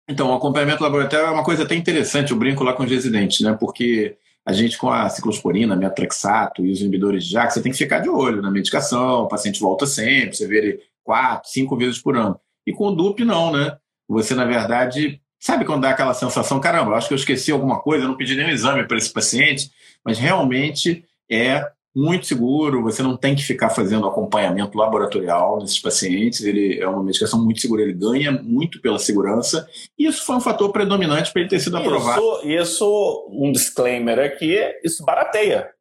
Então, 0.08 0.32
o 0.32 0.34
acompanhamento 0.34 0.82
laboratorial 0.82 1.28
é 1.28 1.32
uma 1.32 1.44
coisa 1.44 1.64
até 1.64 1.76
interessante, 1.76 2.32
eu 2.32 2.38
brinco 2.38 2.64
lá 2.64 2.74
com 2.74 2.84
os 2.84 2.90
residentes, 2.90 3.42
né? 3.42 3.56
Porque 3.60 4.18
a 4.46 4.54
gente 4.54 4.78
com 4.78 4.90
a 4.90 5.08
ciclosporina, 5.10 5.76
metrexato 5.76 6.66
e 6.66 6.72
os 6.72 6.80
inibidores 6.80 7.26
de 7.26 7.34
JAK, 7.34 7.54
você 7.54 7.62
tem 7.62 7.72
que 7.72 7.78
ficar 7.78 8.00
de 8.00 8.10
olho 8.10 8.42
na 8.42 8.50
medicação, 8.50 9.24
o 9.24 9.28
paciente 9.28 9.60
volta 9.60 9.86
sempre, 9.86 10.36
você 10.36 10.48
vê 10.48 10.58
ele 10.58 10.80
quatro, 11.04 11.50
cinco 11.50 11.78
vezes 11.78 12.00
por 12.02 12.18
ano. 12.18 12.40
E 12.70 12.72
com 12.72 12.90
o 12.90 12.96
DUP, 12.96 13.26
não, 13.26 13.52
né? 13.52 13.76
Você, 14.08 14.36
na 14.36 14.46
verdade, 14.46 15.20
sabe 15.40 15.66
quando 15.66 15.82
dá 15.82 15.90
aquela 15.90 16.14
sensação, 16.14 16.60
caramba, 16.60 16.94
acho 16.94 17.08
que 17.08 17.16
eu 17.16 17.18
esqueci 17.18 17.52
alguma 17.52 17.80
coisa, 17.80 18.04
eu 18.04 18.08
não 18.08 18.16
pedi 18.16 18.36
nenhum 18.36 18.50
exame 18.50 18.88
para 18.88 18.96
esse 18.96 19.12
paciente, 19.12 19.72
mas 20.06 20.20
realmente 20.20 21.04
é 21.28 21.66
muito 21.96 22.28
seguro, 22.28 22.84
você 22.84 23.02
não 23.02 23.18
tem 23.18 23.36
que 23.36 23.42
ficar 23.42 23.72
fazendo 23.72 24.06
acompanhamento 24.06 24.78
laboratorial 24.78 25.60
nesses 25.60 25.80
pacientes, 25.80 26.42
ele 26.42 26.80
é 26.80 26.88
uma 26.88 27.04
medicação 27.04 27.44
muito 27.44 27.60
segura, 27.60 27.82
ele 27.82 27.94
ganha 27.94 28.32
muito 28.32 28.80
pela 28.80 29.00
segurança, 29.00 29.68
e 29.98 30.06
isso 30.06 30.24
foi 30.24 30.36
um 30.36 30.42
fator 30.42 30.72
predominante 30.72 31.34
para 31.34 31.42
ele 31.42 31.50
ter 31.50 31.60
sido 31.60 31.76
aprovado. 31.78 32.22
Isso, 32.44 32.48
isso, 32.48 33.28
um 33.32 33.52
disclaimer 33.52 34.20
aqui, 34.20 34.60
isso 34.84 35.04
barateia 35.04 35.72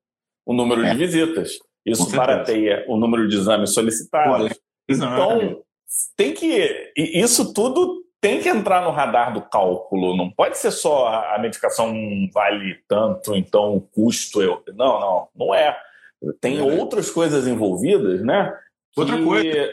o 0.47 0.55
número 0.55 0.83
é. 0.87 0.93
de 0.93 0.97
visitas, 0.97 1.59
isso 1.85 2.11
barateia 2.17 2.83
o 2.89 2.97
número 2.97 3.29
de 3.29 3.37
exames 3.37 3.75
solicitados. 3.75 4.59
então, 4.89 5.63
tem 6.17 6.33
que. 6.33 6.93
Isso 6.97 7.53
tudo 7.53 8.05
tem 8.21 8.41
que 8.41 8.49
entrar 8.49 8.83
no 8.83 8.91
radar 8.91 9.33
do 9.33 9.43
cálculo. 9.43 10.17
Não 10.17 10.31
pode 10.31 10.59
ser 10.59 10.71
só 10.71 11.09
a 11.35 11.39
medicação 11.39 11.95
vale 12.33 12.79
tanto, 12.89 13.35
então 13.35 13.77
o 13.77 13.81
custo. 13.81 14.43
Eu... 14.43 14.63
Não, 14.75 15.01
não, 15.01 15.29
não 15.35 15.55
é. 15.55 15.77
Tem 16.41 16.59
é. 16.59 16.63
outras 16.63 17.11
coisas 17.11 17.47
envolvidas, 17.47 18.23
né? 18.23 18.53
Outra 18.97 19.17
que... 19.17 19.25
coisa. 19.25 19.71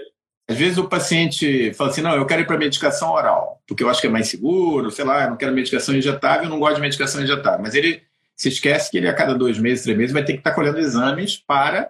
Às 0.47 0.57
vezes 0.57 0.77
o 0.77 0.87
paciente 0.87 1.73
fala 1.73 1.89
assim: 1.89 2.01
não, 2.01 2.15
eu 2.15 2.25
quero 2.25 2.41
ir 2.41 2.47
para 2.47 2.57
medicação 2.57 3.11
oral, 3.11 3.61
porque 3.67 3.83
eu 3.83 3.89
acho 3.89 3.99
que 3.99 4.07
é 4.07 4.09
mais 4.09 4.27
seguro, 4.27 4.91
sei 4.91 5.03
lá, 5.03 5.23
eu 5.23 5.31
não 5.31 5.37
quero 5.37 5.51
medicação 5.53 5.95
injetável, 5.95 6.43
eu 6.43 6.49
não 6.49 6.59
gosto 6.59 6.75
de 6.75 6.81
medicação 6.81 7.23
injetável. 7.23 7.61
Mas 7.61 7.73
ele 7.73 8.03
se 8.35 8.49
esquece 8.49 8.91
que 8.91 8.97
ele 8.97 9.07
a 9.07 9.13
cada 9.13 9.33
dois 9.33 9.57
meses, 9.57 9.83
três 9.83 9.97
meses, 9.97 10.13
vai 10.13 10.23
ter 10.23 10.33
que 10.33 10.39
estar 10.39 10.51
colhendo 10.51 10.79
exames 10.79 11.37
para 11.37 11.89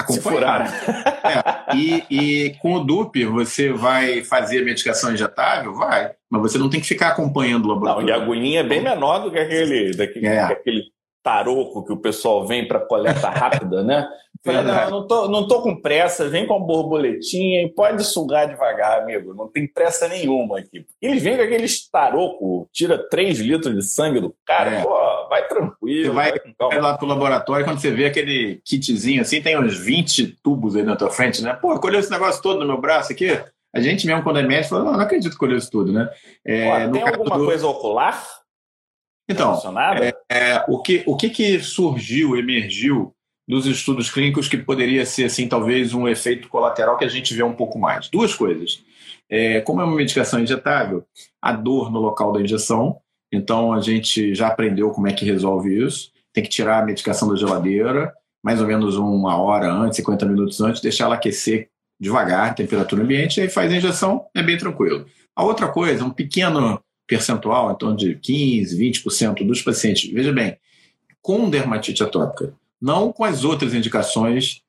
acompanhar. 0.00 0.64
É. 1.24 1.74
E, 1.74 2.04
e, 2.10 2.50
com 2.58 2.74
o 2.74 2.84
DUP, 2.84 3.24
você 3.24 3.72
vai 3.72 4.22
fazer 4.22 4.60
a 4.60 4.64
medicação 4.64 5.14
injetável? 5.14 5.74
Vai. 5.74 6.12
Mas 6.30 6.42
você 6.42 6.58
não 6.58 6.68
tem 6.68 6.78
que 6.78 6.86
ficar 6.86 7.08
acompanhando 7.08 7.64
o 7.64 7.68
laboratório. 7.68 8.06
Não, 8.06 8.14
e 8.14 8.20
a 8.20 8.22
agulhinha 8.22 8.60
é 8.60 8.62
bem 8.62 8.82
menor 8.82 9.20
do 9.20 9.30
que 9.30 9.38
aquele, 9.38 9.96
daquele, 9.96 10.26
é. 10.26 10.40
aquele 10.42 10.82
taroco 11.22 11.82
que 11.82 11.92
o 11.94 11.96
pessoal 11.96 12.46
vem 12.46 12.68
para 12.68 12.78
coleta 12.78 13.30
rápida, 13.30 13.82
né? 13.82 14.06
Falei, 14.44 14.62
não, 14.62 14.90
não 14.90 15.06
tô, 15.06 15.28
não 15.28 15.48
tô 15.48 15.62
com 15.62 15.80
pressa, 15.80 16.28
vem 16.28 16.46
com 16.46 16.54
a 16.54 16.58
borboletinha 16.58 17.62
e 17.62 17.70
pode 17.70 18.04
sugar 18.04 18.46
devagar, 18.46 19.00
amigo. 19.00 19.32
Não 19.32 19.48
tem 19.48 19.66
pressa 19.66 20.06
nenhuma 20.06 20.58
aqui. 20.58 20.84
Eles 21.00 21.22
vêm 21.22 21.36
com 21.38 21.42
aquele 21.42 21.66
taroco, 21.90 22.68
tira 22.70 22.98
3 23.08 23.40
litros 23.40 23.74
de 23.74 23.82
sangue 23.82 24.20
do 24.20 24.34
cara, 24.44 24.70
é. 24.70 24.82
pô, 24.82 24.94
vai 25.34 25.48
tranquilo. 25.48 26.12
Você 26.12 26.14
vai, 26.14 26.32
vai 26.58 26.80
lá 26.80 26.96
pro 26.96 27.06
laboratório, 27.06 27.64
quando 27.64 27.80
você 27.80 27.90
vê 27.90 28.06
aquele 28.06 28.60
kitzinho 28.64 29.20
assim, 29.20 29.42
tem 29.42 29.58
uns 29.58 29.76
20 29.76 30.38
tubos 30.42 30.76
aí 30.76 30.82
na 30.82 30.96
tua 30.96 31.10
frente, 31.10 31.42
né? 31.42 31.52
Pô, 31.54 31.78
colheu 31.80 32.00
esse 32.00 32.10
negócio 32.10 32.40
todo 32.42 32.60
no 32.60 32.66
meu 32.66 32.80
braço 32.80 33.12
aqui. 33.12 33.28
A 33.74 33.80
gente 33.80 34.06
mesmo, 34.06 34.22
quando 34.22 34.38
é 34.38 34.42
médico, 34.42 34.70
fala, 34.70 34.84
não, 34.84 34.92
não 34.92 35.00
acredito 35.00 35.32
que 35.32 35.38
colheu 35.38 35.58
isso 35.58 35.70
tudo, 35.70 35.92
né? 35.92 36.08
É, 36.44 36.86
Pô, 36.86 36.92
tem 36.92 37.02
alguma 37.02 37.38
do... 37.38 37.44
coisa 37.44 37.66
ocular? 37.66 38.24
Então, 39.28 39.58
é, 40.00 40.12
é, 40.30 40.64
o, 40.68 40.80
que, 40.80 41.02
o 41.06 41.16
que, 41.16 41.30
que 41.30 41.58
surgiu, 41.58 42.36
emergiu 42.36 43.12
dos 43.48 43.66
estudos 43.66 44.10
clínicos 44.10 44.48
que 44.48 44.58
poderia 44.58 45.04
ser, 45.04 45.24
assim, 45.24 45.48
talvez 45.48 45.94
um 45.94 46.06
efeito 46.06 46.48
colateral 46.48 46.96
que 46.96 47.04
a 47.04 47.08
gente 47.08 47.34
vê 47.34 47.42
um 47.42 47.54
pouco 47.54 47.78
mais? 47.78 48.08
Duas 48.08 48.34
coisas. 48.34 48.84
É, 49.28 49.60
como 49.62 49.80
é 49.80 49.84
uma 49.84 49.96
medicação 49.96 50.38
injetável, 50.40 51.04
a 51.40 51.52
dor 51.52 51.90
no 51.90 52.00
local 52.00 52.32
da 52.32 52.40
injeção, 52.40 53.00
então 53.34 53.72
a 53.72 53.80
gente 53.80 54.34
já 54.34 54.48
aprendeu 54.48 54.90
como 54.90 55.08
é 55.08 55.12
que 55.12 55.24
resolve 55.24 55.84
isso. 55.84 56.12
Tem 56.32 56.42
que 56.42 56.50
tirar 56.50 56.82
a 56.82 56.84
medicação 56.84 57.28
da 57.28 57.36
geladeira, 57.36 58.12
mais 58.42 58.60
ou 58.60 58.66
menos 58.66 58.96
uma 58.96 59.36
hora 59.36 59.72
antes, 59.72 59.96
50 59.96 60.26
minutos 60.26 60.60
antes, 60.60 60.82
deixar 60.82 61.04
ela 61.04 61.14
aquecer 61.14 61.68
devagar, 61.98 62.54
temperatura 62.54 63.02
ambiente, 63.02 63.38
e 63.38 63.42
aí 63.42 63.48
faz 63.48 63.72
a 63.72 63.76
injeção, 63.76 64.26
é 64.34 64.42
bem 64.42 64.58
tranquilo. 64.58 65.06
A 65.34 65.44
outra 65.44 65.68
coisa, 65.68 66.04
um 66.04 66.10
pequeno 66.10 66.80
percentual, 67.06 67.70
em 67.72 67.76
torno 67.76 67.96
de 67.96 68.16
15, 68.16 68.78
20% 68.78 69.46
dos 69.46 69.62
pacientes, 69.62 70.10
veja 70.12 70.32
bem, 70.32 70.56
com 71.22 71.48
dermatite 71.48 72.02
atópica, 72.02 72.54
não 72.80 73.12
com 73.12 73.24
as 73.24 73.44
outras 73.44 73.72
indicações 73.72 74.62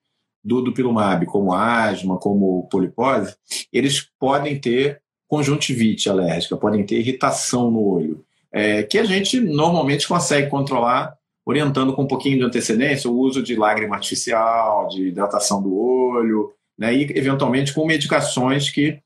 do 0.44 0.62
dupilumab, 0.62 1.26
como 1.26 1.54
asma, 1.54 2.18
como 2.18 2.68
polipose, 2.70 3.36
eles 3.74 4.08
podem 4.20 4.60
ter 4.60 5.02
conjuntivite 5.28 6.10
alérgica, 6.10 6.56
podem 6.56 6.86
ter 6.86 7.00
irritação 7.00 7.72
no 7.72 7.82
olho, 7.84 8.24
é, 8.56 8.84
que 8.84 8.98
a 8.98 9.04
gente 9.04 9.38
normalmente 9.38 10.08
consegue 10.08 10.50
controlar 10.50 11.14
orientando 11.46 11.94
com 11.94 12.04
um 12.04 12.08
pouquinho 12.08 12.38
de 12.38 12.46
antecedência 12.46 13.10
o 13.10 13.18
uso 13.18 13.44
de 13.44 13.54
lágrima 13.54 13.96
artificial, 13.96 14.88
de 14.88 15.10
hidratação 15.10 15.62
do 15.62 15.78
olho, 15.78 16.54
né, 16.80 16.94
e 16.96 17.04
eventualmente 17.18 17.74
com 17.74 17.86
medicações 17.86 18.70
que 18.70 18.98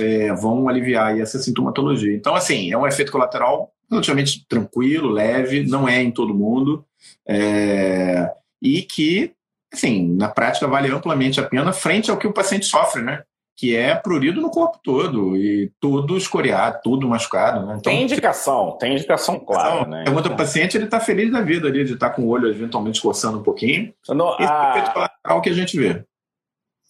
é, 0.00 0.32
vão 0.34 0.68
aliviar 0.68 1.18
essa 1.18 1.38
sintomatologia. 1.38 2.12
Então, 2.12 2.34
assim, 2.34 2.72
é 2.72 2.76
um 2.76 2.86
efeito 2.86 3.12
colateral 3.12 3.72
relativamente 3.88 4.44
tranquilo, 4.48 5.10
leve, 5.10 5.64
não 5.64 5.88
é 5.88 6.02
em 6.02 6.10
todo 6.10 6.34
mundo, 6.34 6.84
é, 7.26 8.30
e 8.60 8.82
que, 8.82 9.32
assim, 9.72 10.12
na 10.14 10.28
prática 10.28 10.66
vale 10.66 10.90
amplamente 10.90 11.38
a 11.38 11.44
pena 11.44 11.72
frente 11.72 12.10
ao 12.10 12.18
que 12.18 12.26
o 12.26 12.32
paciente 12.32 12.66
sofre, 12.66 13.00
né? 13.00 13.22
Que 13.58 13.76
é 13.76 13.94
prurido 13.94 14.40
no 14.40 14.50
corpo 14.50 14.78
todo 14.84 15.36
e 15.36 15.72
tudo 15.80 16.16
escoriado, 16.16 16.78
tudo 16.82 17.08
machucado. 17.08 17.66
Né? 17.66 17.76
Então, 17.78 17.92
tem 17.92 18.04
indicação, 18.04 18.76
tem 18.78 18.92
indicação 18.92 19.38
clara. 19.40 19.80
Então, 19.80 19.90
né? 19.90 20.04
Pergunta 20.04 20.28
então... 20.28 20.36
paciente, 20.36 20.76
ele 20.76 20.84
está 20.84 21.00
feliz 21.00 21.32
da 21.32 21.40
vida 21.40 21.66
ali, 21.66 21.84
de 21.84 21.94
estar 21.94 22.10
tá 22.10 22.14
com 22.14 22.22
o 22.22 22.28
olho 22.28 22.48
eventualmente 22.48 23.02
coçando 23.02 23.38
um 23.38 23.42
pouquinho. 23.42 23.92
Não, 24.08 24.34
Esse 24.38 24.44
a... 24.44 24.54
é 24.54 24.68
o 24.68 24.70
efeito 24.70 24.92
colateral 24.92 25.42
que 25.42 25.50
a 25.50 25.54
gente 25.54 25.76
vê. 25.76 26.04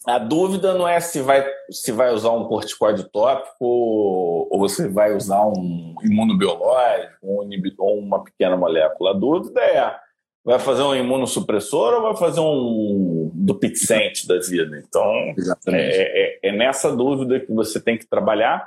A 0.07 0.19
dúvida 0.19 0.75
não 0.75 0.87
é 0.87 1.01
se 1.01 1.21
vai, 1.21 1.45
se 1.71 1.93
vai 1.93 2.13
usar 2.13 2.31
um 2.31 2.45
corticoide 2.45 3.05
tópico 3.11 3.57
ou 3.61 4.59
você 4.59 4.89
vai 4.89 5.15
usar 5.15 5.45
um 5.45 5.95
imunobiológico 6.03 7.17
um 7.23 7.51
ou 7.79 7.99
uma 7.99 8.25
pequena 8.25 8.57
molécula. 8.57 9.11
A 9.11 9.15
dúvida 9.15 9.61
é: 9.61 9.95
vai 10.49 10.59
fazer 10.59 10.81
um 10.81 10.95
imunossupressor 10.95 11.93
ou 11.97 12.03
vai 12.05 12.17
fazer 12.17 12.41
um 12.41 13.31
dupixente 13.35 14.27
da 14.27 14.39
vida? 14.39 14.83
Então, 14.83 15.05
é, 15.67 15.75
é, 15.75 16.39
é, 16.43 16.53
nessa 16.53 16.91
dúvida 16.97 17.39
que 17.39 17.53
você 17.53 17.79
tem 17.79 17.99
que 17.99 18.07
trabalhar. 18.07 18.67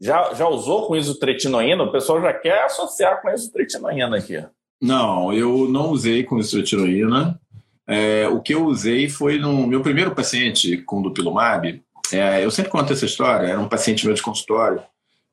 Já, 0.00 0.32
já 0.32 0.46
usou 0.46 0.86
com 0.86 0.94
isotretinoína? 0.94 1.82
O 1.82 1.90
pessoal 1.90 2.22
já 2.22 2.32
quer 2.32 2.62
associar 2.66 3.20
com 3.20 3.28
isotretinoína 3.30 4.16
aqui. 4.16 4.44
Não, 4.80 5.32
eu 5.32 5.68
não 5.68 5.90
usei 5.90 6.22
com 6.22 6.38
isotretinoína. 6.38 7.40
É, 7.84 8.28
o 8.28 8.40
que 8.40 8.54
eu 8.54 8.64
usei 8.64 9.08
foi 9.08 9.40
no 9.40 9.66
meu 9.66 9.80
primeiro 9.80 10.14
paciente 10.14 10.76
com 10.82 11.02
dupilumab. 11.02 11.82
É, 12.12 12.44
eu 12.44 12.50
sempre 12.52 12.70
conto 12.70 12.92
essa 12.92 13.04
história. 13.04 13.48
Era 13.48 13.58
um 13.58 13.68
paciente 13.68 14.06
meu 14.06 14.14
de 14.14 14.22
consultório 14.22 14.80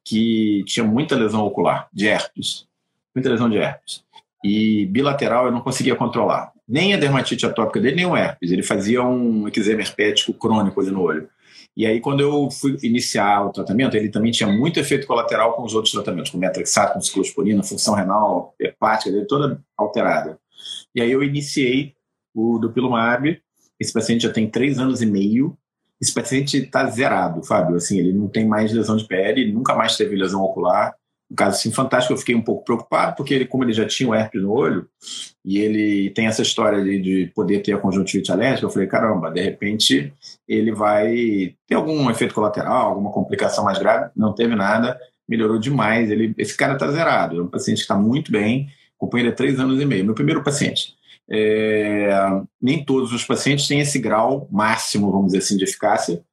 que 0.04 0.64
tinha 0.66 0.84
muita 0.84 1.16
lesão 1.16 1.46
ocular, 1.46 1.88
de 1.94 2.08
herpes. 2.08 2.66
Muita 3.14 3.30
lesão 3.30 3.48
de 3.48 3.58
herpes. 3.58 4.04
E 4.48 4.86
bilateral 4.86 5.48
eu 5.48 5.52
não 5.52 5.60
conseguia 5.60 5.96
controlar. 5.96 6.52
Nem 6.68 6.94
a 6.94 6.98
dermatite 6.98 7.48
atópica 7.48 7.80
dele, 7.80 7.96
nem 7.96 8.06
o 8.06 8.16
herpes. 8.16 8.52
Ele 8.52 8.62
fazia 8.62 9.02
um 9.02 9.48
eczema 9.48 9.82
herpético 9.82 10.36
crônico 10.36 10.80
ali 10.80 10.92
no 10.92 11.02
olho. 11.02 11.28
E 11.76 11.84
aí, 11.84 12.00
quando 12.00 12.22
eu 12.22 12.52
fui 12.52 12.78
iniciar 12.84 13.44
o 13.44 13.52
tratamento, 13.52 13.98
ele 13.98 14.08
também 14.08 14.32
tinha 14.32 14.48
muito 14.48 14.80
efeito 14.80 15.08
colateral 15.08 15.54
com 15.54 15.64
os 15.64 15.74
outros 15.74 15.92
tratamentos, 15.92 16.30
com 16.30 16.38
metrexato, 16.38 16.94
com 16.94 17.02
ciclosporina, 17.02 17.64
função 17.64 17.96
renal 17.96 18.54
hepática 18.60 19.12
dele 19.12 19.26
toda 19.26 19.60
alterada. 19.76 20.38
E 20.94 21.02
aí 21.02 21.12
eu 21.12 21.24
iniciei 21.24 21.96
o 22.32 22.60
dupilumab. 22.60 23.42
Esse 23.80 23.92
paciente 23.92 24.22
já 24.22 24.32
tem 24.32 24.48
três 24.48 24.78
anos 24.78 25.02
e 25.02 25.08
meio. 25.08 25.58
Esse 26.00 26.14
paciente 26.14 26.58
está 26.58 26.88
zerado, 26.88 27.44
Fábio. 27.44 27.78
Assim, 27.78 27.98
ele 27.98 28.14
não 28.14 28.28
tem 28.28 28.48
mais 28.48 28.72
lesão 28.72 28.96
de 28.96 29.08
pele, 29.08 29.52
nunca 29.52 29.74
mais 29.74 29.98
teve 29.98 30.16
lesão 30.16 30.44
ocular. 30.44 30.94
Um 31.36 31.44
caso 31.44 31.58
assim 31.58 31.70
fantástico, 31.70 32.14
eu 32.14 32.18
fiquei 32.18 32.34
um 32.34 32.42
pouco 32.42 32.64
preocupado, 32.64 33.14
porque 33.18 33.34
ele, 33.34 33.46
como 33.46 33.66
ele 33.66 33.74
já 33.74 33.86
tinha 33.86 34.08
o 34.08 34.16
herpes 34.16 34.42
no 34.42 34.54
olho, 34.54 34.88
e 35.44 35.60
ele 35.60 36.10
tem 36.12 36.28
essa 36.28 36.42
história 36.42 36.82
de, 36.82 37.02
de 37.02 37.32
poder 37.36 37.60
ter 37.60 37.74
a 37.74 37.78
conjuntivite 37.78 38.32
alérgica, 38.32 38.66
eu 38.66 38.70
falei, 38.70 38.88
caramba, 38.88 39.30
de 39.30 39.42
repente 39.42 40.14
ele 40.48 40.72
vai 40.72 41.54
ter 41.68 41.76
algum 41.76 42.10
efeito 42.10 42.34
colateral, 42.34 42.88
alguma 42.88 43.12
complicação 43.12 43.66
mais 43.66 43.78
grave. 43.78 44.12
Não 44.16 44.34
teve 44.34 44.56
nada, 44.56 44.98
melhorou 45.28 45.60
demais. 45.60 46.10
Ele, 46.10 46.34
esse 46.38 46.56
cara 46.56 46.76
está 46.76 46.90
zerado, 46.90 47.38
é 47.38 47.44
um 47.44 47.48
paciente 47.48 47.80
que 47.80 47.84
está 47.84 47.96
muito 47.96 48.32
bem, 48.32 48.70
acompanho 48.96 49.24
ele 49.24 49.30
há 49.34 49.36
três 49.36 49.60
anos 49.60 49.82
e 49.82 49.86
meio. 49.86 50.06
Meu 50.06 50.16
primeiro 50.16 50.42
paciente. 50.42 50.96
É, 51.30 52.12
nem 52.62 52.86
todos 52.86 53.12
os 53.12 53.26
pacientes 53.26 53.68
têm 53.68 53.82
esse 53.82 54.00
grau 54.00 54.48
máximo, 54.50 55.12
vamos 55.12 55.28
dizer 55.28 55.40
assim, 55.40 55.58
de 55.58 55.66
eficácia, 55.66 56.24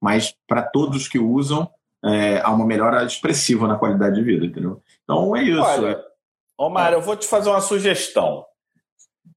mas 0.00 0.34
para 0.48 0.62
todos 0.62 1.06
que 1.06 1.18
usam, 1.18 1.70
é, 2.04 2.40
há 2.40 2.50
uma 2.50 2.66
melhora 2.66 3.04
expressiva 3.04 3.66
na 3.66 3.76
qualidade 3.76 4.16
de 4.16 4.22
vida, 4.22 4.46
entendeu? 4.46 4.82
Então 5.02 5.34
é 5.36 5.42
isso. 5.42 5.60
Olha, 5.60 6.00
Omar, 6.56 6.92
eu 6.92 7.00
vou 7.00 7.16
te 7.16 7.26
fazer 7.26 7.50
uma 7.50 7.60
sugestão. 7.60 8.44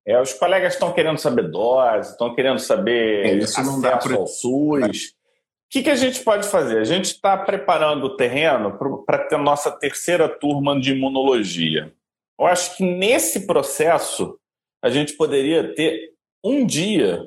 É, 0.05 0.19
os 0.19 0.33
colegas 0.33 0.73
estão 0.73 0.91
querendo 0.91 1.19
saber 1.19 1.49
dose, 1.49 2.11
estão 2.11 2.33
querendo 2.33 2.59
saber 2.59 3.25
é, 3.25 3.33
isso 3.35 3.61
não 3.63 3.79
dá 3.79 3.97
pra... 3.97 4.15
ao 4.15 4.27
SUS. 4.27 5.09
O 5.09 5.69
que, 5.69 5.83
que 5.83 5.89
a 5.89 5.95
gente 5.95 6.21
pode 6.23 6.47
fazer? 6.47 6.79
A 6.79 6.83
gente 6.83 7.05
está 7.05 7.37
preparando 7.37 8.05
o 8.05 8.17
terreno 8.17 8.77
para 9.05 9.19
ter 9.19 9.37
nossa 9.37 9.71
terceira 9.71 10.27
turma 10.27 10.79
de 10.79 10.91
imunologia. 10.91 11.93
Eu 12.37 12.45
acho 12.47 12.75
que 12.75 12.83
nesse 12.83 13.45
processo 13.45 14.37
a 14.81 14.89
gente 14.89 15.13
poderia 15.13 15.73
ter 15.75 16.11
um 16.43 16.65
dia 16.65 17.23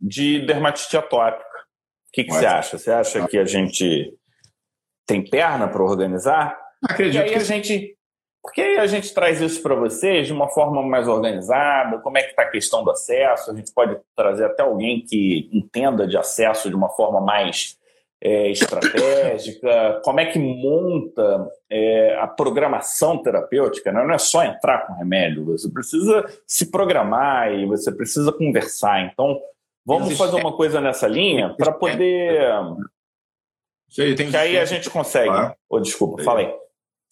de 0.00 0.46
dermatite 0.46 0.96
atópica. 0.96 1.44
O 1.44 2.12
que, 2.12 2.24
que 2.24 2.32
você 2.32 2.46
acha? 2.46 2.78
Você 2.78 2.90
acha 2.90 3.26
que 3.26 3.36
a 3.36 3.44
gente 3.44 4.16
tem 5.06 5.22
perna 5.22 5.68
para 5.68 5.82
organizar? 5.82 6.58
Acredito 6.82 7.26
que 7.26 7.34
a 7.34 7.44
gente 7.44 7.96
porque 8.46 8.62
aí 8.62 8.78
a 8.78 8.86
gente 8.86 9.12
traz 9.12 9.40
isso 9.40 9.60
para 9.60 9.74
vocês 9.74 10.28
de 10.28 10.32
uma 10.32 10.48
forma 10.48 10.80
mais 10.80 11.08
organizada, 11.08 11.98
como 11.98 12.16
é 12.16 12.22
que 12.22 12.30
está 12.30 12.42
a 12.42 12.50
questão 12.50 12.84
do 12.84 12.92
acesso, 12.92 13.50
a 13.50 13.54
gente 13.54 13.72
pode 13.72 13.98
trazer 14.14 14.44
até 14.44 14.62
alguém 14.62 15.04
que 15.04 15.50
entenda 15.52 16.06
de 16.06 16.16
acesso 16.16 16.68
de 16.68 16.76
uma 16.76 16.88
forma 16.90 17.20
mais 17.20 17.76
é, 18.22 18.48
estratégica, 18.48 20.00
como 20.04 20.20
é 20.20 20.26
que 20.26 20.38
monta 20.38 21.48
é, 21.68 22.16
a 22.20 22.28
programação 22.28 23.20
terapêutica, 23.20 23.90
né? 23.90 24.04
não 24.04 24.14
é 24.14 24.18
só 24.18 24.44
entrar 24.44 24.86
com 24.86 24.94
remédio, 24.94 25.44
você 25.44 25.68
precisa 25.68 26.24
se 26.46 26.70
programar 26.70 27.52
e 27.52 27.66
você 27.66 27.90
precisa 27.90 28.32
conversar. 28.32 29.10
Então, 29.12 29.40
vamos 29.84 30.16
fazer 30.16 30.36
uma 30.36 30.56
coisa 30.56 30.80
nessa 30.80 31.08
linha 31.08 31.52
para 31.58 31.72
poder. 31.72 32.48
Sei, 33.88 34.14
tem 34.14 34.30
que 34.30 34.36
aí 34.36 34.58
a 34.58 34.64
gente 34.64 34.90
consegue. 34.90 35.28
Claro. 35.28 35.54
Oh, 35.68 35.80
desculpa, 35.80 36.22
fala 36.22 36.40
aí. 36.40 36.52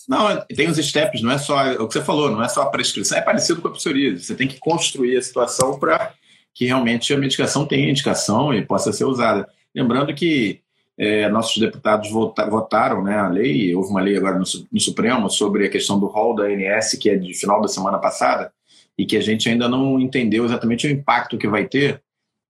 Não, 0.09 0.41
tem 0.55 0.69
os 0.69 0.77
steps, 0.77 1.23
não 1.23 1.33
é 1.33 1.39
só 1.39 1.73
o 1.75 1.89
que 1.89 1.95
você 1.95 2.03
falou, 2.03 2.31
não 2.31 2.43
é 2.43 2.49
só 2.49 2.63
a 2.63 2.67
prescrição, 2.67 3.17
é 3.17 3.23
parecido 3.23 3.63
com 3.63 3.69
a 3.69 3.73
psoríase. 3.73 4.25
Você 4.25 4.35
tem 4.35 4.47
que 4.47 4.59
construir 4.59 5.17
a 5.17 5.23
situação 5.23 5.79
para 5.79 6.13
que 6.53 6.67
realmente 6.67 7.13
a 7.13 7.19
medicação 7.19 7.67
tenha 7.67 7.89
indicação 7.89 8.53
e 8.53 8.65
possa 8.65 8.93
ser 8.93 9.05
usada. 9.05 9.49
Lembrando 9.75 10.15
que 10.15 10.61
é, 10.97 11.29
nossos 11.29 11.61
deputados 11.61 12.11
vota, 12.11 12.49
votaram 12.49 13.03
né, 13.03 13.17
a 13.17 13.29
lei, 13.29 13.75
houve 13.75 13.91
uma 13.91 14.01
lei 14.01 14.17
agora 14.17 14.39
no, 14.39 14.45
no, 14.71 14.81
Supremo 14.81 15.29
sobre 15.29 15.67
a 15.67 15.71
questão 15.71 15.99
do 15.99 16.07
rol 16.07 16.35
da 16.37 16.45
ANS, 16.45 16.93
que 17.01 17.11
é 17.11 17.17
de 17.17 17.35
final 17.35 17.61
da 17.61 17.67
semana 17.67 17.99
passada, 17.99 18.53
e 18.97 19.05
que 19.05 19.17
a 19.17 19.21
gente 19.21 19.49
ainda 19.49 19.69
não 19.69 19.99
entendeu 19.99 20.45
exatamente 20.45 20.87
o 20.87 20.91
impacto 20.91 21.37
que 21.37 21.49
vai 21.49 21.67
ter 21.67 22.01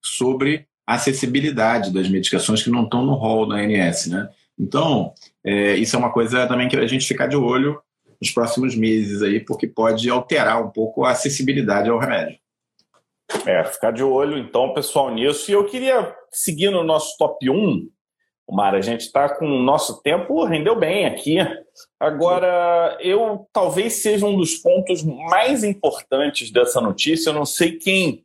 sobre 0.03 0.67
acessibilidade 0.85 1.93
das 1.93 2.07
medicações 2.07 2.63
que 2.63 2.69
não 2.69 2.83
estão 2.83 3.05
no 3.05 3.13
rol 3.13 3.47
da 3.47 3.55
ANS. 3.55 4.07
Né? 4.07 4.29
Então, 4.59 5.13
é, 5.43 5.75
isso 5.75 5.95
é 5.95 5.99
uma 5.99 6.11
coisa 6.11 6.47
também 6.47 6.67
que 6.67 6.75
a 6.75 6.87
gente 6.87 7.07
ficar 7.07 7.27
de 7.27 7.35
olho 7.35 7.81
nos 8.21 8.31
próximos 8.31 8.75
meses 8.75 9.21
aí, 9.21 9.39
porque 9.39 9.67
pode 9.67 10.09
alterar 10.09 10.63
um 10.63 10.69
pouco 10.69 11.03
a 11.03 11.11
acessibilidade 11.11 11.89
ao 11.89 11.99
remédio. 11.99 12.37
É, 13.45 13.63
ficar 13.63 13.91
de 13.91 14.03
olho 14.03 14.37
então, 14.37 14.73
pessoal, 14.73 15.13
nisso. 15.13 15.49
E 15.49 15.53
eu 15.53 15.65
queria 15.65 16.15
seguir 16.31 16.69
no 16.69 16.83
nosso 16.83 17.17
top 17.17 17.49
1 17.49 17.89
Mara, 18.49 18.77
a 18.77 18.81
gente 18.81 19.01
está 19.01 19.27
com 19.27 19.47
o 19.47 19.63
nosso 19.63 20.01
tempo, 20.03 20.45
rendeu 20.45 20.75
bem 20.75 21.05
aqui. 21.05 21.37
Agora, 21.99 22.95
eu 23.01 23.47
talvez 23.51 24.03
seja 24.03 24.25
um 24.25 24.37
dos 24.37 24.55
pontos 24.55 25.03
mais 25.03 25.63
importantes 25.63 26.51
dessa 26.51 26.79
notícia. 26.79 27.29
Eu 27.29 27.33
não 27.33 27.45
sei 27.45 27.71
quem, 27.73 28.23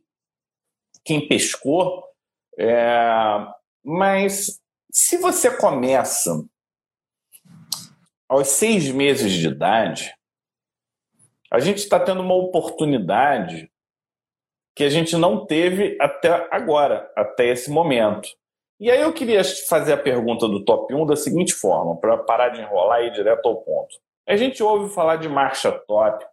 quem 1.03 1.27
pescou, 1.27 2.03
é, 2.63 3.47
mas 3.83 4.59
se 4.91 5.17
você 5.17 5.55
começa 5.57 6.45
aos 8.29 8.49
seis 8.49 8.91
meses 8.91 9.31
de 9.31 9.47
idade, 9.47 10.13
a 11.51 11.59
gente 11.59 11.79
está 11.79 11.99
tendo 11.99 12.21
uma 12.21 12.35
oportunidade 12.35 13.71
que 14.75 14.83
a 14.83 14.89
gente 14.89 15.17
não 15.17 15.45
teve 15.45 15.97
até 15.99 16.47
agora, 16.51 17.11
até 17.15 17.47
esse 17.47 17.69
momento. 17.69 18.29
E 18.79 18.89
aí 18.89 19.01
eu 19.01 19.11
queria 19.11 19.43
fazer 19.67 19.93
a 19.93 19.97
pergunta 19.97 20.47
do 20.47 20.63
top 20.63 20.93
1 20.93 21.05
da 21.07 21.15
seguinte 21.15 21.53
forma, 21.53 21.99
para 21.99 22.17
parar 22.17 22.49
de 22.49 22.61
enrolar 22.61 23.01
e 23.01 23.07
ir 23.07 23.11
direto 23.11 23.47
ao 23.47 23.57
ponto. 23.57 23.97
A 24.27 24.35
gente 24.35 24.61
ouve 24.61 24.93
falar 24.93 25.17
de 25.17 25.27
marcha 25.27 25.71
tópica, 25.71 26.29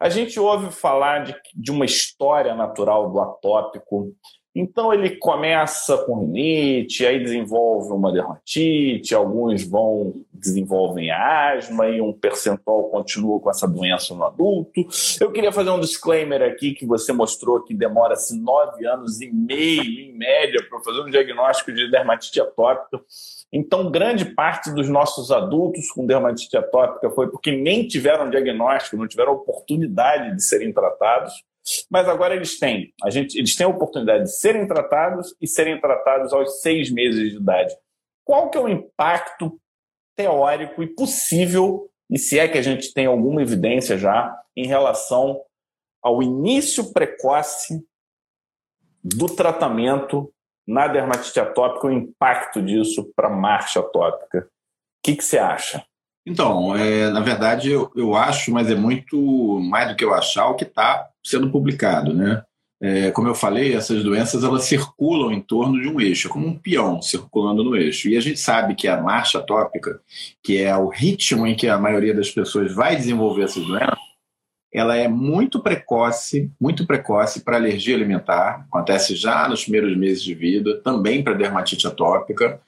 a 0.00 0.08
gente 0.08 0.40
ouve 0.40 0.72
falar 0.72 1.24
de, 1.24 1.36
de 1.54 1.70
uma 1.70 1.84
história 1.84 2.54
natural 2.54 3.10
do 3.10 3.20
atópico, 3.20 4.12
então 4.54 4.94
ele 4.94 5.16
começa 5.16 5.98
com 5.98 6.20
rinite, 6.20 7.04
aí 7.04 7.22
desenvolve 7.22 7.92
uma 7.92 8.12
dermatite, 8.12 9.14
alguns 9.14 9.64
vão 9.64 10.14
desenvolvem 10.32 11.10
asma 11.10 11.88
e 11.88 12.00
um 12.00 12.12
percentual 12.12 12.90
continua 12.90 13.40
com 13.40 13.50
essa 13.50 13.66
doença 13.66 14.14
no 14.14 14.24
adulto. 14.24 14.86
Eu 15.18 15.32
queria 15.32 15.50
fazer 15.50 15.70
um 15.70 15.80
disclaimer 15.80 16.42
aqui 16.42 16.74
que 16.74 16.86
você 16.86 17.12
mostrou 17.12 17.62
que 17.62 17.72
demora-se 17.72 18.38
nove 18.38 18.86
anos 18.86 19.20
e 19.20 19.32
meio, 19.32 19.82
em 19.82 20.12
média, 20.12 20.62
para 20.68 20.80
fazer 20.80 21.00
um 21.00 21.10
diagnóstico 21.10 21.72
de 21.72 21.90
dermatite 21.90 22.40
atópica. 22.40 23.00
Então, 23.52 23.90
grande 23.90 24.26
parte 24.26 24.70
dos 24.72 24.88
nossos 24.88 25.30
adultos 25.30 25.90
com 25.90 26.04
dermatite 26.04 26.56
atópica 26.56 27.10
foi 27.10 27.30
porque 27.30 27.52
nem 27.52 27.86
tiveram 27.86 28.28
diagnóstico, 28.28 28.96
não 28.96 29.08
tiveram 29.08 29.32
oportunidade 29.32 30.36
de 30.36 30.42
serem 30.42 30.72
tratados. 30.72 31.32
Mas 31.90 32.08
agora 32.08 32.34
eles 32.34 32.58
têm. 32.58 32.92
A 33.02 33.10
gente, 33.10 33.38
eles 33.38 33.56
têm 33.56 33.66
a 33.66 33.70
oportunidade 33.70 34.24
de 34.24 34.36
serem 34.36 34.66
tratados 34.66 35.34
e 35.40 35.46
serem 35.46 35.80
tratados 35.80 36.32
aos 36.32 36.60
seis 36.60 36.90
meses 36.90 37.30
de 37.30 37.36
idade. 37.36 37.74
Qual 38.24 38.50
que 38.50 38.58
é 38.58 38.60
o 38.60 38.68
impacto 38.68 39.58
teórico 40.16 40.82
e 40.82 40.86
possível, 40.86 41.90
e 42.10 42.18
se 42.18 42.38
é 42.38 42.46
que 42.48 42.58
a 42.58 42.62
gente 42.62 42.92
tem 42.92 43.06
alguma 43.06 43.42
evidência 43.42 43.98
já, 43.98 44.34
em 44.56 44.66
relação 44.66 45.40
ao 46.02 46.22
início 46.22 46.92
precoce 46.92 47.84
do 49.02 49.26
tratamento 49.26 50.32
na 50.66 50.86
dermatite 50.86 51.40
atópica, 51.40 51.86
o 51.86 51.92
impacto 51.92 52.62
disso 52.62 53.12
para 53.16 53.28
a 53.28 53.34
marcha 53.34 53.80
atópica? 53.80 54.46
O 54.46 55.02
que, 55.02 55.16
que 55.16 55.24
você 55.24 55.38
acha? 55.38 55.84
Então, 56.26 56.74
é, 56.74 57.10
na 57.10 57.20
verdade, 57.20 57.70
eu, 57.70 57.90
eu 57.94 58.14
acho, 58.14 58.50
mas 58.50 58.70
é 58.70 58.74
muito 58.74 59.60
mais 59.60 59.88
do 59.88 59.96
que 59.96 60.04
eu 60.04 60.14
achar, 60.14 60.48
o 60.48 60.54
que 60.54 60.64
está 60.64 61.06
sendo 61.22 61.50
publicado. 61.50 62.14
Né? 62.14 62.42
É, 62.80 63.10
como 63.10 63.28
eu 63.28 63.34
falei, 63.34 63.74
essas 63.74 64.02
doenças 64.02 64.42
elas 64.42 64.64
circulam 64.64 65.32
em 65.32 65.40
torno 65.40 65.80
de 65.80 65.88
um 65.88 66.00
eixo, 66.00 66.28
como 66.28 66.46
um 66.46 66.58
peão 66.58 67.02
circulando 67.02 67.62
no 67.62 67.76
eixo. 67.76 68.08
E 68.08 68.16
a 68.16 68.20
gente 68.20 68.40
sabe 68.40 68.74
que 68.74 68.88
a 68.88 69.00
marcha 69.00 69.40
tópica, 69.40 70.00
que 70.42 70.62
é 70.62 70.74
o 70.74 70.88
ritmo 70.88 71.46
em 71.46 71.54
que 71.54 71.68
a 71.68 71.78
maioria 71.78 72.14
das 72.14 72.30
pessoas 72.30 72.74
vai 72.74 72.96
desenvolver 72.96 73.44
essas 73.44 73.64
doenças, 73.64 73.98
ela 74.74 74.96
é 74.96 75.06
muito 75.06 75.60
precoce, 75.60 76.50
muito 76.60 76.84
precoce 76.84 77.44
para 77.44 77.56
alergia 77.56 77.94
alimentar, 77.94 78.66
acontece 78.68 79.14
já 79.14 79.48
nos 79.48 79.62
primeiros 79.62 79.96
meses 79.96 80.20
de 80.20 80.34
vida, 80.34 80.80
também 80.80 81.22
para 81.22 81.32
dermatite 81.32 81.86
atópica, 81.86 82.60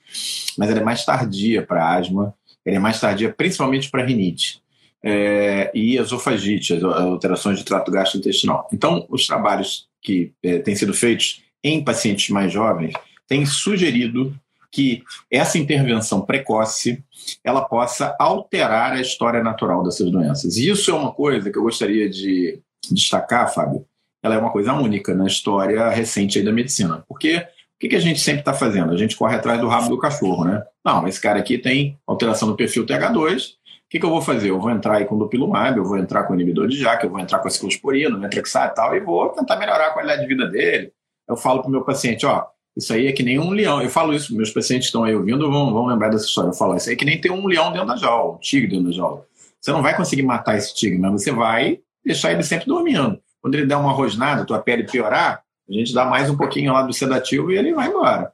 mas 0.56 0.70
ela 0.70 0.80
é 0.80 0.84
mais 0.84 1.04
tardia 1.04 1.66
para 1.66 1.96
asma, 1.96 2.32
ela 2.66 2.76
é 2.76 2.80
mais 2.80 3.00
tardia 3.00 3.32
principalmente 3.32 3.90
para 3.90 4.04
rinite 4.04 4.60
é, 5.02 5.70
e 5.72 5.96
esofagite, 5.96 6.74
as 6.74 6.82
alterações 6.82 7.58
de 7.58 7.64
trato 7.64 7.92
gastrointestinal. 7.92 8.68
Então, 8.72 9.06
os 9.08 9.26
trabalhos 9.26 9.88
que 10.02 10.32
é, 10.42 10.58
têm 10.58 10.74
sido 10.74 10.92
feitos 10.92 11.42
em 11.62 11.82
pacientes 11.82 12.28
mais 12.30 12.52
jovens 12.52 12.92
têm 13.28 13.46
sugerido 13.46 14.34
que 14.70 15.02
essa 15.30 15.58
intervenção 15.58 16.20
precoce 16.20 17.02
ela 17.42 17.62
possa 17.62 18.14
alterar 18.18 18.92
a 18.92 19.00
história 19.00 19.42
natural 19.42 19.82
dessas 19.82 20.10
doenças. 20.10 20.56
E 20.56 20.68
isso 20.68 20.90
é 20.90 20.94
uma 20.94 21.12
coisa 21.12 21.50
que 21.50 21.56
eu 21.56 21.62
gostaria 21.62 22.10
de 22.10 22.60
destacar, 22.90 23.52
Fábio. 23.52 23.86
Ela 24.22 24.34
é 24.34 24.38
uma 24.38 24.50
coisa 24.50 24.74
única 24.74 25.14
na 25.14 25.26
história 25.26 25.88
recente 25.88 26.42
da 26.42 26.52
medicina. 26.52 27.04
Porque 27.08 27.46
o 27.76 27.78
que, 27.78 27.88
que 27.88 27.96
a 27.96 28.00
gente 28.00 28.20
sempre 28.20 28.40
está 28.40 28.54
fazendo? 28.54 28.90
A 28.90 28.96
gente 28.96 29.14
corre 29.14 29.36
atrás 29.36 29.60
do 29.60 29.68
rabo 29.68 29.90
do 29.90 29.98
cachorro, 29.98 30.46
né? 30.46 30.64
Não, 30.82 31.06
esse 31.06 31.20
cara 31.20 31.38
aqui 31.38 31.58
tem 31.58 31.98
alteração 32.06 32.48
do 32.48 32.56
perfil 32.56 32.86
TH2. 32.86 33.50
O 33.50 33.88
que, 33.90 34.00
que 34.00 34.04
eu 34.04 34.08
vou 34.08 34.22
fazer? 34.22 34.48
Eu 34.48 34.58
vou 34.58 34.70
entrar 34.70 34.96
aí 34.96 35.04
com 35.04 35.18
dupilumab, 35.18 35.76
eu 35.76 35.84
vou 35.84 35.98
entrar 35.98 36.24
com 36.24 36.34
inibidor 36.34 36.68
de 36.68 36.78
JAK, 36.78 37.04
eu 37.04 37.10
vou 37.10 37.20
entrar 37.20 37.38
com 37.38 37.48
a 37.48 37.50
ciclosporina, 37.50 38.16
metrexato 38.16 38.72
e 38.72 38.74
tal, 38.74 38.96
e 38.96 39.00
vou 39.00 39.28
tentar 39.28 39.56
melhorar 39.56 39.88
a 39.88 39.90
qualidade 39.90 40.22
de 40.22 40.26
vida 40.26 40.48
dele. 40.48 40.90
Eu 41.28 41.36
falo 41.36 41.60
para 41.60 41.68
o 41.68 41.70
meu 41.70 41.82
paciente, 41.82 42.24
ó, 42.24 42.46
isso 42.74 42.92
aí 42.94 43.06
é 43.06 43.12
que 43.12 43.22
nem 43.22 43.38
um 43.38 43.50
leão. 43.50 43.82
Eu 43.82 43.90
falo 43.90 44.14
isso, 44.14 44.34
meus 44.34 44.50
pacientes 44.50 44.88
estão 44.88 45.04
aí 45.04 45.14
ouvindo 45.14 45.50
vão, 45.50 45.72
vão 45.72 45.86
lembrar 45.86 46.08
dessa 46.08 46.24
história. 46.24 46.48
Eu 46.48 46.54
falo, 46.54 46.76
isso 46.76 46.88
aí 46.88 46.94
é 46.94 46.98
que 46.98 47.04
nem 47.04 47.20
tem 47.20 47.30
um 47.30 47.46
leão 47.46 47.72
dentro 47.72 47.88
da 47.88 47.96
jaula, 47.96 48.36
um 48.36 48.38
tigre 48.38 48.70
dentro 48.70 48.86
da 48.86 48.92
jaula. 48.92 49.26
Você 49.60 49.70
não 49.70 49.82
vai 49.82 49.94
conseguir 49.94 50.22
matar 50.22 50.56
esse 50.56 50.74
tigre, 50.74 50.98
mas 50.98 51.12
você 51.12 51.30
vai 51.30 51.80
deixar 52.04 52.32
ele 52.32 52.42
sempre 52.42 52.66
dormindo. 52.66 53.20
Quando 53.42 53.54
ele 53.54 53.66
der 53.66 53.76
uma 53.76 53.92
rosnada, 53.92 54.44
tua 54.44 54.58
pele 54.58 54.84
piorar, 54.84 55.42
a 55.68 55.72
gente 55.72 55.92
dá 55.92 56.04
mais 56.04 56.30
um 56.30 56.36
pouquinho 56.36 56.72
lá 56.72 56.82
do 56.82 56.92
sedativo 56.92 57.50
e 57.50 57.58
ele 57.58 57.74
vai 57.74 57.88
embora. 57.88 58.32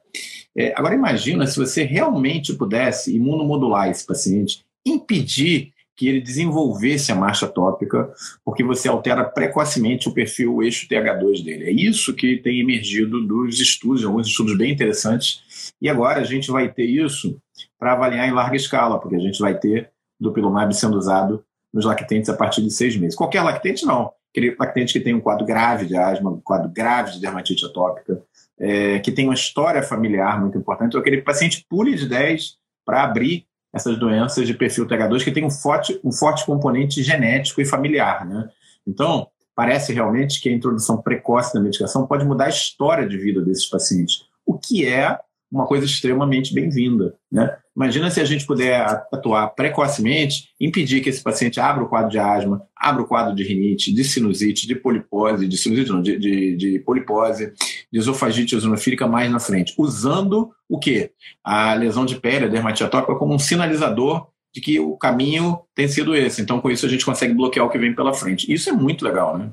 É, 0.55 0.73
agora 0.75 0.93
imagina 0.93 1.47
se 1.47 1.57
você 1.57 1.83
realmente 1.83 2.53
pudesse 2.53 3.15
imunomodular 3.15 3.89
esse 3.89 4.05
paciente, 4.05 4.63
impedir 4.85 5.73
que 5.95 6.07
ele 6.07 6.21
desenvolvesse 6.21 7.11
a 7.11 7.15
marcha 7.15 7.47
tópica, 7.47 8.11
porque 8.43 8.63
você 8.63 8.87
altera 8.87 9.23
precocemente 9.23 10.07
o 10.07 10.13
perfil 10.13 10.55
o 10.55 10.63
eixo 10.63 10.87
TH2 10.87 11.43
dele. 11.43 11.65
É 11.65 11.71
isso 11.71 12.13
que 12.13 12.37
tem 12.37 12.59
emergido 12.59 13.21
dos 13.25 13.59
estudos, 13.59 14.03
alguns 14.03 14.27
estudos 14.27 14.57
bem 14.57 14.71
interessantes. 14.71 15.71
E 15.81 15.87
agora 15.87 16.21
a 16.21 16.23
gente 16.23 16.49
vai 16.49 16.71
ter 16.71 16.85
isso 16.85 17.37
para 17.77 17.93
avaliar 17.93 18.27
em 18.27 18.31
larga 18.31 18.55
escala, 18.55 18.99
porque 18.99 19.15
a 19.15 19.19
gente 19.19 19.39
vai 19.39 19.57
ter 19.57 19.91
dupilumab 20.19 20.73
sendo 20.73 20.97
usado 20.97 21.43
nos 21.71 21.85
lactentes 21.85 22.29
a 22.29 22.35
partir 22.35 22.61
de 22.61 22.71
seis 22.71 22.95
meses. 22.95 23.15
Qualquer 23.15 23.43
lactente 23.43 23.85
não 23.85 24.11
aquele 24.33 24.55
lactente 24.59 24.93
que 24.93 24.99
tem 24.99 25.13
um 25.13 25.21
quadro 25.21 25.45
grave 25.45 25.85
de 25.85 25.95
asma, 25.95 26.31
um 26.31 26.41
quadro 26.41 26.69
grave 26.69 27.11
de 27.11 27.21
dermatite 27.21 27.65
atópica, 27.65 28.21
é, 28.59 28.99
que 28.99 29.11
tem 29.11 29.25
uma 29.25 29.33
história 29.35 29.83
familiar 29.83 30.41
muito 30.41 30.57
importante, 30.57 30.89
então 30.89 31.01
aquele 31.01 31.21
paciente 31.21 31.63
pule 31.69 31.95
de 31.95 32.09
10 32.09 32.57
para 32.83 33.03
abrir 33.03 33.45
essas 33.71 33.97
doenças 33.97 34.47
de 34.47 34.53
perfil 34.53 34.87
TH2 34.87 35.23
que 35.23 35.31
tem 35.31 35.45
um 35.45 35.49
forte, 35.49 35.99
um 36.03 36.11
forte 36.11 36.45
componente 36.45 37.01
genético 37.01 37.61
e 37.61 37.65
familiar. 37.65 38.25
Né? 38.25 38.49
Então, 38.85 39.27
parece 39.55 39.93
realmente 39.93 40.41
que 40.41 40.49
a 40.49 40.51
introdução 40.51 41.01
precoce 41.01 41.53
da 41.53 41.59
medicação 41.59 42.05
pode 42.05 42.25
mudar 42.25 42.45
a 42.45 42.49
história 42.49 43.07
de 43.07 43.17
vida 43.17 43.41
desses 43.41 43.67
pacientes, 43.67 44.25
o 44.45 44.57
que 44.57 44.87
é 44.87 45.17
uma 45.51 45.65
coisa 45.67 45.85
extremamente 45.85 46.53
bem-vinda. 46.53 47.15
Né? 47.31 47.55
Imagina 47.75 48.11
se 48.11 48.21
a 48.21 48.25
gente 48.25 48.45
puder 48.45 48.81
atuar 49.11 49.47
precocemente, 49.47 50.49
impedir 50.59 51.01
que 51.01 51.09
esse 51.09 51.23
paciente 51.23 51.59
abra 51.59 51.83
o 51.83 51.89
quadro 51.89 52.11
de 52.11 52.19
asma, 52.19 52.61
abra 52.77 53.01
o 53.01 53.07
quadro 53.07 53.35
de 53.35 53.43
rinite, 53.43 53.91
de 53.91 54.03
sinusite, 54.03 54.67
de 54.67 54.75
polipose, 54.75 55.47
de 55.47 55.57
sinusite 55.57 55.89
não, 55.89 56.01
de, 56.01 56.17
de, 56.19 56.55
de 56.55 56.79
polipose, 56.79 57.51
de 57.91 57.99
esofagite 57.99 58.53
eosinofílica 58.53 59.07
mais 59.07 59.31
na 59.31 59.39
frente, 59.39 59.73
usando 59.77 60.51
o 60.69 60.77
quê? 60.77 61.11
A 61.43 61.73
lesão 61.73 62.05
de 62.05 62.15
pele, 62.15 62.45
a 62.45 62.49
dermatite 62.49 62.83
atópica, 62.83 63.15
como 63.15 63.33
um 63.33 63.39
sinalizador 63.39 64.27
de 64.53 64.61
que 64.61 64.79
o 64.79 64.95
caminho 64.95 65.59
tem 65.73 65.87
sido 65.87 66.15
esse. 66.15 66.41
Então, 66.41 66.61
com 66.61 66.69
isso, 66.69 66.85
a 66.85 66.89
gente 66.89 67.03
consegue 67.03 67.33
bloquear 67.33 67.65
o 67.65 67.69
que 67.69 67.79
vem 67.79 67.95
pela 67.95 68.13
frente. 68.13 68.51
Isso 68.53 68.69
é 68.69 68.73
muito 68.73 69.03
legal, 69.03 69.35
né? 69.35 69.51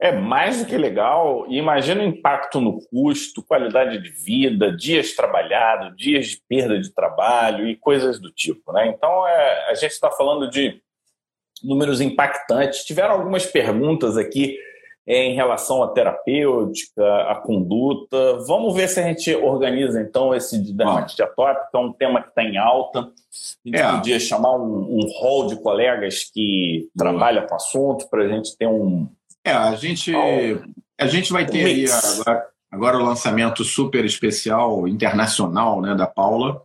É 0.00 0.10
mais 0.10 0.58
do 0.58 0.66
que 0.66 0.78
legal. 0.78 1.44
E 1.46 1.58
imagina 1.58 2.02
o 2.02 2.06
impacto 2.06 2.58
no 2.58 2.80
custo, 2.86 3.42
qualidade 3.42 4.02
de 4.02 4.10
vida, 4.10 4.74
dias 4.74 5.14
trabalhados, 5.14 5.94
dias 5.94 6.28
de 6.28 6.42
perda 6.48 6.80
de 6.80 6.90
trabalho 6.90 7.68
e 7.68 7.76
coisas 7.76 8.18
do 8.18 8.32
tipo. 8.32 8.72
Né? 8.72 8.88
Então, 8.88 9.28
é, 9.28 9.70
a 9.70 9.74
gente 9.74 9.92
está 9.92 10.10
falando 10.10 10.48
de 10.48 10.80
números 11.62 12.00
impactantes. 12.00 12.84
Tiveram 12.84 13.12
algumas 13.12 13.44
perguntas 13.44 14.16
aqui 14.16 14.56
é, 15.06 15.24
em 15.24 15.34
relação 15.34 15.82
à 15.82 15.88
terapêutica, 15.88 17.04
à 17.24 17.34
conduta. 17.34 18.38
Vamos 18.46 18.74
ver 18.74 18.88
se 18.88 19.00
a 19.00 19.02
gente 19.02 19.34
organiza, 19.34 20.00
então, 20.00 20.34
esse 20.34 20.62
de 20.62 20.72
dermatite 20.72 21.22
atópica, 21.22 21.68
é 21.74 21.78
um 21.78 21.92
tema 21.92 22.22
que 22.22 22.30
está 22.30 22.42
em 22.42 22.56
alta. 22.56 23.00
A 23.00 23.68
gente 23.68 23.78
é. 23.78 23.90
podia 23.90 24.18
chamar 24.18 24.56
um, 24.56 24.98
um 24.98 25.20
hall 25.20 25.46
de 25.46 25.56
colegas 25.56 26.24
que 26.24 26.88
trabalham 26.96 27.46
com 27.46 27.52
o 27.52 27.56
assunto 27.56 28.08
para 28.08 28.24
a 28.24 28.28
gente 28.28 28.56
ter 28.56 28.66
um 28.66 29.06
é, 29.44 29.52
a 29.52 29.74
gente, 29.74 30.12
a 31.00 31.06
gente 31.06 31.32
vai 31.32 31.46
ter 31.46 31.64
aí 31.64 31.86
agora, 31.90 32.46
agora 32.70 32.98
o 32.98 33.04
lançamento 33.04 33.64
super 33.64 34.04
especial 34.04 34.86
internacional 34.86 35.80
né, 35.80 35.94
da 35.94 36.06
Paula, 36.06 36.62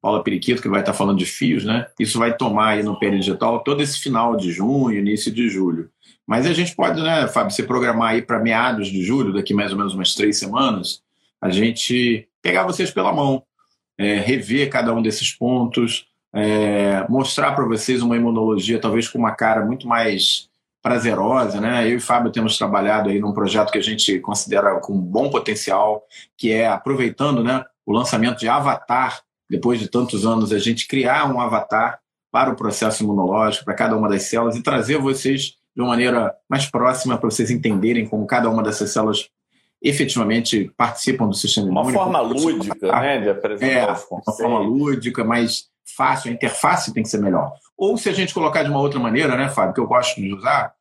Paula 0.00 0.22
Periquito, 0.22 0.62
que 0.62 0.68
vai 0.68 0.80
estar 0.80 0.92
falando 0.92 1.18
de 1.18 1.26
fios, 1.26 1.64
né? 1.64 1.86
Isso 1.98 2.18
vai 2.18 2.36
tomar 2.36 2.68
aí 2.68 2.82
no 2.82 2.98
Digital 2.98 3.60
todo 3.60 3.82
esse 3.82 3.98
final 3.98 4.36
de 4.36 4.52
junho, 4.52 4.96
início 4.96 5.32
de 5.32 5.48
julho. 5.48 5.90
Mas 6.26 6.46
a 6.46 6.52
gente 6.52 6.76
pode, 6.76 7.02
né, 7.02 7.26
Fábio, 7.26 7.50
se 7.50 7.62
programar 7.62 8.10
aí 8.10 8.22
para 8.22 8.38
meados 8.38 8.88
de 8.88 9.02
julho, 9.02 9.32
daqui 9.32 9.54
mais 9.54 9.72
ou 9.72 9.78
menos 9.78 9.94
umas 9.94 10.14
três 10.14 10.38
semanas, 10.38 11.02
a 11.40 11.50
gente 11.50 12.28
pegar 12.42 12.64
vocês 12.64 12.90
pela 12.90 13.12
mão 13.12 13.42
é, 13.96 14.16
rever 14.20 14.70
cada 14.70 14.94
um 14.94 15.02
desses 15.02 15.32
pontos, 15.32 16.06
é, 16.32 17.04
mostrar 17.08 17.52
para 17.52 17.64
vocês 17.64 18.02
uma 18.02 18.16
imunologia 18.16 18.78
talvez 18.78 19.08
com 19.08 19.18
uma 19.18 19.32
cara 19.32 19.64
muito 19.64 19.88
mais 19.88 20.48
prazerosa, 20.82 21.60
né? 21.60 21.86
Eu 21.86 21.96
e 21.96 22.00
Fábio 22.00 22.32
temos 22.32 22.56
trabalhado 22.56 23.08
aí 23.08 23.18
num 23.18 23.32
projeto 23.32 23.70
que 23.70 23.78
a 23.78 23.82
gente 23.82 24.18
considera 24.20 24.78
com 24.80 24.98
bom 24.98 25.30
potencial, 25.30 26.02
que 26.36 26.52
é 26.52 26.68
aproveitando, 26.68 27.42
né, 27.42 27.64
o 27.84 27.92
lançamento 27.92 28.38
de 28.38 28.48
Avatar, 28.48 29.20
depois 29.48 29.80
de 29.80 29.88
tantos 29.88 30.26
anos 30.26 30.52
a 30.52 30.58
gente 30.58 30.86
criar 30.86 31.30
um 31.32 31.40
avatar 31.40 31.98
para 32.30 32.50
o 32.50 32.56
processo 32.56 33.02
imunológico, 33.02 33.64
para 33.64 33.74
cada 33.74 33.96
uma 33.96 34.08
das 34.08 34.24
células 34.24 34.56
e 34.56 34.62
trazer 34.62 34.98
vocês 34.98 35.54
de 35.74 35.82
uma 35.82 35.88
maneira 35.88 36.34
mais 36.48 36.66
próxima 36.66 37.16
para 37.16 37.30
vocês 37.30 37.50
entenderem 37.50 38.06
como 38.06 38.26
cada 38.26 38.50
uma 38.50 38.62
dessas 38.62 38.90
células 38.90 39.28
efetivamente 39.80 40.70
participam 40.76 41.28
do 41.28 41.34
sistema 41.34 41.68
uma 41.68 41.80
imune. 41.82 41.96
Uma 41.96 42.04
forma 42.04 42.20
lúdica, 42.20 43.00
né, 43.00 43.20
de 43.20 43.30
apresentar 43.30 43.88
é, 43.88 43.92
os 43.92 44.04
Uma 44.10 44.36
forma 44.36 44.58
lúdica, 44.58 45.24
mais 45.24 45.68
fácil, 45.98 46.30
a 46.30 46.34
interface 46.34 46.94
tem 46.94 47.02
que 47.02 47.08
ser 47.08 47.18
melhor. 47.18 47.52
Ou 47.76 47.98
se 47.98 48.08
a 48.08 48.12
gente 48.12 48.32
colocar 48.32 48.62
de 48.62 48.70
uma 48.70 48.78
outra 48.78 49.00
maneira, 49.00 49.36
né, 49.36 49.48
Fábio, 49.48 49.74
que 49.74 49.80
eu 49.80 49.86
gosto 49.88 50.20
de 50.20 50.32
usar, 50.32 50.72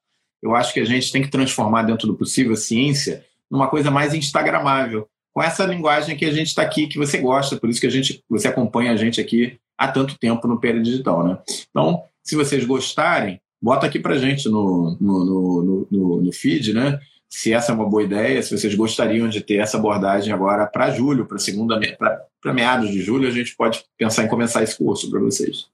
eu 0.42 0.56
acho 0.56 0.72
que 0.72 0.80
a 0.80 0.86
gente 0.86 1.12
tem 1.12 1.24
que 1.24 1.32
transformar 1.32 1.82
dentro 1.82 2.08
do 2.08 2.16
possível 2.16 2.54
a 2.54 2.56
ciência 2.56 3.26
numa 3.50 3.68
coisa 3.68 3.90
mais 3.90 4.14
instagramável, 4.14 5.10
com 5.34 5.42
essa 5.42 5.66
linguagem 5.66 6.16
que 6.16 6.26
a 6.26 6.32
gente 6.32 6.48
está 6.48 6.62
aqui, 6.62 6.88
que 6.88 6.98
você 6.98 7.18
gosta, 7.18 7.58
por 7.58 7.70
isso 7.70 7.82
que 7.82 7.88
a 7.88 7.92
gente, 7.92 8.24
você 8.30 8.48
acompanha 8.48 8.92
a 8.92 8.96
gente 8.96 9.20
aqui 9.20 9.60
há 9.78 9.88
tanto 9.88 10.18
tempo 10.18 10.48
no 10.48 10.60
Pera 10.60 10.82
Digital, 10.82 11.24
né? 11.24 11.38
Então, 11.70 12.04
se 12.24 12.36
vocês 12.36 12.66
gostarem, 12.66 13.40
bota 13.62 13.86
aqui 13.88 14.00
para 14.00 14.18
gente 14.18 14.50
no, 14.50 14.98
no, 15.00 15.26
no, 15.26 15.88
no, 15.90 16.22
no 16.22 16.32
feed, 16.34 16.74
né? 16.74 17.00
Se 17.30 17.54
essa 17.54 17.72
é 17.72 17.76
uma 17.76 17.88
boa 17.88 18.04
ideia, 18.04 18.42
se 18.42 18.58
vocês 18.58 18.74
gostariam 18.74 19.28
de 19.28 19.42
ter 19.42 19.56
essa 19.56 19.78
abordagem 19.78 20.34
agora 20.34 20.66
para 20.66 20.92
julho, 20.92 21.26
para 21.26 21.38
segunda, 21.38 21.80
para 21.98 22.54
meados 22.54 22.90
de 22.90 23.02
julho, 23.02 23.28
a 23.28 23.32
gente 23.32 23.56
pode 23.56 23.84
pensar 23.98 24.24
em 24.24 24.30
começar 24.30 24.64
esse 24.64 24.78
curso 24.78 25.10
para 25.10 25.20
vocês. 25.20 25.68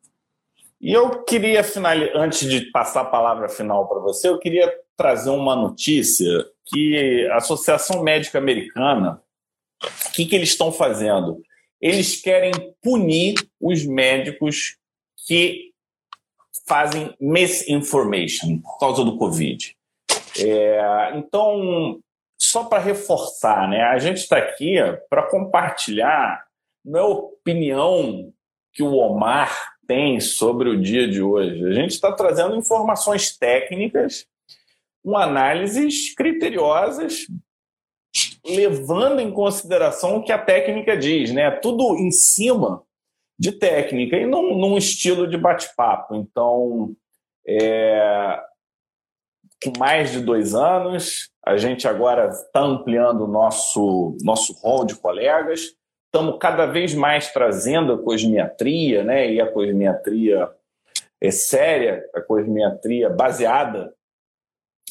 E 0.81 0.91
eu 0.91 1.23
queria 1.23 1.63
finalizar, 1.63 2.17
antes 2.17 2.49
de 2.49 2.71
passar 2.71 3.01
a 3.01 3.05
palavra 3.05 3.47
final 3.47 3.87
para 3.87 3.99
você, 3.99 4.27
eu 4.27 4.39
queria 4.39 4.73
trazer 4.97 5.29
uma 5.29 5.55
notícia 5.55 6.45
que 6.65 7.27
a 7.31 7.37
Associação 7.37 8.03
Médica 8.03 8.37
Americana, 8.37 9.21
o 9.81 10.11
que, 10.11 10.25
que 10.25 10.35
eles 10.35 10.49
estão 10.49 10.71
fazendo? 10.71 11.41
Eles 11.79 12.21
querem 12.21 12.51
punir 12.81 13.35
os 13.61 13.85
médicos 13.85 14.77
que 15.27 15.71
fazem 16.67 17.15
misinformation 17.19 18.59
por 18.59 18.77
causa 18.77 19.03
do 19.03 19.17
Covid. 19.17 19.75
É, 20.39 21.11
então, 21.15 21.99
só 22.39 22.63
para 22.65 22.81
reforçar, 22.81 23.69
né, 23.69 23.83
a 23.83 23.99
gente 23.99 24.17
está 24.17 24.37
aqui 24.37 24.75
para 25.09 25.23
compartilhar 25.23 26.43
não 26.83 26.99
é 26.99 27.03
opinião 27.03 28.33
que 28.73 28.83
o 28.83 28.95
Omar 28.95 29.73
tem 29.87 30.19
sobre 30.19 30.69
o 30.69 30.81
dia 30.81 31.07
de 31.07 31.21
hoje. 31.21 31.65
A 31.65 31.73
gente 31.73 31.91
está 31.91 32.11
trazendo 32.11 32.55
informações 32.55 33.37
técnicas, 33.37 34.25
com 35.03 35.17
análises 35.17 36.13
criteriosas, 36.15 37.27
levando 38.45 39.19
em 39.19 39.31
consideração 39.31 40.17
o 40.17 40.23
que 40.23 40.31
a 40.31 40.37
técnica 40.37 40.95
diz, 40.95 41.31
né? 41.31 41.51
Tudo 41.51 41.97
em 41.97 42.11
cima 42.11 42.83
de 43.37 43.51
técnica 43.51 44.15
e 44.15 44.25
não 44.25 44.55
num 44.55 44.77
estilo 44.77 45.27
de 45.27 45.37
bate-papo. 45.37 46.15
Então, 46.15 46.95
é, 47.45 48.41
com 49.63 49.77
mais 49.77 50.11
de 50.11 50.19
dois 50.19 50.53
anos, 50.53 51.29
a 51.45 51.57
gente 51.57 51.87
agora 51.87 52.27
está 52.27 52.61
ampliando 52.61 53.25
o 53.25 53.27
nosso, 53.27 54.17
nosso 54.23 54.53
hall 54.61 54.85
de 54.85 54.95
colegas, 54.95 55.75
estamos 56.05 56.37
cada 56.39 56.65
vez 56.65 56.93
mais 56.93 57.31
trazendo 57.31 57.93
a 57.93 57.97
cosmiatria, 58.01 59.03
né? 59.03 59.31
e 59.31 59.41
a 59.41 59.51
cosmiatria 59.51 60.49
é 61.21 61.31
séria, 61.31 62.03
a 62.13 62.21
cosmiatria 62.21 63.09
baseada 63.09 63.93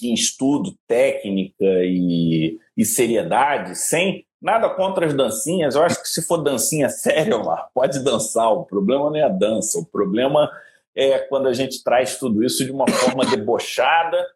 em 0.02 0.14
estudo, 0.14 0.74
técnica 0.86 1.64
e, 1.84 2.58
e 2.76 2.84
seriedade, 2.84 3.76
sem 3.76 4.26
nada 4.40 4.68
contra 4.70 5.06
as 5.06 5.14
dancinhas. 5.14 5.74
Eu 5.74 5.84
acho 5.84 6.02
que 6.02 6.08
se 6.08 6.26
for 6.26 6.38
dancinha 6.38 6.88
séria, 6.88 7.36
Omar, 7.36 7.68
pode 7.72 8.02
dançar. 8.02 8.52
O 8.52 8.64
problema 8.64 9.10
não 9.10 9.16
é 9.16 9.22
a 9.22 9.28
dança, 9.28 9.78
o 9.78 9.86
problema 9.86 10.50
é 10.94 11.18
quando 11.18 11.46
a 11.46 11.52
gente 11.52 11.82
traz 11.84 12.18
tudo 12.18 12.42
isso 12.42 12.64
de 12.64 12.72
uma 12.72 12.88
forma 12.88 13.24
debochada 13.24 14.26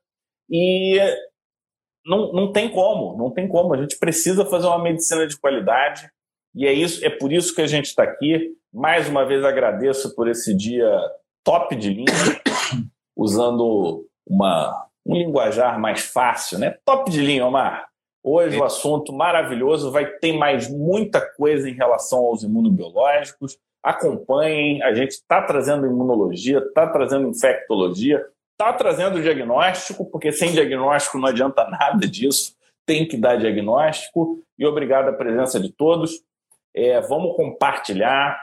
e 0.50 0.98
não, 2.04 2.32
não 2.32 2.52
tem 2.52 2.70
como, 2.70 3.16
não 3.16 3.30
tem 3.30 3.48
como. 3.48 3.74
A 3.74 3.76
gente 3.76 3.98
precisa 3.98 4.44
fazer 4.44 4.66
uma 4.66 4.82
medicina 4.82 5.26
de 5.26 5.38
qualidade 5.38 6.08
e 6.54 6.66
é 6.66 6.72
isso, 6.72 7.04
é 7.04 7.10
por 7.10 7.32
isso 7.32 7.54
que 7.54 7.60
a 7.60 7.66
gente 7.66 7.86
está 7.86 8.02
aqui. 8.02 8.54
Mais 8.72 9.08
uma 9.08 9.24
vez 9.26 9.44
agradeço 9.44 10.14
por 10.14 10.28
esse 10.28 10.56
dia 10.56 10.90
top 11.44 11.76
de 11.76 11.90
linha, 11.90 12.06
usando 13.16 14.06
uma, 14.26 14.88
um 15.04 15.14
linguajar 15.14 15.78
mais 15.78 16.00
fácil, 16.00 16.58
né? 16.58 16.76
Top 16.84 17.10
de 17.10 17.20
linha, 17.20 17.46
Omar. 17.46 17.86
Hoje 18.24 18.58
o 18.58 18.64
assunto 18.64 19.12
maravilhoso, 19.12 19.92
vai 19.92 20.04
ter 20.04 20.32
mais 20.32 20.68
muita 20.68 21.20
coisa 21.20 21.68
em 21.70 21.74
relação 21.74 22.20
aos 22.20 22.42
imunobiológicos. 22.42 23.56
Acompanhem, 23.84 24.82
a 24.82 24.92
gente 24.94 25.12
está 25.12 25.42
trazendo 25.42 25.86
imunologia, 25.86 26.58
está 26.58 26.88
trazendo 26.88 27.28
infectologia, 27.28 28.26
Está 28.58 28.72
trazendo 28.72 29.20
diagnóstico, 29.20 30.10
porque 30.10 30.32
sem 30.32 30.52
diagnóstico 30.52 31.18
não 31.18 31.28
adianta 31.28 31.62
nada 31.68 32.08
disso. 32.08 32.56
Tem 32.86 33.06
que 33.06 33.16
dar 33.18 33.36
diagnóstico. 33.36 34.42
E 34.58 34.64
obrigado 34.64 35.08
a 35.08 35.12
presença 35.12 35.60
de 35.60 35.70
todos. 35.70 36.22
É, 36.74 36.98
vamos 37.02 37.36
compartilhar. 37.36 38.40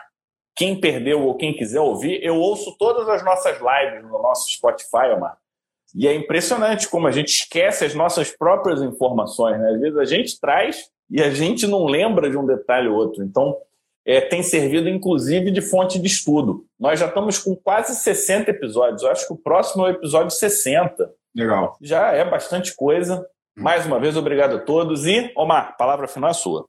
Quem 0.56 0.80
perdeu 0.80 1.24
ou 1.24 1.36
quem 1.36 1.52
quiser 1.52 1.80
ouvir, 1.80 2.24
eu 2.24 2.36
ouço 2.36 2.78
todas 2.78 3.10
as 3.10 3.26
nossas 3.26 3.58
lives 3.60 4.04
no 4.04 4.22
nosso 4.22 4.52
Spotify, 4.52 5.08
Omar. 5.16 5.36
E 5.96 6.08
é 6.08 6.14
impressionante 6.14 6.88
como 6.88 7.08
a 7.08 7.12
gente 7.12 7.30
esquece 7.30 7.84
as 7.84 7.96
nossas 7.96 8.30
próprias 8.30 8.84
informações. 8.84 9.60
Né? 9.60 9.72
Às 9.72 9.80
vezes 9.80 9.98
a 9.98 10.06
gente 10.06 10.40
traz 10.40 10.92
e 11.10 11.24
a 11.24 11.32
gente 11.32 11.66
não 11.66 11.86
lembra 11.86 12.30
de 12.30 12.38
um 12.38 12.46
detalhe 12.46 12.88
ou 12.88 12.96
outro. 12.96 13.24
Então, 13.24 13.58
é, 14.06 14.22
tem 14.22 14.44
servido 14.44 14.90
inclusive 14.90 15.52
de 15.52 15.62
fonte 15.62 16.00
de 16.00 16.08
estudo. 16.08 16.66
Nós 16.80 17.00
já 17.00 17.08
estamos 17.08 17.38
com 17.38 17.56
quase 17.56 17.96
60 17.96 18.52
episódios. 18.52 19.04
Eu 19.04 19.12
acho 19.12 19.28
que 19.28 19.34
o 19.34 19.38
próximo 19.38 19.86
é 19.86 19.92
o 19.92 19.94
episódio 19.94 20.32
60. 20.32 21.10
Legal. 21.36 21.78
Já 21.82 22.12
é 22.12 22.30
bastante 22.30 22.76
coisa. 22.76 23.26
Mais 23.56 23.86
uma 23.86 24.00
vez, 24.00 24.18
obrigado 24.18 24.56
a 24.56 24.60
todos. 24.60 25.06
E, 25.06 25.32
Omar, 25.38 25.78
palavra 25.78 26.08
final 26.08 26.30
é 26.30 26.34
sua. 26.34 26.66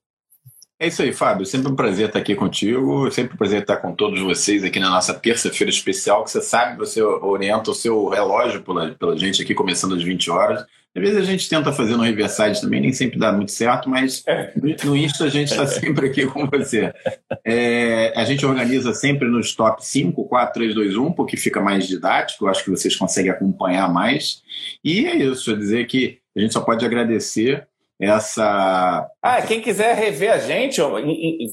É 0.79 0.89
isso 0.89 1.03
aí, 1.03 1.13
Fábio. 1.13 1.47
Sempre 1.47 1.71
um 1.71 1.77
prazer 1.77 2.09
estar 2.09 2.19
aqui 2.19 2.35
contigo. 2.35 3.11
Sempre 3.11 3.35
um 3.35 3.39
prazer 3.39 3.63
estar 3.63 3.79
com 3.79 3.95
todos 3.95 4.21
vocês 4.21 4.63
aqui 4.63 4.79
na 4.79 4.91
nossa 4.91 5.15
terça-feira 5.15 5.71
especial, 5.71 6.25
que 6.25 6.31
você 6.31 6.41
sabe, 6.41 6.77
você 6.77 7.01
orienta 7.03 7.71
o 7.71 7.75
seu 7.75 8.09
relógio 8.09 8.63
pela, 8.63 8.91
pela 8.95 9.17
gente 9.17 9.43
aqui, 9.43 9.55
começando 9.55 9.95
às 9.95 10.03
20 10.03 10.31
horas. 10.31 10.65
Às 10.97 11.03
vezes 11.03 11.17
a 11.19 11.25
gente 11.25 11.49
tenta 11.49 11.73
fazer 11.73 11.97
no 11.97 12.05
Riverside 12.05 12.61
também, 12.61 12.81
nem 12.81 12.93
sempre 12.93 13.19
dá 13.19 13.33
muito 13.33 13.51
certo, 13.51 13.91
mas 13.91 14.23
é. 14.27 14.53
no 14.85 14.97
Insta 14.97 15.25
a 15.25 15.29
gente 15.29 15.51
está 15.51 15.67
sempre 15.67 16.07
aqui 16.07 16.25
com 16.27 16.47
você. 16.47 16.93
É, 17.45 18.13
a 18.15 18.25
gente 18.25 18.47
organiza 18.47 18.95
sempre 18.95 19.29
nos 19.29 19.55
top 19.55 19.85
5, 19.85 20.25
4, 20.25 20.55
3, 20.55 20.75
2, 20.75 20.97
1, 20.97 21.13
porque 21.13 21.37
fica 21.37 21.61
mais 21.61 21.89
didático, 21.89 22.45
eu 22.45 22.49
acho 22.49 22.63
que 22.63 22.71
vocês 22.71 22.95
conseguem 22.95 23.33
acompanhar 23.33 23.93
mais. 23.93 24.43
E 24.85 25.07
é 25.07 25.17
isso, 25.17 25.51
é 25.51 25.57
dizer 25.57 25.87
que 25.87 26.19
a 26.37 26.41
gente 26.41 26.53
só 26.53 26.61
pode 26.61 26.85
agradecer 26.87 27.67
essa. 28.01 29.09
Ah, 29.23 29.43
quem 29.43 29.61
quiser 29.61 29.97
rever 29.97 30.33
a 30.33 30.39
gente, 30.39 30.81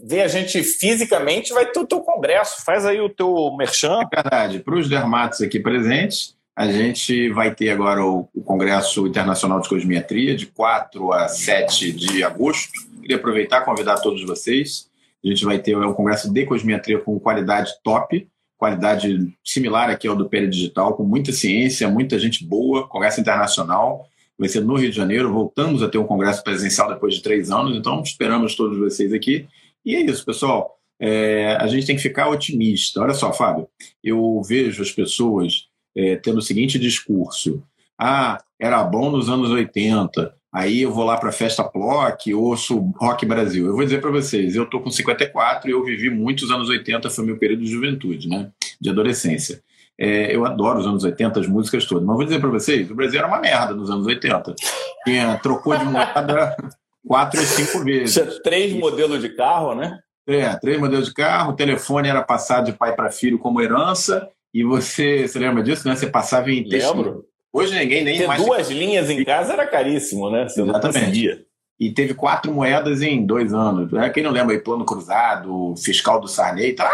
ver 0.04 0.22
a 0.22 0.28
gente 0.28 0.62
fisicamente, 0.64 1.54
vai 1.54 1.66
ter 1.66 1.80
o 1.80 1.86
teu 1.86 2.02
congresso. 2.02 2.64
Faz 2.66 2.86
aí 2.86 3.00
o 3.00 3.10
teu 3.10 3.56
merchan. 3.58 4.02
É 4.02 4.22
verdade. 4.22 4.60
Para 4.60 4.76
os 4.76 4.90
dermatos 4.90 5.42
aqui 5.42 5.60
presentes, 5.60 6.36
a 6.62 6.72
gente 6.72 7.28
vai 7.30 7.56
ter 7.56 7.72
agora 7.72 8.06
o, 8.06 8.30
o, 8.36 8.44
Congresso 8.44 9.08
Internacional 9.08 9.60
de 9.62 9.68
Cosmiatria, 9.68 10.36
de 10.36 10.46
4 10.46 11.12
a 11.12 11.28
7 11.28 11.92
de 11.92 12.24
agosto. 12.24 12.72
Queria 13.02 13.16
aproveitar 13.16 13.64
e 13.64 13.66
convidar 13.66 13.98
todos 13.98 14.24
vocês. 14.24 14.88
A 15.26 15.28
gente 15.28 15.44
vai 15.44 15.58
ter 15.58 15.76
um 15.76 15.92
congresso 15.92 16.32
de 16.32 16.46
cosmiatria 16.46 17.00
com 17.00 17.20
qualidade 17.20 17.72
top, 17.84 18.28
qualidade 18.60 19.36
similar 19.44 19.90
aqui 19.90 20.08
ao 20.08 20.16
do 20.16 20.30
Pere 20.30 20.48
Digital, 20.48 20.94
com 20.94 21.04
muita 21.04 21.32
ciência, 21.32 21.90
muita 21.90 22.20
gente 22.20 22.46
boa, 22.46 22.88
congresso 22.88 23.20
internacional. 23.20 24.06
Vai 24.38 24.48
ser 24.48 24.62
no 24.62 24.76
Rio 24.76 24.92
de 24.92 24.96
Janeiro. 24.96 25.34
Voltamos 25.34 25.82
a 25.82 25.90
ter 25.90 25.98
um 25.98 26.06
congresso 26.06 26.44
presencial 26.44 26.94
depois 26.94 27.16
de 27.16 27.24
três 27.24 27.50
anos, 27.50 27.76
então 27.76 28.04
esperamos 28.04 28.54
todos 28.54 28.78
vocês 28.78 29.12
aqui. 29.14 29.48
E 29.84 29.96
é 29.96 30.02
isso, 30.02 30.24
pessoal. 30.24 30.78
É, 31.00 31.58
a 31.60 31.66
gente 31.66 31.88
tem 31.88 31.96
que 31.96 32.04
ficar 32.04 32.30
otimista. 32.30 33.02
Olha 33.02 33.16
só, 33.16 33.34
Fábio, 33.34 33.68
eu 34.04 34.40
vejo 34.44 34.84
as 34.84 34.92
pessoas 34.92 35.71
é, 35.96 36.16
tendo 36.16 36.38
o 36.38 36.42
seguinte 36.42 36.80
discurso: 36.80 37.64
ah, 38.00 38.38
era 38.60 38.84
bom 38.84 39.10
nos 39.10 39.30
anos 39.30 39.50
80, 39.50 40.34
aí 40.54 40.82
eu 40.82 40.94
vou 40.94 41.04
lá 41.04 41.18
para 41.18 41.30
a 41.30 41.34
festa 41.34 41.64
Plock, 41.64 42.34
ouço 42.34 42.80
Rock 42.98 43.26
Brasil. 43.26 43.68
Eu 43.68 43.76
vou 43.76 43.84
dizer 43.84 44.02
para 44.02 44.12
vocês, 44.12 44.56
eu 44.56 44.64
estou 44.64 44.82
com 44.82 44.90
54 44.90 45.70
e 45.70 45.74
eu 45.74 45.84
vivi 45.84 46.10
muitos 46.10 46.52
anos 46.52 46.70
80, 46.70 47.10
foi 47.10 47.26
meu 47.26 47.38
período 47.38 47.64
de 47.64 47.72
juventude, 47.72 48.28
né? 48.28 48.52
de 48.82 48.90
adolescência. 48.90 49.62
É, 49.98 50.36
eu 50.36 50.44
adoro 50.46 50.80
os 50.80 50.88
anos 50.88 51.04
80, 51.04 51.42
as 51.42 51.48
músicas 51.48 51.86
todas, 51.86 52.04
mas 52.04 52.16
vou 52.16 52.26
dizer 52.26 52.40
para 52.40 52.50
vocês, 52.50 52.90
o 52.90 52.96
Brasil 52.96 53.20
era 53.20 53.28
uma 53.28 53.40
merda 53.40 53.76
nos 53.76 53.92
anos 53.92 54.08
80. 54.08 54.56
Tinha, 55.06 55.38
trocou 55.38 55.78
de 55.78 55.86
moeda 55.86 56.58
quatro 57.06 57.40
ou 57.40 57.46
cinco 57.46 57.84
vezes. 57.84 58.16
Tinha 58.16 58.42
três 58.42 58.74
modelos 58.74 59.22
de 59.22 59.30
carro, 59.30 59.76
né? 59.76 60.00
É, 60.28 60.56
três 60.56 60.80
modelos 60.80 61.08
de 61.08 61.14
carro, 61.14 61.52
o 61.52 61.56
telefone 61.56 62.10
era 62.10 62.24
passado 62.24 62.66
de 62.66 62.74
pai 62.74 62.96
para 62.96 63.12
filho 63.12 63.38
como 63.38 63.62
herança, 63.62 64.28
e 64.54 64.64
você, 64.64 65.28
você 65.28 65.40
lembra 65.40 65.64
disso, 65.64 65.88
né? 65.88 65.96
Você 65.96 66.08
passava 66.08 66.52
em 66.52 66.64
Lembro. 66.68 67.26
Hoje 67.54 67.78
ninguém 67.78 68.04
nem 68.04 68.18
Ter 68.18 68.28
mais. 68.28 68.42
duas 68.42 68.70
linhas 68.70 69.10
em 69.10 69.24
casa 69.26 69.54
era 69.54 69.68
caríssimo, 69.68 70.30
né? 70.30 70.48
Você 70.48 70.62
Exatamente. 70.62 70.84
não 70.98 71.06
conseguia. 71.06 71.46
E 71.80 71.92
teve 71.92 72.14
quatro 72.14 72.54
moedas 72.54 73.02
em 73.02 73.26
dois 73.26 73.54
anos. 73.54 73.92
É, 73.94 74.10
Quem 74.10 74.24
não 74.24 74.32
lembra 74.32 74.54
aí, 74.54 74.62
plano 74.62 74.86
cruzado, 74.86 75.74
fiscal 75.78 76.22
do 76.22 76.28
Sarney, 76.28 76.74
tá? 76.74 76.90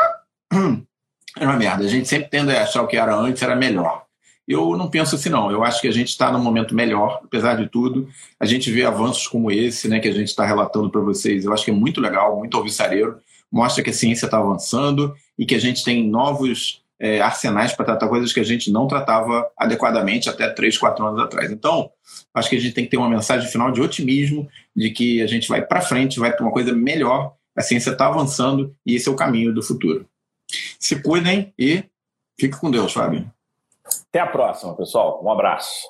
Era 1.37 1.49
uma 1.49 1.57
merda. 1.57 1.83
A 1.83 1.87
gente 1.87 2.07
sempre 2.07 2.29
tende 2.29 2.51
a 2.51 2.63
achar 2.63 2.81
o 2.81 2.87
que 2.87 2.97
era 2.97 3.15
antes 3.15 3.43
era 3.43 3.55
melhor. 3.55 4.05
Eu 4.47 4.75
não 4.75 4.89
penso 4.89 5.15
assim, 5.15 5.29
não. 5.29 5.51
Eu 5.51 5.63
acho 5.63 5.79
que 5.79 5.87
a 5.87 5.91
gente 5.91 6.07
está 6.07 6.31
num 6.31 6.39
momento 6.39 6.73
melhor, 6.73 7.19
apesar 7.23 7.55
de 7.55 7.67
tudo. 7.69 8.07
A 8.39 8.45
gente 8.45 8.71
vê 8.71 8.83
avanços 8.85 9.27
como 9.27 9.51
esse, 9.51 9.87
né, 9.87 9.99
que 9.99 10.07
a 10.07 10.13
gente 10.13 10.29
está 10.29 10.45
relatando 10.45 10.89
para 10.89 11.01
vocês. 11.01 11.45
Eu 11.45 11.53
acho 11.53 11.63
que 11.63 11.69
é 11.69 11.73
muito 11.73 12.01
legal, 12.01 12.37
muito 12.37 12.57
alvissareiro. 12.57 13.19
Mostra 13.51 13.83
que 13.83 13.91
a 13.91 13.93
ciência 13.93 14.25
está 14.25 14.39
avançando 14.39 15.13
e 15.37 15.45
que 15.45 15.53
a 15.53 15.59
gente 15.59 15.83
tem 15.83 16.07
novos 16.07 16.81
é, 16.99 17.21
arsenais 17.21 17.73
para 17.73 17.85
tratar 17.85 18.07
coisas 18.07 18.33
que 18.33 18.39
a 18.39 18.43
gente 18.43 18.71
não 18.71 18.87
tratava 18.87 19.49
adequadamente 19.57 20.29
até 20.29 20.49
três, 20.49 20.77
quatro 20.77 21.05
anos 21.05 21.21
atrás. 21.21 21.51
Então, 21.51 21.91
acho 22.33 22.49
que 22.49 22.55
a 22.55 22.59
gente 22.59 22.73
tem 22.73 22.85
que 22.85 22.91
ter 22.91 22.97
uma 22.97 23.09
mensagem 23.09 23.49
final 23.49 23.71
de 23.71 23.81
otimismo, 23.81 24.47
de 24.75 24.89
que 24.89 25.21
a 25.21 25.27
gente 25.27 25.47
vai 25.47 25.61
para 25.61 25.81
frente, 25.81 26.19
vai 26.19 26.31
para 26.31 26.43
uma 26.43 26.51
coisa 26.51 26.73
melhor. 26.73 27.33
A 27.55 27.61
ciência 27.61 27.91
está 27.91 28.07
avançando 28.07 28.75
e 28.85 28.95
esse 28.95 29.07
é 29.07 29.11
o 29.11 29.15
caminho 29.15 29.53
do 29.53 29.63
futuro. 29.63 30.07
Se 30.79 31.01
cuidem 31.01 31.53
e 31.57 31.83
fique 32.39 32.59
com 32.59 32.71
Deus, 32.71 32.93
Fábio. 32.93 33.29
Até 34.09 34.19
a 34.19 34.27
próxima, 34.27 34.75
pessoal. 34.75 35.23
Um 35.23 35.31
abraço. 35.31 35.87